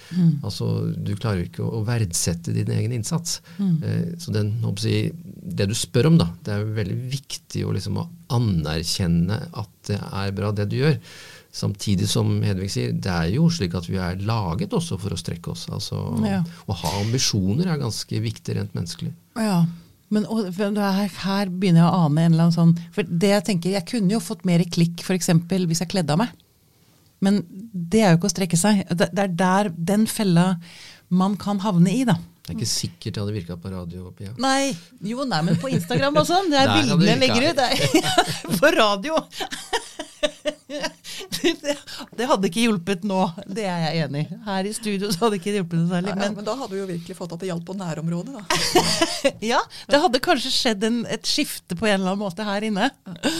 Altså, 0.44 0.68
Du 1.00 1.14
klarer 1.16 1.46
ikke 1.46 1.64
å, 1.64 1.80
å 1.80 1.84
verdsette 1.88 2.52
din 2.56 2.70
egen 2.76 2.92
innsats. 2.98 3.40
Eh, 3.58 4.14
så 4.20 4.34
den, 4.36 4.52
jeg, 4.84 5.14
det 5.40 5.70
du 5.70 5.74
spør 5.74 6.10
om, 6.12 6.20
da, 6.20 6.28
det 6.44 6.54
er 6.58 6.72
veldig 6.80 6.98
viktig 7.16 7.64
å, 7.64 7.72
liksom, 7.76 8.00
å 8.02 8.08
anerkjenne 8.36 9.40
at 9.58 9.76
det 9.88 9.98
er 10.00 10.32
bra, 10.36 10.52
det 10.52 10.68
du 10.70 10.76
gjør. 10.82 10.98
Samtidig 11.50 12.06
som 12.08 12.28
Hedvig 12.46 12.68
sier, 12.70 12.92
det 12.94 13.10
er 13.10 13.30
jo 13.34 13.48
slik 13.50 13.74
at 13.74 13.88
vi 13.90 13.98
er 13.98 14.20
laget 14.22 14.74
også 14.76 14.98
for 15.02 15.14
å 15.14 15.18
strekke 15.18 15.50
oss. 15.50 15.66
Altså, 15.72 15.98
Ja. 16.26 16.42
Å 16.70 16.76
ha 16.82 16.92
ambisjoner 17.00 17.72
er 17.72 17.80
ganske 17.80 18.20
viktig 18.22 18.54
rent 18.56 18.76
menneskelig. 18.76 19.10
Ja, 19.34 19.64
men 20.14 20.26
og, 20.30 20.46
her, 20.54 20.70
er, 20.74 21.10
her 21.24 21.50
begynner 21.50 21.84
jeg 21.84 21.90
å 21.90 22.04
ane 22.06 22.22
en 22.26 22.32
eller 22.34 22.48
annen 22.48 22.54
sånn 22.56 22.72
For 22.94 23.06
det 23.06 23.28
jeg 23.30 23.44
tenker, 23.46 23.74
jeg 23.76 23.86
kunne 23.86 24.16
jo 24.16 24.22
fått 24.22 24.42
mer 24.48 24.62
klikk 24.66 25.04
f.eks. 25.06 25.30
hvis 25.46 25.82
jeg 25.84 25.90
kledde 25.90 26.14
av 26.14 26.22
meg. 26.22 26.32
Men 27.20 27.42
det 27.50 28.00
er 28.02 28.14
jo 28.14 28.20
ikke 28.20 28.30
å 28.30 28.32
strekke 28.32 28.58
seg. 28.58 28.84
Det, 28.90 29.10
det 29.14 29.26
er 29.26 29.34
der 29.42 29.70
den 29.74 30.06
fella 30.10 30.54
man 31.10 31.36
kan 31.38 31.58
havne 31.62 31.90
i, 31.92 32.04
da. 32.06 32.16
Det 32.40 32.54
er 32.54 32.58
ikke 32.58 32.70
sikkert 32.70 33.14
det 33.14 33.22
hadde 33.22 33.34
virka 33.36 33.56
på 33.60 33.70
radio. 33.70 34.08
Pia. 34.16 34.32
Nei, 34.42 34.70
jo, 35.06 35.26
nei, 35.28 35.42
men 35.46 35.58
på 35.60 35.70
Instagram 35.74 36.22
og 36.22 36.26
sånn. 36.26 36.50
Det 36.50 36.62
er 36.62 36.72
bildene 36.78 37.10
jeg 37.10 37.20
legger 37.20 37.50
ut. 37.50 37.60
Det 37.60 38.58
på 38.62 38.72
radio. 38.74 39.20
Det, 42.16 42.26
hadde 42.28 42.48
ikke 42.48 42.64
hjulpet 42.66 43.04
nå, 43.08 43.20
det 43.48 43.64
er 43.68 43.84
jeg 43.86 44.06
enig 44.06 44.22
i. 44.24 44.38
Her 44.46 44.68
i 44.68 44.72
studio 44.76 45.10
så 45.12 45.26
hadde 45.26 45.38
ikke 45.40 45.52
det 45.52 45.60
hjulpet 45.60 45.78
noe 45.80 45.90
særlig. 45.90 46.12
Ja, 46.12 46.18
Men 46.20 46.36
men 46.38 46.48
da 46.48 46.56
hadde 46.58 46.74
vi 46.74 46.80
jo 46.80 46.88
virkelig 46.88 47.16
fått 47.18 47.34
at 47.36 47.42
det 47.42 47.50
gjaldt 47.50 47.66
på 47.68 47.76
nærområdet, 47.78 48.34
da. 48.36 48.60
ja, 49.52 49.60
det 49.90 50.02
hadde 50.04 50.22
kanskje 50.24 50.52
skjedd 50.54 50.84
en, 50.88 51.00
et 51.10 51.28
skifte 51.28 51.78
på 51.78 51.88
en 51.88 51.98
eller 51.98 52.12
annen 52.12 52.24
måte 52.24 52.46
her 52.46 52.66
inne. 52.66 52.90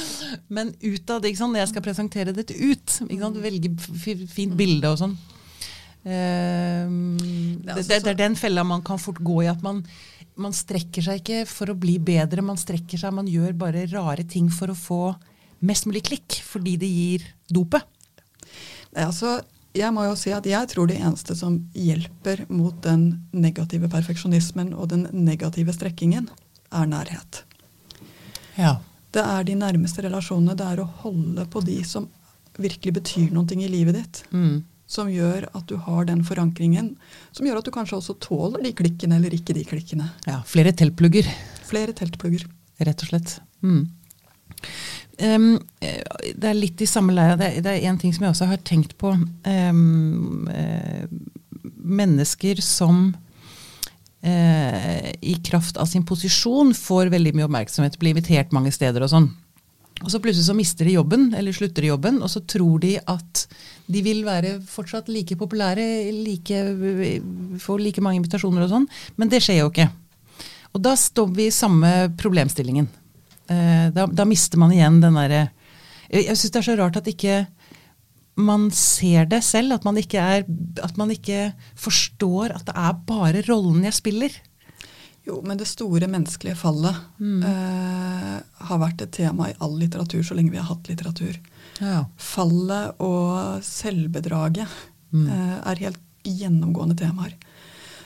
Men 0.57 0.73
utad, 0.81 1.27
ikke 1.27 1.43
sant, 1.43 1.55
når 1.55 1.65
jeg 1.65 1.73
skal 1.75 1.87
presentere 1.87 2.37
dette 2.37 2.57
ut, 2.57 2.97
ikke 3.07 3.23
sant, 3.25 3.43
velge 3.45 3.75
fint 4.35 4.57
bilde 4.59 4.93
og 4.93 5.01
sånn. 5.03 5.19
Ehm, 6.05 7.17
det, 7.61 7.75
altså 7.75 7.89
det, 7.91 7.99
det 8.07 8.13
er 8.15 8.21
den 8.23 8.37
fella 8.39 8.65
man 8.65 8.85
kan 8.87 9.01
fort 9.01 9.21
gå 9.25 9.43
i. 9.45 9.51
At 9.53 9.65
man, 9.65 9.83
man 10.41 10.57
strekker 10.57 11.05
seg 11.05 11.21
ikke 11.23 11.43
for 11.51 11.73
å 11.73 11.79
bli 11.79 11.99
bedre, 12.03 12.45
man 12.45 12.61
strekker 12.61 13.01
seg, 13.01 13.15
man 13.17 13.29
gjør 13.31 13.57
bare 13.61 13.89
rare 13.93 14.25
ting 14.29 14.49
for 14.53 14.73
å 14.73 14.79
få 14.79 15.03
mest 15.61 15.87
mulig 15.89 16.05
klikk, 16.09 16.41
fordi 16.47 16.77
det 16.81 16.91
gir 16.91 17.25
dopet. 17.53 17.85
Altså, 18.97 19.39
jeg 19.77 19.95
må 19.95 20.05
jo 20.09 20.17
si 20.19 20.33
at 20.35 20.47
jeg 20.49 20.71
tror 20.73 20.89
det 20.91 20.99
eneste 20.99 21.37
som 21.39 21.61
hjelper 21.77 22.43
mot 22.51 22.75
den 22.83 23.27
negative 23.31 23.91
perfeksjonismen 23.93 24.73
og 24.75 24.91
den 24.95 25.07
negative 25.15 25.75
strekkingen, 25.77 26.31
er 26.71 26.87
nærhet. 26.91 27.45
Ja. 28.59 28.79
Det 29.11 29.23
er 29.23 29.47
de 29.47 29.57
nærmeste 29.59 30.05
relasjonene. 30.07 30.57
Det 30.59 30.67
er 30.67 30.83
å 30.83 30.91
holde 31.03 31.47
på 31.51 31.63
de 31.67 31.81
som 31.87 32.09
virkelig 32.61 32.95
betyr 33.01 33.31
noe 33.35 33.57
i 33.57 33.71
livet 33.71 33.99
ditt. 33.99 34.23
Mm. 34.31 34.63
Som 34.91 35.11
gjør 35.11 35.47
at 35.55 35.67
du 35.71 35.77
har 35.79 36.07
den 36.09 36.23
forankringen. 36.27 36.93
Som 37.35 37.47
gjør 37.47 37.61
at 37.61 37.67
du 37.67 37.73
kanskje 37.75 37.99
også 37.99 38.17
tåler 38.23 38.63
de 38.63 38.75
klikkene 38.75 39.19
eller 39.19 39.35
ikke 39.35 39.55
de 39.55 39.65
klikkene. 39.67 40.11
ja. 40.27 40.41
Flere 40.47 40.73
teltplugger. 40.75 41.31
Flere 41.67 41.95
teltplugger. 41.95 42.47
Rett 42.81 43.03
og 43.05 43.13
slett. 43.13 43.37
Mm. 43.63 43.85
Eh, 45.21 45.39
det 46.35 46.49
er 46.51 46.57
litt 46.57 46.81
i 46.81 46.89
samme 46.89 47.15
leia. 47.17 47.37
Det, 47.37 47.67
er- 47.67 47.89
en 47.91 47.99
ting 48.01 48.13
som 48.15 48.25
jeg 48.25 48.35
også 48.35 48.49
har 48.51 48.63
tenkt 48.65 48.97
på. 49.01 49.13
Um, 49.45 50.49
uh, 50.49 51.05
mennesker 51.81 52.61
som 52.65 53.15
uh, 54.25 55.11
i 55.21 55.37
kraft 55.45 55.77
av 55.81 55.87
sin 55.91 56.07
posisjon 56.07 56.73
får 56.77 57.13
veldig 57.13 57.35
mye 57.37 57.49
oppmerksomhet, 57.49 57.99
blir 58.01 58.15
invitert 58.17 58.53
mange 58.57 58.73
steder 58.73 59.05
og 59.05 59.13
sånn. 59.13 59.31
Og 60.01 60.09
så 60.09 60.21
plutselig 60.23 60.47
så 60.47 60.57
mister 60.57 60.89
de 60.89 60.95
jobben, 60.95 61.27
eller 61.37 61.53
slutter 61.53 61.85
de 61.85 61.91
jobben, 61.91 62.23
og 62.25 62.31
så 62.33 62.41
tror 62.49 62.79
de 62.81 62.95
at 63.05 63.43
de 63.91 64.01
vil 64.01 64.23
være 64.25 64.55
fortsatt 64.65 65.11
like 65.13 65.37
populære, 65.37 65.85
like, 66.25 66.63
få 67.61 67.77
like 67.77 68.01
mange 68.01 68.23
invitasjoner 68.23 68.65
og 68.65 68.73
sånn, 68.73 68.87
men 69.21 69.29
det 69.29 69.43
skjer 69.45 69.61
jo 69.61 69.69
ikke. 69.69 69.91
Og 70.73 70.81
da 70.87 70.95
står 70.97 71.29
vi 71.37 71.51
i 71.51 71.53
samme 71.53 71.91
problemstillingen. 72.17 72.89
Eh, 73.51 73.87
da, 73.95 74.07
da 74.07 74.27
mister 74.29 74.61
man 74.63 74.73
igjen 74.75 75.01
den 75.03 75.17
derre 75.19 75.49
Jeg, 76.11 76.37
syns 76.39 76.53
det 76.55 76.61
er 76.61 76.69
så 76.69 76.77
rart 76.79 76.99
at 77.01 77.09
ikke 77.11 77.41
man 78.41 78.71
ser 78.73 79.27
det 79.29 79.43
selv, 79.45 79.75
at 79.75 79.85
man, 79.85 79.99
ikke 80.01 80.21
er, 80.23 80.47
at 80.81 80.97
man 80.97 81.11
ikke 81.13 81.51
forstår 81.79 82.55
at 82.55 82.65
det 82.71 82.75
er 82.79 82.95
bare 83.07 83.43
rollen 83.45 83.85
jeg 83.85 83.97
spiller. 83.99 84.39
Jo, 85.27 85.41
men 85.45 85.59
det 85.61 85.69
store 85.69 86.09
menneskelige 86.09 86.57
fallet 86.57 86.97
eh, 87.21 88.37
har 88.71 88.81
vært 88.81 89.05
et 89.05 89.13
tema 89.19 89.51
i 89.51 89.57
all 89.61 89.77
litteratur 89.83 90.25
så 90.25 90.39
lenge 90.39 90.55
vi 90.55 90.61
har 90.63 90.71
hatt 90.71 90.89
litteratur. 90.89 91.37
Ja. 91.83 92.07
Fallet 92.17 93.03
og 93.05 93.61
selvbedraget 93.67 94.65
eh, 94.65 95.59
er 95.61 95.85
helt 95.85 96.01
gjennomgående 96.25 96.97
temaer. 96.97 97.37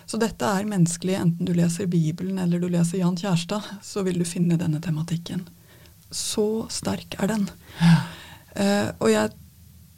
Så 0.06 0.20
dette 0.20 0.46
er 0.46 0.68
menneskelig, 0.68 1.16
enten 1.16 1.48
du 1.48 1.54
leser 1.56 1.88
Bibelen 1.90 2.38
eller 2.42 2.60
du 2.60 2.68
leser 2.72 3.00
Jan 3.00 3.16
Kjærstad, 3.18 3.64
så 3.82 4.04
vil 4.06 4.20
du 4.20 4.26
finne 4.28 4.58
denne 4.60 4.80
tematikken. 4.84 5.46
Så 6.14 6.66
sterk 6.72 7.16
er 7.18 7.32
den. 7.32 7.48
Eh, 8.54 8.90
og 9.00 9.08
jeg 9.10 9.32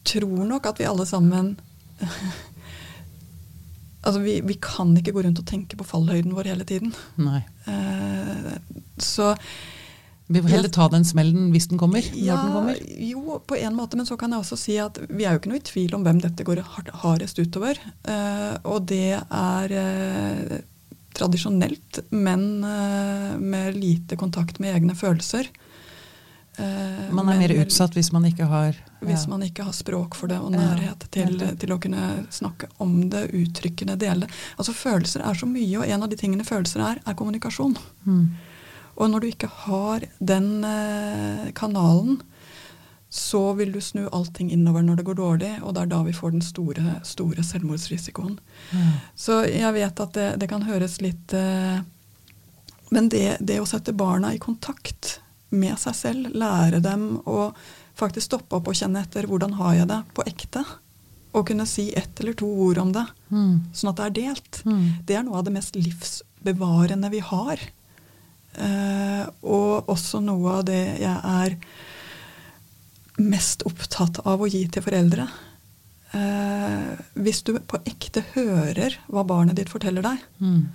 tror 0.06 0.46
nok 0.48 0.68
at 0.70 0.78
vi 0.80 0.86
alle 0.88 1.04
sammen 1.04 1.56
Altså, 4.06 4.20
vi, 4.22 4.38
vi 4.46 4.54
kan 4.62 4.94
ikke 4.96 5.12
gå 5.16 5.24
rundt 5.26 5.40
og 5.42 5.48
tenke 5.50 5.76
på 5.76 5.84
fallhøyden 5.84 6.32
vår 6.36 6.46
hele 6.52 6.64
tiden. 6.64 6.92
Nei. 7.18 7.40
Uh, 7.66 8.54
så 9.02 9.32
Vi 10.26 10.42
får 10.42 10.48
heller 10.48 10.72
ta 10.74 10.88
den 10.90 11.04
smellen 11.06 11.50
hvis 11.54 11.68
den 11.70 11.78
kommer. 11.78 12.02
ja, 12.14 12.34
når 12.34 12.46
den 12.46 12.54
kommer. 12.54 12.80
jo, 13.10 13.40
på 13.46 13.58
en 13.60 13.76
måte, 13.78 13.98
men 13.98 14.08
så 14.08 14.16
kan 14.18 14.32
jeg 14.34 14.42
også 14.42 14.58
si 14.58 14.78
at 14.82 14.98
vi 15.08 15.24
er 15.24 15.36
jo 15.36 15.42
ikke 15.42 15.52
noe 15.52 15.60
i 15.60 15.68
tvil 15.68 15.94
om 15.98 16.06
hvem 16.06 16.22
dette 16.24 16.46
går 16.46 16.62
hardest 17.04 17.38
utover. 17.38 17.78
Uh, 18.08 18.56
og 18.66 18.88
det 18.90 19.20
er 19.22 19.76
uh, 19.76 20.56
tradisjonelt 21.16 22.02
menn 22.10 22.48
uh, 22.66 23.38
med 23.38 23.78
lite 23.78 24.18
kontakt 24.18 24.58
med 24.62 24.74
egne 24.74 24.98
følelser. 24.98 25.52
Eh, 26.56 27.14
Man 27.14 27.28
er 27.28 27.36
mer 27.36 27.52
utsatt 27.60 27.96
hvis 27.98 28.08
man 28.14 28.24
ikke 28.24 28.46
har 28.48 28.76
Hvis 29.04 29.26
man 29.28 29.42
ikke 29.44 29.66
har 29.66 29.74
språk 29.76 30.14
for 30.16 30.30
det 30.30 30.38
og 30.40 30.54
Ja, 30.54 30.62
nærhet 30.62 31.04
til, 31.12 31.36
til 31.60 31.72
å 31.74 31.76
kunne 31.82 32.24
snakke 32.32 32.70
om 32.80 32.94
det, 33.12 33.26
uttrykkende 33.36 33.98
dele. 34.00 34.28
Altså 34.56 34.72
Følelser 34.72 35.20
er 35.26 35.36
så 35.36 35.48
mye, 35.50 35.82
og 35.82 35.84
en 35.84 36.06
av 36.06 36.08
de 36.08 36.16
tingene 36.16 36.46
følelser 36.48 36.80
er, 36.80 37.02
er 37.04 37.18
kommunikasjon. 37.18 37.76
Mm. 38.08 38.22
Og 38.96 39.10
når 39.12 39.20
du 39.20 39.26
ikke 39.28 39.48
har 39.66 40.06
den 40.20 40.64
eh, 40.64 41.50
kanalen, 41.52 42.22
så 43.10 43.52
vil 43.56 43.70
du 43.72 43.80
snu 43.80 44.08
allting 44.12 44.50
innover 44.52 44.82
når 44.82 44.96
det 44.98 45.04
går 45.06 45.14
dårlig, 45.20 45.50
og 45.62 45.74
det 45.76 45.82
er 45.84 45.90
da 45.92 46.00
vi 46.04 46.12
får 46.16 46.32
den 46.34 46.42
store, 46.44 46.96
store 47.06 47.44
selvmordsrisikoen. 47.46 48.38
Mm. 48.72 48.90
Så 49.16 49.38
jeg 49.48 49.72
vet 49.76 50.00
at 50.02 50.16
det, 50.16 50.26
det 50.42 50.48
kan 50.50 50.64
høres 50.66 50.98
litt 51.04 51.32
eh, 51.36 51.78
Men 52.90 53.08
det, 53.10 53.36
det 53.40 53.56
å 53.60 53.66
sette 53.66 53.92
barna 53.96 54.32
i 54.34 54.38
kontakt 54.42 55.16
med 55.50 55.74
seg 55.78 55.94
selv, 55.98 56.28
lære 56.38 56.78
dem 56.84 57.16
å 57.26 57.52
faktisk 57.98 58.28
stoppe 58.28 58.58
opp 58.58 58.68
og 58.70 58.76
kjenne 58.78 59.00
etter 59.02 59.26
hvordan 59.26 59.56
har 59.58 59.74
jeg 59.78 59.88
det 59.90 60.00
på 60.14 60.22
ekte, 60.28 60.62
og 61.36 61.46
kunne 61.48 61.66
si 61.68 61.88
ett 61.98 62.20
eller 62.22 62.36
to 62.38 62.46
ord 62.68 62.78
om 62.78 62.92
det, 62.94 63.06
Mm. 63.30 63.64
sånn 63.74 63.90
at 63.90 63.96
det 63.98 64.04
er 64.06 64.14
delt, 64.22 64.60
Mm. 64.64 64.84
det 65.06 65.16
er 65.16 65.22
noe 65.26 65.38
av 65.40 65.44
det 65.44 65.52
mest 65.56 65.74
livsbevarende 65.74 67.10
vi 67.10 67.18
har. 67.18 67.58
Eh, 68.56 69.26
og 69.42 69.88
også 69.92 70.20
noe 70.24 70.58
av 70.60 70.64
det 70.68 70.80
jeg 71.00 71.20
er 71.22 71.56
mest 73.22 73.62
opptatt 73.68 74.20
av 74.28 74.40
å 74.44 74.48
gi 74.50 74.64
til 74.68 74.84
foreldre. 74.84 75.26
Eh, 76.16 76.96
hvis 77.20 77.42
du 77.44 77.54
på 77.58 77.80
ekte 77.88 78.22
hører 78.34 78.98
hva 79.12 79.24
barnet 79.26 79.56
ditt 79.58 79.72
forteller 79.72 80.02
deg, 80.04 80.18
Mm. 80.40 80.68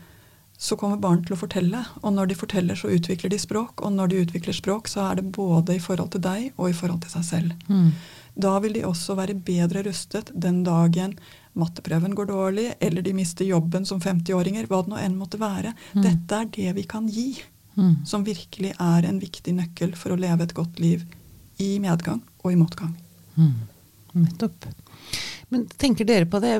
så 0.57 0.77
kommer 0.77 0.97
barn 1.01 1.23
til 1.25 1.35
å 1.35 1.39
fortelle. 1.39 1.85
Og 2.03 2.13
når 2.13 2.27
de 2.29 2.35
forteller, 2.35 2.75
så 2.75 2.89
utvikler 2.89 3.29
de 3.29 3.37
språk. 3.39 3.81
Og 3.81 3.91
når 3.93 4.09
de 4.09 4.25
utvikler 4.25 4.53
språk, 4.53 4.87
så 4.87 5.11
er 5.11 5.15
det 5.15 5.31
både 5.31 5.75
i 5.75 5.79
forhold 5.79 6.11
til 6.11 6.21
deg 6.21 6.51
og 6.57 6.69
i 6.69 6.73
forhold 6.73 7.01
til 7.01 7.09
seg 7.11 7.23
selv. 7.23 7.53
Mm. 7.69 7.91
Da 8.37 8.59
vil 8.59 8.73
de 8.73 8.81
også 8.81 9.15
være 9.15 9.33
bedre 9.43 9.83
rustet 9.83 10.29
den 10.39 10.63
dagen 10.63 11.17
matteprøven 11.57 12.13
går 12.15 12.27
dårlig, 12.27 12.75
eller 12.79 13.01
de 13.01 13.11
mister 13.13 13.43
jobben 13.45 13.85
som 13.85 13.99
50-åringer, 13.99 14.67
hva 14.67 14.83
det 14.85 14.93
nå 14.93 14.97
enn 15.01 15.17
måtte 15.17 15.37
være. 15.39 15.73
Mm. 15.93 16.01
Dette 16.03 16.31
er 16.31 16.45
det 16.45 16.75
vi 16.75 16.83
kan 16.83 17.07
gi. 17.09 17.41
Mm. 17.77 18.05
som 18.05 18.23
virkelig 18.27 18.73
er 18.83 19.05
en 19.07 19.19
viktig 19.21 19.53
nøkkel 19.55 19.93
for 19.95 20.11
å 20.11 20.19
leve 20.19 20.43
et 20.43 20.53
godt 20.53 20.79
liv 20.83 21.05
i 21.63 21.77
medgang 21.79 22.21
og 22.43 22.51
i 22.51 22.57
motgang. 22.59 22.91
Mm. 23.37 23.53
Nettopp. 24.25 24.65
Men 25.51 25.63
tenker 25.79 26.03
dere 26.07 26.25
på 26.27 26.41
det, 26.43 26.57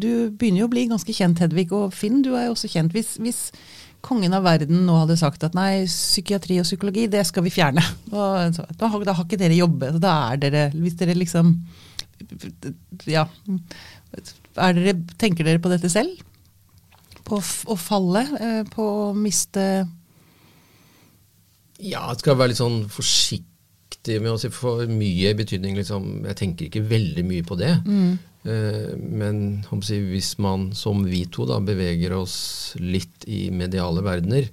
Du 0.00 0.30
begynner 0.30 0.60
jo 0.62 0.68
å 0.68 0.72
bli 0.72 0.86
ganske 0.88 1.12
kjent, 1.12 1.38
Hedvig. 1.44 1.70
Og 1.72 1.92
Finn, 1.92 2.22
du 2.24 2.34
er 2.34 2.46
jo 2.46 2.54
også 2.54 2.68
kjent. 2.72 2.92
Hvis, 2.96 3.18
hvis 3.20 3.50
kongen 4.00 4.32
av 4.36 4.44
verden 4.44 4.86
nå 4.86 4.96
hadde 5.02 5.16
sagt 5.20 5.44
at 5.44 5.54
nei, 5.54 5.84
psykiatri 5.84 6.58
og 6.60 6.64
psykologi, 6.64 7.06
det 7.12 7.26
skal 7.26 7.44
vi 7.44 7.50
fjerne. 7.52 7.84
Og, 8.12 8.54
så, 8.56 8.64
da, 8.80 8.88
har- 8.88 9.04
da 9.04 9.12
har 9.12 9.24
ikke 9.28 9.38
dere 9.40 9.56
jobbet. 9.60 10.00
Da 10.00 10.14
er 10.32 10.40
dere 10.40 10.64
Hvis 10.72 10.96
dere 10.96 11.14
liksom 11.20 11.52
Ja. 13.06 13.26
Er 14.56 14.72
dere, 14.72 14.94
tenker 15.20 15.44
dere 15.44 15.60
på 15.60 15.68
dette 15.72 15.90
selv? 15.92 16.16
På 17.26 17.40
å 17.42 17.76
falle? 17.76 18.22
eh, 18.40 18.62
På 18.72 19.10
å 19.10 19.14
miste 19.16 19.86
Ja, 21.78 22.06
jeg 22.12 22.22
skal 22.22 22.38
være 22.38 22.52
litt 22.52 22.60
sånn 22.62 22.86
forsiktig 22.92 24.20
med 24.22 24.32
å 24.32 24.38
si 24.40 24.48
for 24.54 24.86
mye 24.86 25.32
i 25.32 25.36
betydning 25.36 25.74
liksom, 25.76 26.24
Jeg 26.28 26.38
tenker 26.38 26.68
ikke 26.68 26.84
veldig 26.88 27.24
mye 27.26 27.44
på 27.46 27.56
det. 27.58 27.72
Eh, 28.46 28.92
men 28.96 29.64
om 29.74 29.82
si, 29.82 29.98
hvis 30.12 30.36
man 30.38 30.70
som 30.78 31.02
vi 31.04 31.24
to 31.26 31.46
da 31.48 31.58
beveger 31.60 32.14
oss 32.14 32.76
litt 32.78 33.26
i 33.26 33.50
mediale 33.50 34.04
verdener, 34.06 34.46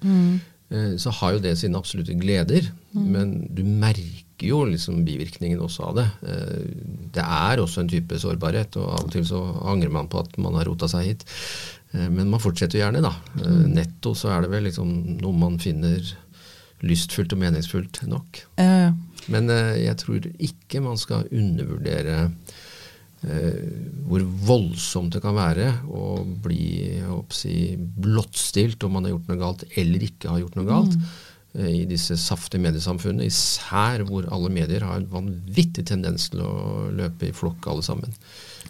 eh, 0.74 0.96
så 0.98 1.14
har 1.20 1.34
jo 1.36 1.44
det 1.44 1.58
sine 1.62 1.78
absolutte 1.78 2.18
gleder. 2.18 2.72
Men 3.14 3.48
du 3.54 3.64
merker 3.64 4.48
jo 4.50 4.64
liksom 4.66 5.06
bivirkningen 5.06 5.62
også 5.62 5.86
av 5.92 5.96
det. 6.02 6.08
Eh, 6.28 6.66
det 7.14 7.24
er 7.24 7.62
også 7.62 7.82
en 7.84 7.94
type 7.94 8.18
sårbarhet, 8.20 8.76
og 8.82 8.90
av 8.98 9.06
og 9.06 9.12
til 9.14 9.26
så 9.30 9.40
angrer 9.70 9.94
man 9.94 10.10
på 10.10 10.20
at 10.20 10.36
man 10.42 10.58
har 10.58 10.66
rota 10.66 10.90
seg 10.90 11.06
hit. 11.12 11.26
Eh, 11.94 12.10
men 12.10 12.30
man 12.30 12.42
fortsetter 12.42 12.82
gjerne, 12.82 13.02
da. 13.06 13.14
Eh, 13.40 13.64
netto 13.70 14.16
så 14.18 14.34
er 14.34 14.42
det 14.42 14.52
vel 14.52 14.68
liksom 14.68 14.90
noe 15.22 15.38
man 15.38 15.60
finner 15.62 16.02
lystfullt 16.84 17.34
og 17.36 17.40
meningsfullt 17.42 18.02
nok. 18.12 18.44
eh, 18.62 18.92
Men 19.34 19.50
eh, 19.50 19.78
jeg 19.86 19.98
tror 20.04 20.26
ikke 20.38 20.82
man 20.84 20.98
skal 21.00 21.28
undervurdere 21.32 22.18
eh, 23.24 23.60
hvor 24.08 24.24
voldsomt 24.48 25.16
det 25.16 25.22
kan 25.24 25.36
være 25.38 25.70
å 25.88 26.08
bli 26.44 27.02
si, 27.36 27.76
blottstilt 27.80 28.84
om 28.84 28.98
man 28.98 29.08
har 29.08 29.16
gjort 29.16 29.30
noe 29.32 29.40
galt 29.46 29.64
eller 29.80 30.04
ikke 30.10 30.34
har 30.34 30.44
gjort 30.44 30.58
noe 30.60 30.68
galt. 30.70 30.98
mm. 31.00 31.30
I 31.54 31.84
disse 31.86 32.16
saftige 32.18 32.64
mediesamfunnene, 32.64 33.28
især 33.30 34.02
hvor 34.10 34.26
alle 34.34 34.50
medier 34.50 34.82
har 34.88 34.98
en 34.98 35.04
vanvittig 35.12 35.84
tendens 35.86 36.32
til 36.34 36.42
å 36.42 36.88
løpe 36.98 37.28
i 37.30 37.36
flokk 37.38 37.68
alle 37.70 37.84
sammen. 37.86 38.16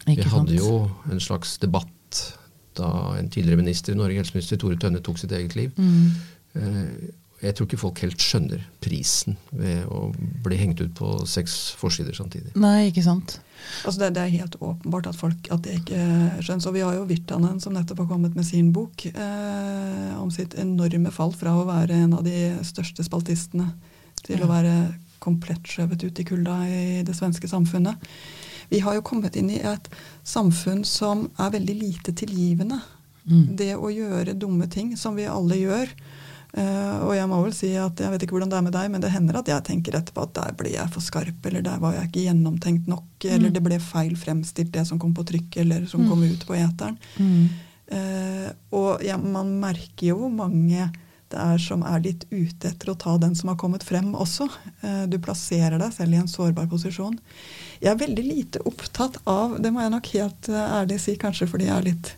Ikke 0.03 0.26
Vi 0.26 0.34
hadde 0.34 0.57
sant? 0.57 0.59
jo 0.59 1.14
en 1.14 1.22
slags 1.24 1.53
debatt 1.64 2.20
da 2.76 2.89
en 3.16 3.30
tidligere 3.32 3.61
minister 3.61 3.95
i 3.95 3.99
Norge, 4.01 4.18
helseminister 4.20 4.59
Tore 4.59 4.76
Tønne, 4.82 4.99
tok 4.99 5.22
sitt 5.22 5.32
eget 5.32 5.55
liv. 5.55 5.72
Mm. 5.80 6.11
Eh, 6.59 6.91
Jeg 7.43 7.55
tror 7.57 7.67
ikke 7.67 7.79
folk 7.81 7.99
helt 8.05 8.23
skjønner 8.23 8.61
prisen 8.83 9.35
ved 9.51 9.83
å 9.91 10.05
bli 10.45 10.55
hengt 10.61 10.79
ut 10.79 10.93
på 10.95 11.09
seks 11.27 11.73
forsider 11.79 12.15
samtidig. 12.15 12.53
Nei, 12.55 12.87
ikke 12.89 13.03
sant. 13.03 13.37
Altså 13.83 13.99
det, 14.05 14.09
det 14.15 14.21
er 14.23 14.33
helt 14.37 14.55
åpenbart 14.63 15.09
at 15.11 15.19
folk 15.19 15.49
at 15.51 15.63
det 15.65 15.75
ikke 15.81 15.99
skjønnes. 16.43 16.67
Og 16.69 16.75
vi 16.77 16.83
har 16.85 16.95
jo 16.97 17.05
Virtanen 17.09 17.59
som 17.63 17.75
nettopp 17.75 18.03
har 18.05 18.09
kommet 18.13 18.37
med 18.39 18.47
sin 18.47 18.71
bok 18.75 19.05
eh, 19.11 20.13
om 20.19 20.31
sitt 20.31 20.55
enorme 20.59 21.11
fall 21.15 21.35
fra 21.35 21.55
å 21.59 21.67
være 21.67 21.99
en 22.05 22.15
av 22.17 22.23
de 22.27 22.37
største 22.67 23.03
spaltistene 23.07 23.69
til 24.23 24.39
Ja. 24.39 24.45
å 24.47 24.51
være 24.51 24.75
komplett 25.23 25.67
skjøvet 25.67 26.03
ut 26.03 26.19
i 26.19 26.23
kulda 26.27 26.57
i 26.67 27.03
det 27.07 27.15
svenske 27.15 27.47
samfunnet. 27.47 27.95
Vi 28.71 28.79
har 28.83 28.95
jo 28.97 29.03
kommet 29.05 29.35
inn 29.39 29.49
i 29.51 29.59
et 29.59 29.87
samfunn 30.27 30.83
som 30.87 31.27
er 31.39 31.51
veldig 31.53 31.75
lite 31.79 32.15
tilgivende. 32.15 32.79
Mm. 33.27 33.55
Det 33.59 33.71
å 33.75 33.91
gjøre 33.91 34.33
dumme 34.35 34.67
ting, 34.71 34.95
som 34.99 35.15
vi 35.15 35.27
alle 35.29 35.55
gjør. 35.61 35.91
Eh, 36.53 36.97
og 37.01 37.15
jeg 37.17 37.25
må 37.31 37.39
vel 37.41 37.53
si 37.57 37.71
at 37.81 37.97
jeg 37.97 38.13
vet 38.13 38.23
ikke 38.25 38.35
hvordan 38.35 38.51
det 38.51 38.57
er 38.59 38.65
med 38.67 38.75
deg, 38.75 38.89
men 38.93 39.01
det 39.01 39.09
hender 39.09 39.39
at 39.39 39.47
jeg 39.49 39.65
tenker 39.65 39.95
etterpå 39.97 40.27
at 40.27 40.35
der 40.37 40.51
ble 40.57 40.69
jeg 40.69 40.91
for 40.93 41.01
skarp, 41.01 41.45
eller 41.49 41.63
der 41.65 41.79
var 41.81 41.95
jeg 41.97 42.11
ikke 42.11 42.25
gjennomtenkt 42.27 42.89
nok, 42.91 43.25
eller 43.25 43.49
Mm. 43.49 43.53
det 43.55 43.63
ble 43.65 43.79
feil 43.81 44.13
fremstilt, 44.15 44.71
det 44.71 44.83
som 44.85 44.99
kom 45.01 45.15
på 45.17 45.25
trykk, 45.25 45.57
eller 45.63 45.87
som 45.89 46.05
kom 46.07 46.21
ut 46.21 46.45
på 46.45 46.53
eteren. 46.53 46.99
Mm. 47.17 47.49
Uh, 47.93 48.49
og 48.71 49.01
ja, 49.03 49.17
man 49.17 49.59
merker 49.59 50.07
jo 50.13 50.19
hvor 50.21 50.31
mange 50.31 50.91
det 51.33 51.41
er 51.41 51.57
som 51.57 51.81
er 51.83 51.99
litt 52.05 52.23
ute 52.31 52.69
etter 52.69 52.89
å 52.93 52.97
ta 52.97 53.17
den 53.17 53.33
som 53.35 53.49
har 53.49 53.57
kommet 53.57 53.83
frem 53.83 54.13
også. 54.13 54.47
Uh, 54.85 55.03
du 55.09 55.17
plasserer 55.19 55.81
deg 55.81 55.91
selv 55.93 56.13
i 56.13 56.21
en 56.21 56.29
sårbar 56.29 56.69
posisjon. 56.69 57.17
Jeg 57.81 57.91
er 57.91 58.01
veldig 58.05 58.23
lite 58.23 58.61
opptatt 58.69 59.17
av, 59.25 59.57
det 59.61 59.73
må 59.73 59.81
jeg 59.81 59.91
nok 59.97 60.07
helt 60.13 60.49
ærlig 60.49 60.99
si, 61.01 61.17
kanskje 61.17 61.49
fordi 61.49 61.65
jeg 61.65 61.77
er 61.81 61.89
litt 61.89 62.13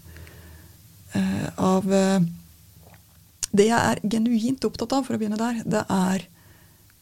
av 1.58 1.86
Det 3.56 3.68
jeg 3.70 3.80
er 3.96 4.02
genuint 4.12 4.66
opptatt 4.68 4.94
av, 4.98 5.06
for 5.08 5.16
å 5.16 5.22
begynne 5.22 5.40
der, 5.40 5.62
det 5.66 5.84
er 5.94 6.26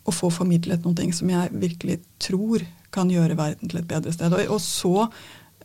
å 0.05 0.11
få 0.13 0.29
formidlet 0.35 0.83
noe 0.85 1.13
som 1.15 1.29
jeg 1.31 1.53
virkelig 1.55 2.01
tror 2.21 2.65
kan 2.93 3.09
gjøre 3.09 3.37
verden 3.39 3.71
til 3.71 3.79
et 3.79 3.87
bedre 3.89 4.11
sted. 4.13 4.33
Og, 4.35 4.51
og 4.53 4.59
så 4.61 4.91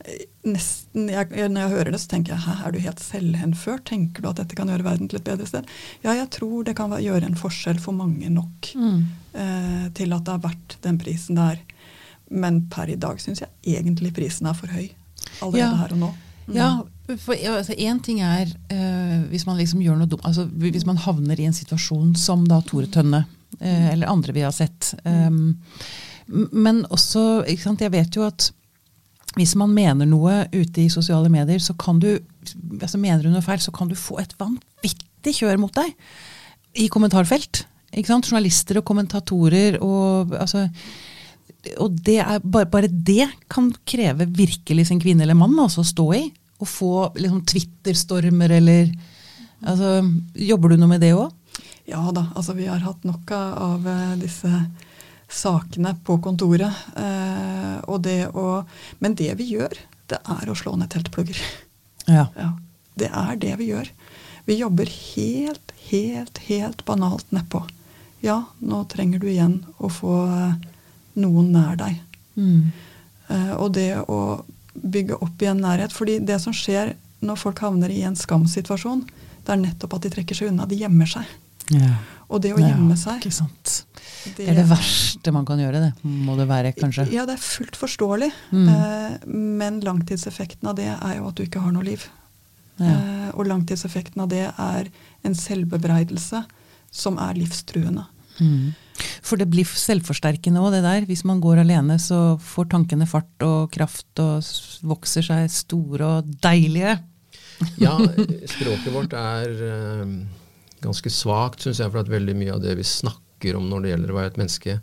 eh, 0.07 0.23
nesten, 0.49 1.09
jeg, 1.13 1.29
Når 1.51 1.61
jeg 1.65 1.73
hører 1.75 1.91
det, 1.93 2.01
så 2.01 2.09
tenker 2.15 2.33
jeg 2.37 2.45
hæ, 2.47 2.55
er 2.69 2.73
du 2.73 2.79
helt 2.85 3.03
selvhenført? 3.03 3.85
Tenker 3.91 4.23
du 4.25 4.29
at 4.31 4.39
dette 4.41 4.57
kan 4.57 4.71
gjøre 4.71 4.87
verden 4.87 5.11
til 5.11 5.19
et 5.21 5.27
bedre 5.27 5.49
sted? 5.51 5.67
Ja, 6.07 6.15
jeg 6.17 6.31
tror 6.39 6.63
det 6.65 6.77
kan 6.79 6.95
gjøre 7.03 7.27
en 7.29 7.37
forskjell 7.37 7.81
for 7.83 7.93
mange 7.99 8.31
nok 8.33 8.71
Mm. 8.79 9.03
eh, 9.35 9.89
til 9.99 10.15
at 10.17 10.25
det 10.25 10.35
er 10.39 10.45
verdt 10.47 10.79
den 10.87 10.99
prisen 11.03 11.37
der. 11.37 11.59
Men 12.31 12.63
per 12.71 12.89
i 12.93 12.97
dag 13.01 13.21
syns 13.21 13.41
jeg 13.45 13.77
egentlig 13.81 14.15
prisen 14.17 14.47
er 14.47 14.55
for 14.57 14.69
høy. 14.73 14.89
Allerede 15.43 15.59
Ja. 15.67 15.75
her 15.83 15.93
og 15.93 15.99
nå. 16.07 16.15
Mm. 16.49 16.55
Ja, 16.57 16.71
for 17.17 17.37
ja, 17.39 17.57
altså, 17.57 17.73
En 17.79 18.01
ting 18.05 18.21
er 18.21 18.51
eh, 18.73 19.17
hvis 19.31 19.47
man 19.49 19.57
liksom 19.57 19.81
gjør 19.85 19.97
noe 20.01 20.11
dumt 20.11 20.27
altså, 20.29 20.45
Hvis 20.61 20.87
man 20.89 21.01
havner 21.01 21.41
i 21.41 21.49
en 21.49 21.57
situasjon 21.57 22.13
som 22.21 22.45
da 22.49 22.61
Tore 22.67 22.91
Tønne 22.93 23.23
eh, 23.61 23.89
eller 23.95 24.11
andre 24.13 24.35
vi 24.37 24.45
har 24.45 24.53
sett. 24.55 24.93
Um, 25.05 25.57
men 26.29 26.83
også 26.93 27.45
ikke 27.49 27.65
sant, 27.65 27.85
Jeg 27.85 27.95
vet 27.95 28.19
jo 28.19 28.27
at 28.29 28.51
hvis 29.39 29.53
man 29.61 29.71
mener 29.71 30.09
noe 30.09 30.47
ute 30.51 30.83
i 30.83 30.91
sosiale 30.91 31.29
medier, 31.31 31.61
så 31.63 31.75
kan 31.79 32.01
du 32.03 32.09
altså 32.81 32.99
mener 32.99 33.23
du 33.23 33.29
noe 33.31 33.45
feil, 33.45 33.61
så 33.63 33.71
kan 33.77 33.87
du 33.87 33.95
få 33.95 34.17
et 34.23 34.33
vanvittig 34.41 35.35
kjør 35.37 35.61
mot 35.63 35.75
deg 35.77 35.93
i 36.81 36.89
kommentarfelt. 36.91 37.61
Ikke 37.93 38.09
sant? 38.09 38.27
Journalister 38.27 38.81
og 38.81 38.87
kommentatorer 38.89 39.79
og 39.85 40.35
altså 40.37 40.65
og 41.83 41.97
det 42.07 42.19
er, 42.23 42.39
bare, 42.41 42.69
bare 42.71 42.89
det 42.89 43.27
kan 43.51 43.69
kreve 43.89 44.29
virkelig 44.31 44.89
sin 44.89 45.01
kvinne 45.03 45.25
eller 45.25 45.37
mann 45.37 45.57
altså, 45.59 45.83
å 45.83 45.89
stå 45.89 46.07
i. 46.17 46.23
Å 46.59 46.67
få 46.67 46.93
liksom, 47.15 47.45
Twitter-stormer 47.47 48.51
eller 48.59 48.91
altså, 49.63 50.03
Jobber 50.35 50.75
du 50.75 50.81
noe 50.81 50.91
med 50.91 51.05
det 51.05 51.15
òg? 51.15 51.31
Ja 51.89 52.03
da, 52.13 52.27
altså 52.37 52.53
vi 52.59 52.67
har 52.69 52.83
hatt 52.85 53.05
nok 53.09 53.31
av 53.33 53.87
eh, 53.89 54.17
disse 54.21 54.51
sakene 55.29 55.95
på 56.05 56.19
kontoret. 56.25 56.85
Eh, 56.97 57.97
det 58.05 58.19
å, 58.37 58.63
men 59.01 59.17
det 59.17 59.33
vi 59.39 59.47
gjør, 59.55 59.73
det 60.09 60.21
er 60.21 60.51
å 60.51 60.57
slå 60.57 60.75
ned 60.77 60.91
teltplugger. 60.93 61.41
Ja. 62.09 62.27
Ja, 62.37 62.53
det 62.97 63.11
er 63.13 63.41
det 63.41 63.55
vi 63.61 63.71
gjør. 63.73 63.89
Vi 64.49 64.55
jobber 64.57 64.89
helt, 64.89 65.73
helt, 65.91 66.39
helt 66.49 66.85
banalt 66.89 67.33
nedpå. 67.37 67.61
Ja, 68.25 68.43
nå 68.59 68.83
trenger 68.89 69.21
du 69.21 69.29
igjen 69.29 69.59
å 69.79 69.91
få 69.93 70.15
eh, 70.25 70.55
noen 71.21 71.51
nær 71.53 71.77
deg. 71.79 71.99
Mm. 72.39 72.71
Eh, 73.29 73.53
og 73.59 73.75
det 73.77 73.91
å 74.09 74.21
bygge 74.83 75.17
opp 75.23 75.43
igjen 75.43 75.61
nærhet. 75.63 75.93
fordi 75.93 76.19
det 76.25 76.41
som 76.41 76.53
skjer 76.53 76.95
når 77.21 77.37
folk 77.41 77.59
havner 77.65 77.91
i 77.91 78.03
en 78.07 78.17
skamsituasjon, 78.17 79.03
det 79.45 79.53
er 79.55 79.61
nettopp 79.63 79.95
at 79.99 80.03
de 80.07 80.11
trekker 80.11 80.37
seg 80.39 80.53
unna. 80.53 80.67
De 80.67 80.77
gjemmer 80.79 81.07
seg. 81.07 81.25
ja. 81.75 81.97
Og 82.29 82.43
det 82.45 82.51
å 82.53 82.59
gjemme 82.61 82.93
Ja, 82.93 82.97
seg 83.01 83.33
sant. 83.33 83.71
Det 84.37 84.45
er 84.51 84.55
det 84.59 84.67
verste 84.69 85.33
man 85.33 85.47
kan 85.49 85.57
gjøre, 85.63 85.81
det. 85.81 85.93
Må 86.05 86.35
det 86.37 86.45
være, 86.51 86.75
kanskje. 86.77 87.07
Ja, 87.11 87.23
det 87.25 87.39
er 87.39 87.41
fullt 87.41 87.79
forståelig. 87.81 88.29
Mm. 88.53 88.67
Eh, 88.69 89.15
men 89.33 89.79
langtidseffekten 89.81 90.69
av 90.69 90.77
det 90.77 90.91
er 90.93 91.15
jo 91.17 91.31
at 91.31 91.39
du 91.41 91.47
ikke 91.47 91.63
har 91.65 91.73
noe 91.73 91.87
liv. 91.87 92.05
Ja. 92.77 92.91
Eh, 92.91 93.31
og 93.33 93.49
langtidseffekten 93.49 94.21
av 94.21 94.29
det 94.29 94.43
er 94.53 94.91
en 95.25 95.35
selvbebreidelse 95.41 96.43
som 96.93 97.17
er 97.17 97.33
livstruende. 97.41 98.05
Mm. 98.45 98.75
For 99.25 99.41
det 99.41 99.49
blir 99.53 99.69
selvforsterkende 99.69 100.63
òg, 100.63 100.73
det 100.75 100.83
der. 100.87 101.07
Hvis 101.09 101.25
man 101.29 101.43
går 101.43 101.63
alene, 101.63 101.99
så 102.03 102.39
får 102.43 102.71
tankene 102.75 103.09
fart 103.09 103.47
og 103.47 103.71
kraft 103.75 104.23
og 104.23 104.43
vokser 104.89 105.27
seg 105.27 105.49
store 105.53 106.19
og 106.19 106.35
deilige. 106.43 106.99
Ja, 107.83 107.97
språket 108.47 108.93
vårt 108.95 109.15
er 109.19 109.63
eh, 109.67 110.11
ganske 110.79 111.11
svakt, 111.11 111.65
syns 111.65 111.81
jeg, 111.83 111.91
for 111.91 112.05
at 112.05 112.13
veldig 112.13 112.37
mye 112.39 112.53
av 112.55 112.61
det 112.63 112.77
vi 112.79 112.85
snakker 112.87 113.59
om 113.59 113.67
når 113.67 113.83
det 113.83 113.91
gjelder 113.91 114.13
å 114.13 114.19
være 114.19 114.31
et 114.31 114.39
menneske, 114.39 114.77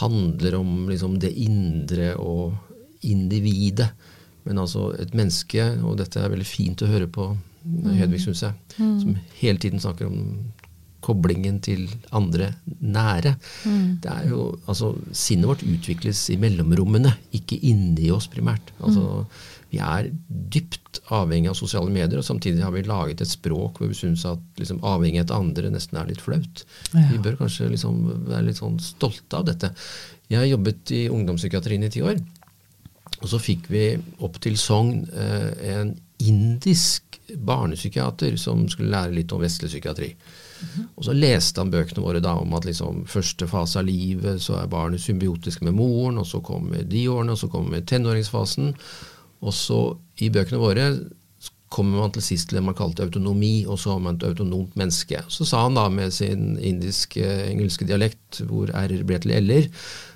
handler 0.00 0.56
om 0.56 0.70
liksom, 0.88 1.18
det 1.20 1.34
indre 1.44 2.14
og 2.16 2.56
individet. 3.04 3.90
Men 4.48 4.62
altså 4.64 4.88
et 4.96 5.12
menneske, 5.12 5.66
og 5.84 5.98
dette 6.00 6.22
er 6.22 6.32
veldig 6.32 6.48
fint 6.48 6.80
å 6.80 6.88
høre 6.88 7.10
på 7.12 7.28
Hedvig, 7.68 8.22
syns 8.22 8.40
jeg, 8.46 8.54
som 8.78 9.16
hele 9.42 9.60
tiden 9.60 9.82
snakker 9.82 10.06
om 10.08 10.20
koblingen 11.04 11.60
til 11.62 11.84
andre 12.14 12.52
nære. 12.80 13.34
Det 14.02 14.10
er 14.10 14.26
jo, 14.30 14.48
altså, 14.66 14.94
Sinnet 15.12 15.50
vårt 15.50 15.62
utvikles 15.66 16.24
i 16.34 16.38
mellomrommene, 16.40 17.14
ikke 17.38 17.60
inni 17.70 18.10
oss 18.14 18.28
primært. 18.32 18.74
Altså, 18.80 19.24
Vi 19.68 19.76
er 19.84 20.06
dypt 20.26 21.02
avhengig 21.12 21.50
av 21.50 21.56
sosiale 21.58 21.90
medier, 21.92 22.16
og 22.16 22.24
samtidig 22.24 22.62
har 22.64 22.72
vi 22.72 22.86
laget 22.88 23.20
et 23.20 23.28
språk 23.28 23.76
hvor 23.76 23.90
vi 23.90 23.98
syns 23.98 24.24
at 24.24 24.40
liksom, 24.56 24.78
avhengighet 24.80 25.28
av 25.30 25.42
andre 25.44 25.68
nesten 25.74 25.98
er 26.00 26.08
litt 26.08 26.22
flaut. 26.24 26.62
Ja. 26.94 27.04
Vi 27.10 27.20
bør 27.26 27.36
kanskje 27.42 27.68
liksom 27.74 27.98
være 28.30 28.46
litt 28.46 28.62
sånn 28.62 28.78
stolte 28.80 29.36
av 29.36 29.44
dette. 29.50 29.74
Jeg 30.32 30.40
har 30.40 30.48
jobbet 30.48 30.94
i 30.96 31.02
ungdomspsykiatrien 31.12 31.84
i 31.84 31.92
ti 31.92 32.00
år. 32.00 32.16
Og 33.20 33.28
så 33.28 33.40
fikk 33.42 33.68
vi 33.68 33.84
opp 34.24 34.40
til 34.40 34.56
Sogn 34.60 35.02
eh, 35.12 35.52
en 35.74 35.92
indisk 36.18 37.18
barnepsykiater 37.28 38.36
som 38.40 38.64
skulle 38.72 38.92
lære 38.94 39.16
litt 39.20 39.32
om 39.36 39.42
vestlig 39.42 39.70
psykiatri. 39.72 40.14
Og 40.96 41.04
så 41.06 41.14
leste 41.16 41.62
han 41.62 41.72
bøkene 41.72 42.04
våre 42.04 42.22
da 42.24 42.34
om 42.40 42.56
at 42.58 42.66
liksom 42.68 43.04
første 43.10 43.48
fase 43.50 43.80
av 43.80 43.86
livet 43.88 44.42
så 44.42 44.58
er 44.60 44.72
barnet 44.72 45.02
symbiotisk 45.02 45.62
med 45.66 45.76
moren, 45.78 46.18
og 46.18 46.26
så 46.26 46.42
kommer 46.44 46.82
de 46.82 47.06
årene, 47.08 47.36
og 47.36 47.40
så 47.40 47.50
kommer 47.52 47.84
tenåringsfasen. 47.86 48.74
Og 49.46 49.54
så 49.54 49.80
i 50.24 50.30
bøkene 50.34 50.60
våre 50.62 50.90
kommer 51.68 52.00
man 52.00 52.12
til 52.14 52.24
sist 52.24 52.48
til 52.48 52.58
det 52.58 52.64
man 52.64 52.76
kalte 52.76 53.04
autonomi, 53.04 53.66
og 53.68 53.78
så 53.80 53.94
har 53.94 54.02
man 54.02 54.16
et 54.16 54.26
autonomt 54.30 54.76
menneske. 54.80 55.20
Så 55.28 55.44
sa 55.48 55.66
han 55.66 55.76
da 55.76 55.86
med 55.92 56.14
sin 56.16 56.56
indisk-engelske 56.56 57.86
dialekt, 57.88 58.40
hvor 58.48 58.72
r-er 58.72 59.04
ble 59.06 59.20
til 59.22 59.36
l-er, 59.36 59.68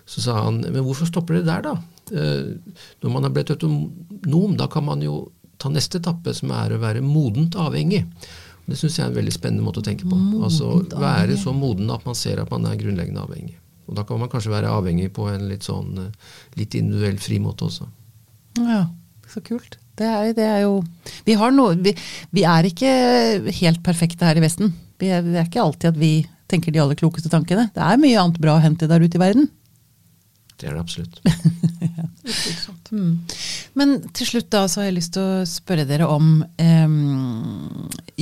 så 0.08 0.24
sa 0.24 0.38
han 0.46 0.62
men 0.64 0.82
hvorfor 0.82 1.08
stopper 1.08 1.38
det 1.38 1.46
der, 1.50 1.66
da? 1.68 1.76
Eh, 2.12 2.80
når 3.04 3.12
man 3.12 3.28
er 3.28 3.34
blitt 3.34 3.52
autonom, 3.54 4.56
da 4.58 4.66
kan 4.72 4.88
man 4.88 5.04
jo 5.04 5.26
ta 5.62 5.70
neste 5.70 6.00
etappe, 6.00 6.34
som 6.34 6.50
er 6.56 6.74
å 6.74 6.80
være 6.82 7.04
modent 7.04 7.56
avhengig. 7.60 8.06
Det 8.62 8.78
syns 8.78 8.98
jeg 8.98 9.04
er 9.04 9.10
en 9.10 9.18
veldig 9.18 9.34
spennende 9.34 9.66
måte 9.66 9.82
å 9.82 9.86
tenke 9.86 10.06
på. 10.08 10.16
altså 10.44 10.70
Være 10.94 11.36
så 11.40 11.54
moden 11.56 11.90
at 11.90 12.04
man 12.06 12.16
ser 12.18 12.42
at 12.42 12.50
man 12.52 12.66
er 12.68 12.78
grunnleggende 12.80 13.24
avhengig. 13.24 13.56
Og 13.90 13.96
da 13.98 14.04
kan 14.06 14.20
man 14.22 14.30
kanskje 14.32 14.52
være 14.52 14.70
avhengig 14.70 15.10
på 15.16 15.26
en 15.32 15.48
litt 15.50 15.66
sånn 15.66 15.96
eh, 15.98 16.34
litt 16.60 16.76
individuell 16.78 17.18
fri 17.20 17.40
måte 17.42 17.66
også. 17.66 17.88
Ja, 18.60 18.84
så 19.32 19.42
kult. 19.44 19.78
Det 19.98 20.06
er, 20.08 20.30
det 20.36 20.44
er 20.46 20.62
jo 20.64 20.78
Vi 21.26 21.34
har 21.36 21.52
noe 21.52 21.74
vi, 21.76 21.92
vi 22.32 22.44
er 22.48 22.64
ikke 22.64 22.92
helt 23.58 23.82
perfekte 23.84 24.24
her 24.28 24.38
i 24.40 24.44
Vesten. 24.44 24.72
Vi 25.02 25.10
er, 25.12 25.24
det 25.26 25.40
er 25.40 25.50
ikke 25.50 25.64
alltid 25.64 25.90
at 25.90 25.98
vi 26.00 26.12
tenker 26.52 26.72
de 26.72 26.80
aller 26.82 26.98
klokeste 26.98 27.32
tankene. 27.32 27.66
Det 27.74 27.82
er 27.82 28.00
mye 28.00 28.20
annet 28.20 28.40
bra 28.40 28.56
å 28.56 28.62
hente 28.62 28.88
der 28.88 29.02
ute 29.02 29.18
i 29.18 29.22
verden. 29.22 29.50
Det 30.62 30.68
er 30.70 30.76
det 30.76 30.82
absolutt. 30.84 31.16
Utvilsomt. 32.22 32.90
Mm. 32.94 33.14
Men 33.78 33.96
til 34.14 34.28
slutt 34.28 34.50
da 34.54 34.60
så 34.70 34.82
har 34.82 34.90
jeg 34.90 34.98
lyst 35.00 35.16
til 35.16 35.24
å 35.26 35.46
spørre 35.48 35.86
dere 35.88 36.06
om 36.06 36.36
eh, 36.62 36.92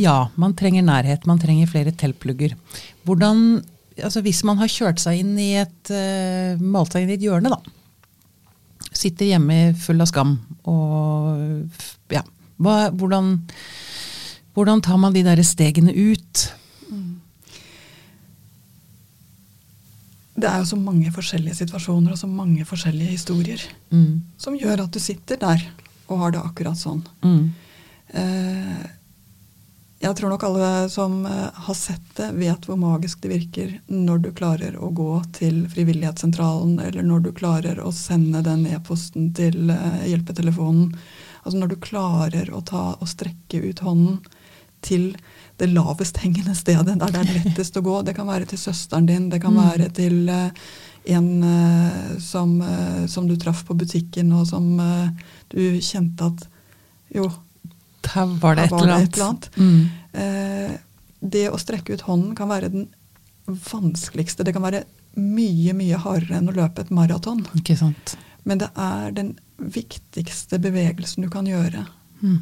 Ja, 0.01 0.17
man 0.41 0.57
trenger 0.57 0.87
nærhet, 0.87 1.29
man 1.29 1.43
trenger 1.43 1.69
flere 1.69 1.93
teltplugger. 1.93 2.57
Hvordan 3.05 3.61
altså 4.01 4.23
Hvis 4.25 4.41
man 4.49 4.57
har 4.57 4.71
kjørt 4.73 5.03
seg 5.03 5.21
inn 5.21 5.35
i 5.37 5.51
et 5.61 5.93
eh, 5.93 6.57
malt 6.57 6.95
seg 6.95 7.05
inn 7.05 7.13
i 7.13 7.19
et 7.19 7.27
hjørne, 7.27 7.53
da. 7.53 7.61
Sitter 8.97 9.29
hjemme 9.35 9.75
full 9.77 10.01
av 10.01 10.09
skam 10.09 10.39
og 10.71 12.15
ja. 12.15 12.25
Hva, 12.61 12.91
hvordan, 12.93 13.35
hvordan 14.57 14.81
tar 14.85 14.99
man 15.01 15.13
de 15.13 15.25
der 15.25 15.41
stegene 15.45 15.93
ut? 15.93 16.47
Det 20.41 20.49
er 20.49 20.63
jo 20.63 20.69
så 20.71 20.79
mange 20.81 21.11
forskjellige 21.13 21.59
situasjoner 21.59 22.15
og 22.15 22.19
så 22.21 22.29
mange 22.31 22.65
forskjellige 22.69 23.17
historier 23.17 23.61
Mm. 23.91 24.23
som 24.39 24.55
gjør 24.57 24.85
at 24.85 24.95
du 24.95 25.01
sitter 25.03 25.37
der 25.37 25.67
og 26.09 26.19
har 26.19 26.31
det 26.33 26.41
akkurat 26.41 26.79
sånn. 26.79 27.03
Mm. 27.23 27.51
Eh, 28.15 28.87
jeg 30.01 30.17
tror 30.17 30.33
nok 30.33 30.45
alle 30.49 30.89
som 30.89 31.27
eh, 31.29 31.51
har 31.67 31.77
sett 31.77 32.15
det, 32.17 32.31
vet 32.39 32.65
hvor 32.67 32.79
magisk 32.81 33.21
det 33.21 33.33
virker 33.35 33.75
når 33.93 34.23
du 34.25 34.31
klarer 34.33 34.79
å 34.81 34.89
gå 34.97 35.11
til 35.37 35.67
frivillighetssentralen, 35.69 36.79
eller 36.81 37.05
når 37.05 37.27
du 37.27 37.33
klarer 37.37 37.83
å 37.85 37.93
sende 37.93 38.41
den 38.47 38.65
e-posten 38.71 39.29
til 39.37 39.69
eh, 39.71 40.07
hjelpetelefonen. 40.09 40.95
Altså 41.45 41.61
når 41.61 41.75
du 41.75 41.77
klarer 41.85 42.51
å 42.53 42.63
ta 42.65 42.95
og 42.97 43.09
strekke 43.09 43.61
ut 43.69 43.85
hånden 43.85 44.19
til 44.85 45.11
det 45.61 45.69
lavest 45.75 46.17
hengende 46.23 46.55
stedet, 46.57 46.97
der 47.01 47.13
det 47.13 47.21
er 47.21 47.33
lettest 47.45 47.77
å 47.77 47.83
gå. 47.85 47.99
Det 48.07 48.15
kan 48.17 48.29
være 48.29 48.49
til 48.49 48.61
søsteren 48.61 49.09
din, 49.09 49.29
det 49.33 49.43
kan 49.43 49.57
være 49.57 49.91
til 49.97 50.29
eh, 50.33 50.71
en 51.13 51.29
eh, 51.45 52.15
som, 52.23 52.55
eh, 52.65 53.03
som 53.13 53.29
du 53.29 53.37
traff 53.41 53.65
på 53.69 53.77
butikken, 53.77 54.33
og 54.37 54.47
som 54.49 54.71
du 55.53 55.61
kjente 55.85 56.31
at 56.33 56.47
jo, 57.15 57.29
Her 58.11 58.31
var 58.41 58.57
det 58.57 58.65
Her 58.65 58.71
et 58.71 58.81
eller 58.81 58.95
annet. 58.95 59.09
et 59.09 59.17
eller 59.17 59.29
annet. 59.29 59.51
Mm. 59.57 61.29
Det 61.31 61.45
å 61.51 61.59
strekke 61.61 61.95
ut 61.95 62.07
hånden 62.07 62.33
kan 62.35 62.49
være 62.51 62.71
den 62.73 62.89
vanskeligste. 63.47 64.47
Det 64.47 64.55
kan 64.57 64.65
være 64.65 64.85
mye, 65.21 65.75
mye 65.77 65.99
hardere 66.01 66.39
enn 66.39 66.49
å 66.51 66.55
løpe 66.57 66.83
et 66.83 66.91
maraton. 66.95 67.45
Ikke 67.59 67.77
sant. 67.79 68.17
Men 68.49 68.63
det 68.63 68.71
er 68.79 69.13
den 69.15 69.35
viktigste 69.61 70.59
bevegelsen 70.63 71.27
du 71.27 71.31
kan 71.31 71.47
gjøre. 71.47 71.85
Mm. 72.23 72.41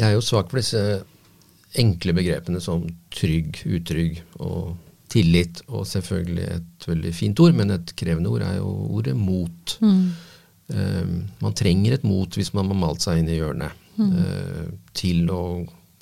Jeg 0.00 0.08
er 0.08 0.16
jo 0.16 0.24
svak 0.24 0.48
for 0.50 0.60
disse 0.60 1.02
enkle 1.78 2.14
begrepene 2.16 2.60
som 2.62 2.86
trygg, 3.14 3.60
utrygg 3.68 4.22
og 4.40 4.76
tillit. 5.12 5.62
Og 5.68 5.86
selvfølgelig 5.88 6.46
et 6.56 6.88
veldig 6.88 7.12
fint 7.16 7.42
ord, 7.42 7.56
men 7.58 7.74
et 7.76 7.94
krevende 7.98 8.32
ord 8.32 8.46
er 8.46 8.60
jo 8.60 8.70
ordet 9.00 9.16
mot. 9.18 9.76
Mm. 9.82 10.06
Eh, 10.70 11.12
man 11.42 11.58
trenger 11.58 11.98
et 11.98 12.06
mot 12.06 12.38
hvis 12.38 12.54
man 12.56 12.70
har 12.70 12.78
malt 12.78 13.04
seg 13.04 13.20
inn 13.20 13.30
i 13.30 13.40
hjørnet 13.40 13.76
eh, 14.06 14.64
til 14.96 15.30
å 15.34 15.42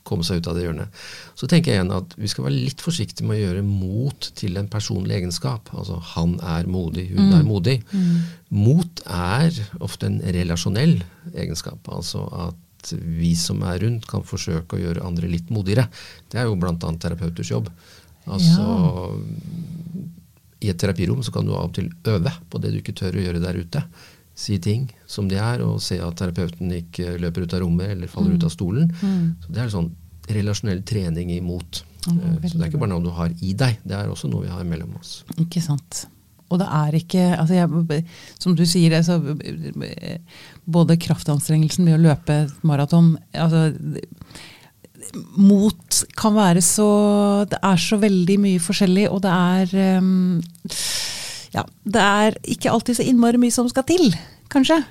komme 0.09 0.25
seg 0.25 0.41
ut 0.41 0.47
av 0.49 0.57
det 0.57 0.63
hjørnet. 0.65 1.01
Så 1.37 1.49
tenker 1.51 1.73
jeg 1.73 1.83
igjen 1.83 1.93
at 1.93 2.15
vi 2.17 2.31
skal 2.33 2.47
være 2.47 2.57
litt 2.57 2.81
forsiktige 2.81 3.29
med 3.29 3.37
å 3.37 3.43
gjøre 3.43 3.65
mot 3.67 4.29
til 4.41 4.57
en 4.57 4.71
personlig 4.73 5.19
egenskap. 5.19 5.69
Altså 5.77 5.99
han 6.15 6.39
er 6.41 6.71
modig, 6.71 7.11
hun 7.13 7.35
er 7.37 7.45
modig. 7.45 7.77
Mot 8.49 9.03
er 9.05 9.53
ofte 9.85 10.09
en 10.09 10.23
relasjonell 10.25 10.97
egenskap. 11.35 11.93
Altså 11.93 12.25
at 12.47 12.57
vi 12.99 13.35
som 13.39 13.63
er 13.67 13.81
rundt 13.85 14.07
kan 14.09 14.25
forsøke 14.27 14.77
å 14.77 14.83
gjøre 14.83 15.07
andre 15.07 15.31
litt 15.31 15.51
modigere. 15.55 15.89
Det 16.31 16.41
er 16.41 16.49
jo 16.49 16.59
bl.a. 16.61 16.75
terapeuters 16.77 17.51
jobb. 17.53 17.71
Altså 18.29 18.65
i 20.59 20.71
et 20.73 20.79
terapirom 20.81 21.23
så 21.23 21.33
kan 21.35 21.47
du 21.47 21.55
av 21.55 21.69
og 21.69 21.75
til 21.77 21.91
øve 22.11 22.33
på 22.51 22.61
det 22.63 22.73
du 22.75 22.81
ikke 22.81 22.97
tør 22.99 23.19
å 23.19 23.25
gjøre 23.25 23.43
der 23.43 23.61
ute. 23.63 23.83
Si 24.39 24.59
ting 24.63 24.87
som 25.11 25.29
de 25.31 25.39
er, 25.43 25.63
og 25.67 25.81
se 25.83 25.99
at 26.03 26.19
terapeuten 26.19 26.71
ikke 26.75 27.17
løper 27.23 27.47
ut 27.47 27.55
av 27.55 27.63
rommet 27.65 27.95
eller 27.95 28.11
faller 28.11 28.37
ut 28.39 28.47
av 28.47 28.53
stolen. 28.55 28.91
Så 29.43 29.55
Det 29.55 29.63
er 29.63 29.73
sånn 29.73 29.91
relasjonell 30.29 30.83
trening 30.87 31.31
imot. 31.35 31.83
Mm, 32.09 32.21
så 32.45 32.55
det 32.55 32.63
er 32.63 32.69
ikke 32.71 32.81
bare 32.83 32.93
noe 32.93 33.05
du 33.05 33.11
har 33.15 33.33
i 33.43 33.55
deg, 33.59 33.81
det 33.85 33.97
er 33.97 34.11
også 34.13 34.31
noe 34.31 34.45
vi 34.47 34.53
har 34.53 34.65
mellom 34.67 34.95
oss. 35.01 35.23
Ikke 35.39 35.63
sant. 35.65 36.07
Og 36.49 36.61
det 36.63 36.69
er 36.73 36.97
ikke 36.97 37.25
altså 37.37 37.59
jeg, 37.59 38.05
Som 38.41 38.57
du 38.57 38.65
sier, 38.67 38.97
altså, 38.97 39.19
både 40.65 40.97
kraftanstrengelsen 41.01 41.89
ved 41.89 41.99
å 41.99 42.03
løpe 42.09 42.39
maraton 42.67 43.17
altså, 43.33 43.69
Mot 45.41 46.03
kan 46.19 46.37
være 46.37 46.63
så 46.65 46.89
Det 47.49 47.61
er 47.65 47.81
så 47.81 48.01
veldig 48.01 48.39
mye 48.45 48.63
forskjellig, 48.63 49.09
og 49.13 49.23
det 49.25 49.33
er 49.33 49.99
um, 50.03 50.41
Ja, 51.55 51.65
det 51.85 52.05
er 52.05 52.39
ikke 52.45 52.73
alltid 52.73 52.99
så 52.99 53.09
innmari 53.09 53.41
mye 53.41 53.55
som 53.55 53.69
skal 53.73 53.87
til, 53.89 54.13
kanskje. 54.53 54.83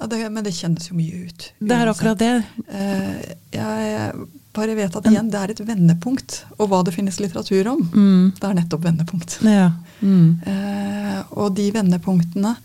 Ja, 0.00 0.08
det, 0.10 0.24
men 0.32 0.42
det 0.42 0.56
kjennes 0.56 0.88
jo 0.88 0.96
mye 0.98 1.28
ut. 1.28 1.44
Det 1.60 1.76
er 1.76 1.90
akkurat 1.92 2.18
det. 2.18 2.32
Eh, 2.66 3.20
jeg 3.54 4.10
bare 4.52 4.74
vet 4.74 4.96
at 4.98 5.06
igjen, 5.06 5.28
det 5.30 5.38
er 5.38 5.50
et 5.54 5.60
vendepunkt. 5.66 6.40
Og 6.58 6.68
hva 6.70 6.80
det 6.84 6.94
finnes 6.96 7.20
litteratur 7.22 7.68
om, 7.70 7.82
Mm. 7.92 8.32
det 8.40 8.44
er 8.48 8.54
nettopp 8.58 8.82
vendepunkt. 8.84 9.38
Ja. 9.46 9.70
Mm. 10.02 10.40
Eh, 10.46 11.22
og 11.38 11.54
de 11.54 11.70
vendepunktene 11.70 12.56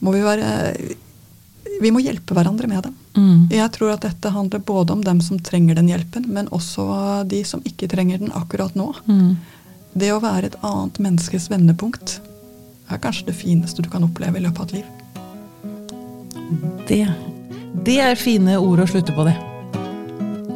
må 0.00 0.12
vi 0.12 0.20
være 0.24 0.96
Vi 1.80 1.90
må 1.90 1.98
hjelpe 2.00 2.34
hverandre 2.36 2.68
med 2.68 2.82
dem. 2.84 2.94
Mm. 3.16 3.48
Jeg 3.50 3.70
tror 3.72 3.92
at 3.94 4.00
dette 4.06 4.30
handler 4.30 4.60
både 4.60 4.92
om 4.92 5.00
dem 5.02 5.20
som 5.20 5.38
trenger 5.40 5.74
den 5.74 5.88
hjelpen, 5.88 6.28
men 6.28 6.46
også 6.54 7.26
de 7.26 7.42
som 7.44 7.60
ikke 7.66 7.88
trenger 7.90 8.18
den 8.18 8.30
akkurat 8.30 8.74
nå. 8.78 8.92
Mm. 9.08 9.36
Det 9.96 10.12
å 10.14 10.20
være 10.22 10.44
et 10.52 10.56
annet 10.62 10.98
menneskes 11.02 11.48
vendepunkt 11.50 12.20
er 12.90 12.98
kanskje 12.98 13.26
det 13.26 13.34
fineste 13.34 13.82
du 13.82 13.88
kan 13.90 14.04
oppleve 14.06 14.38
i 14.38 14.44
løpet 14.44 14.60
av 14.60 14.66
et 14.68 14.72
liv. 14.72 14.84
Det, 16.86 17.00
det 17.84 17.98
er 18.00 18.14
fine 18.20 18.56
ord 18.60 18.78
å 18.84 18.86
slutte 18.86 19.14
på, 19.16 19.24
det. 19.26 19.34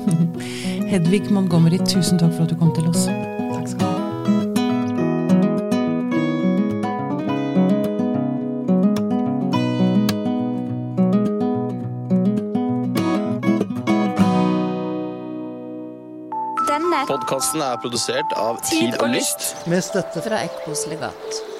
Hedvig 0.93 1.31
Montgomery, 1.31 1.79
tusen 1.85 2.19
takk 2.19 2.33
for 2.37 2.47
at 2.47 2.53
du 2.53 2.59
kom 2.61 2.75
til 2.77 2.89
oss. 2.91 3.09
Takk 3.09 3.69
skal 3.69 3.81
du 3.81 3.87
ha. 3.87 3.99
Podkasten 17.09 17.63
er 17.65 17.79
produsert 17.81 18.33
av 18.37 18.59
Tid 18.69 18.97
og 19.01 19.09
Lyst. 19.15 19.55
Med 19.71 19.81
støtte 19.87 20.21
fra 20.25 20.43
Ekos 20.45 20.85
legat. 20.91 21.58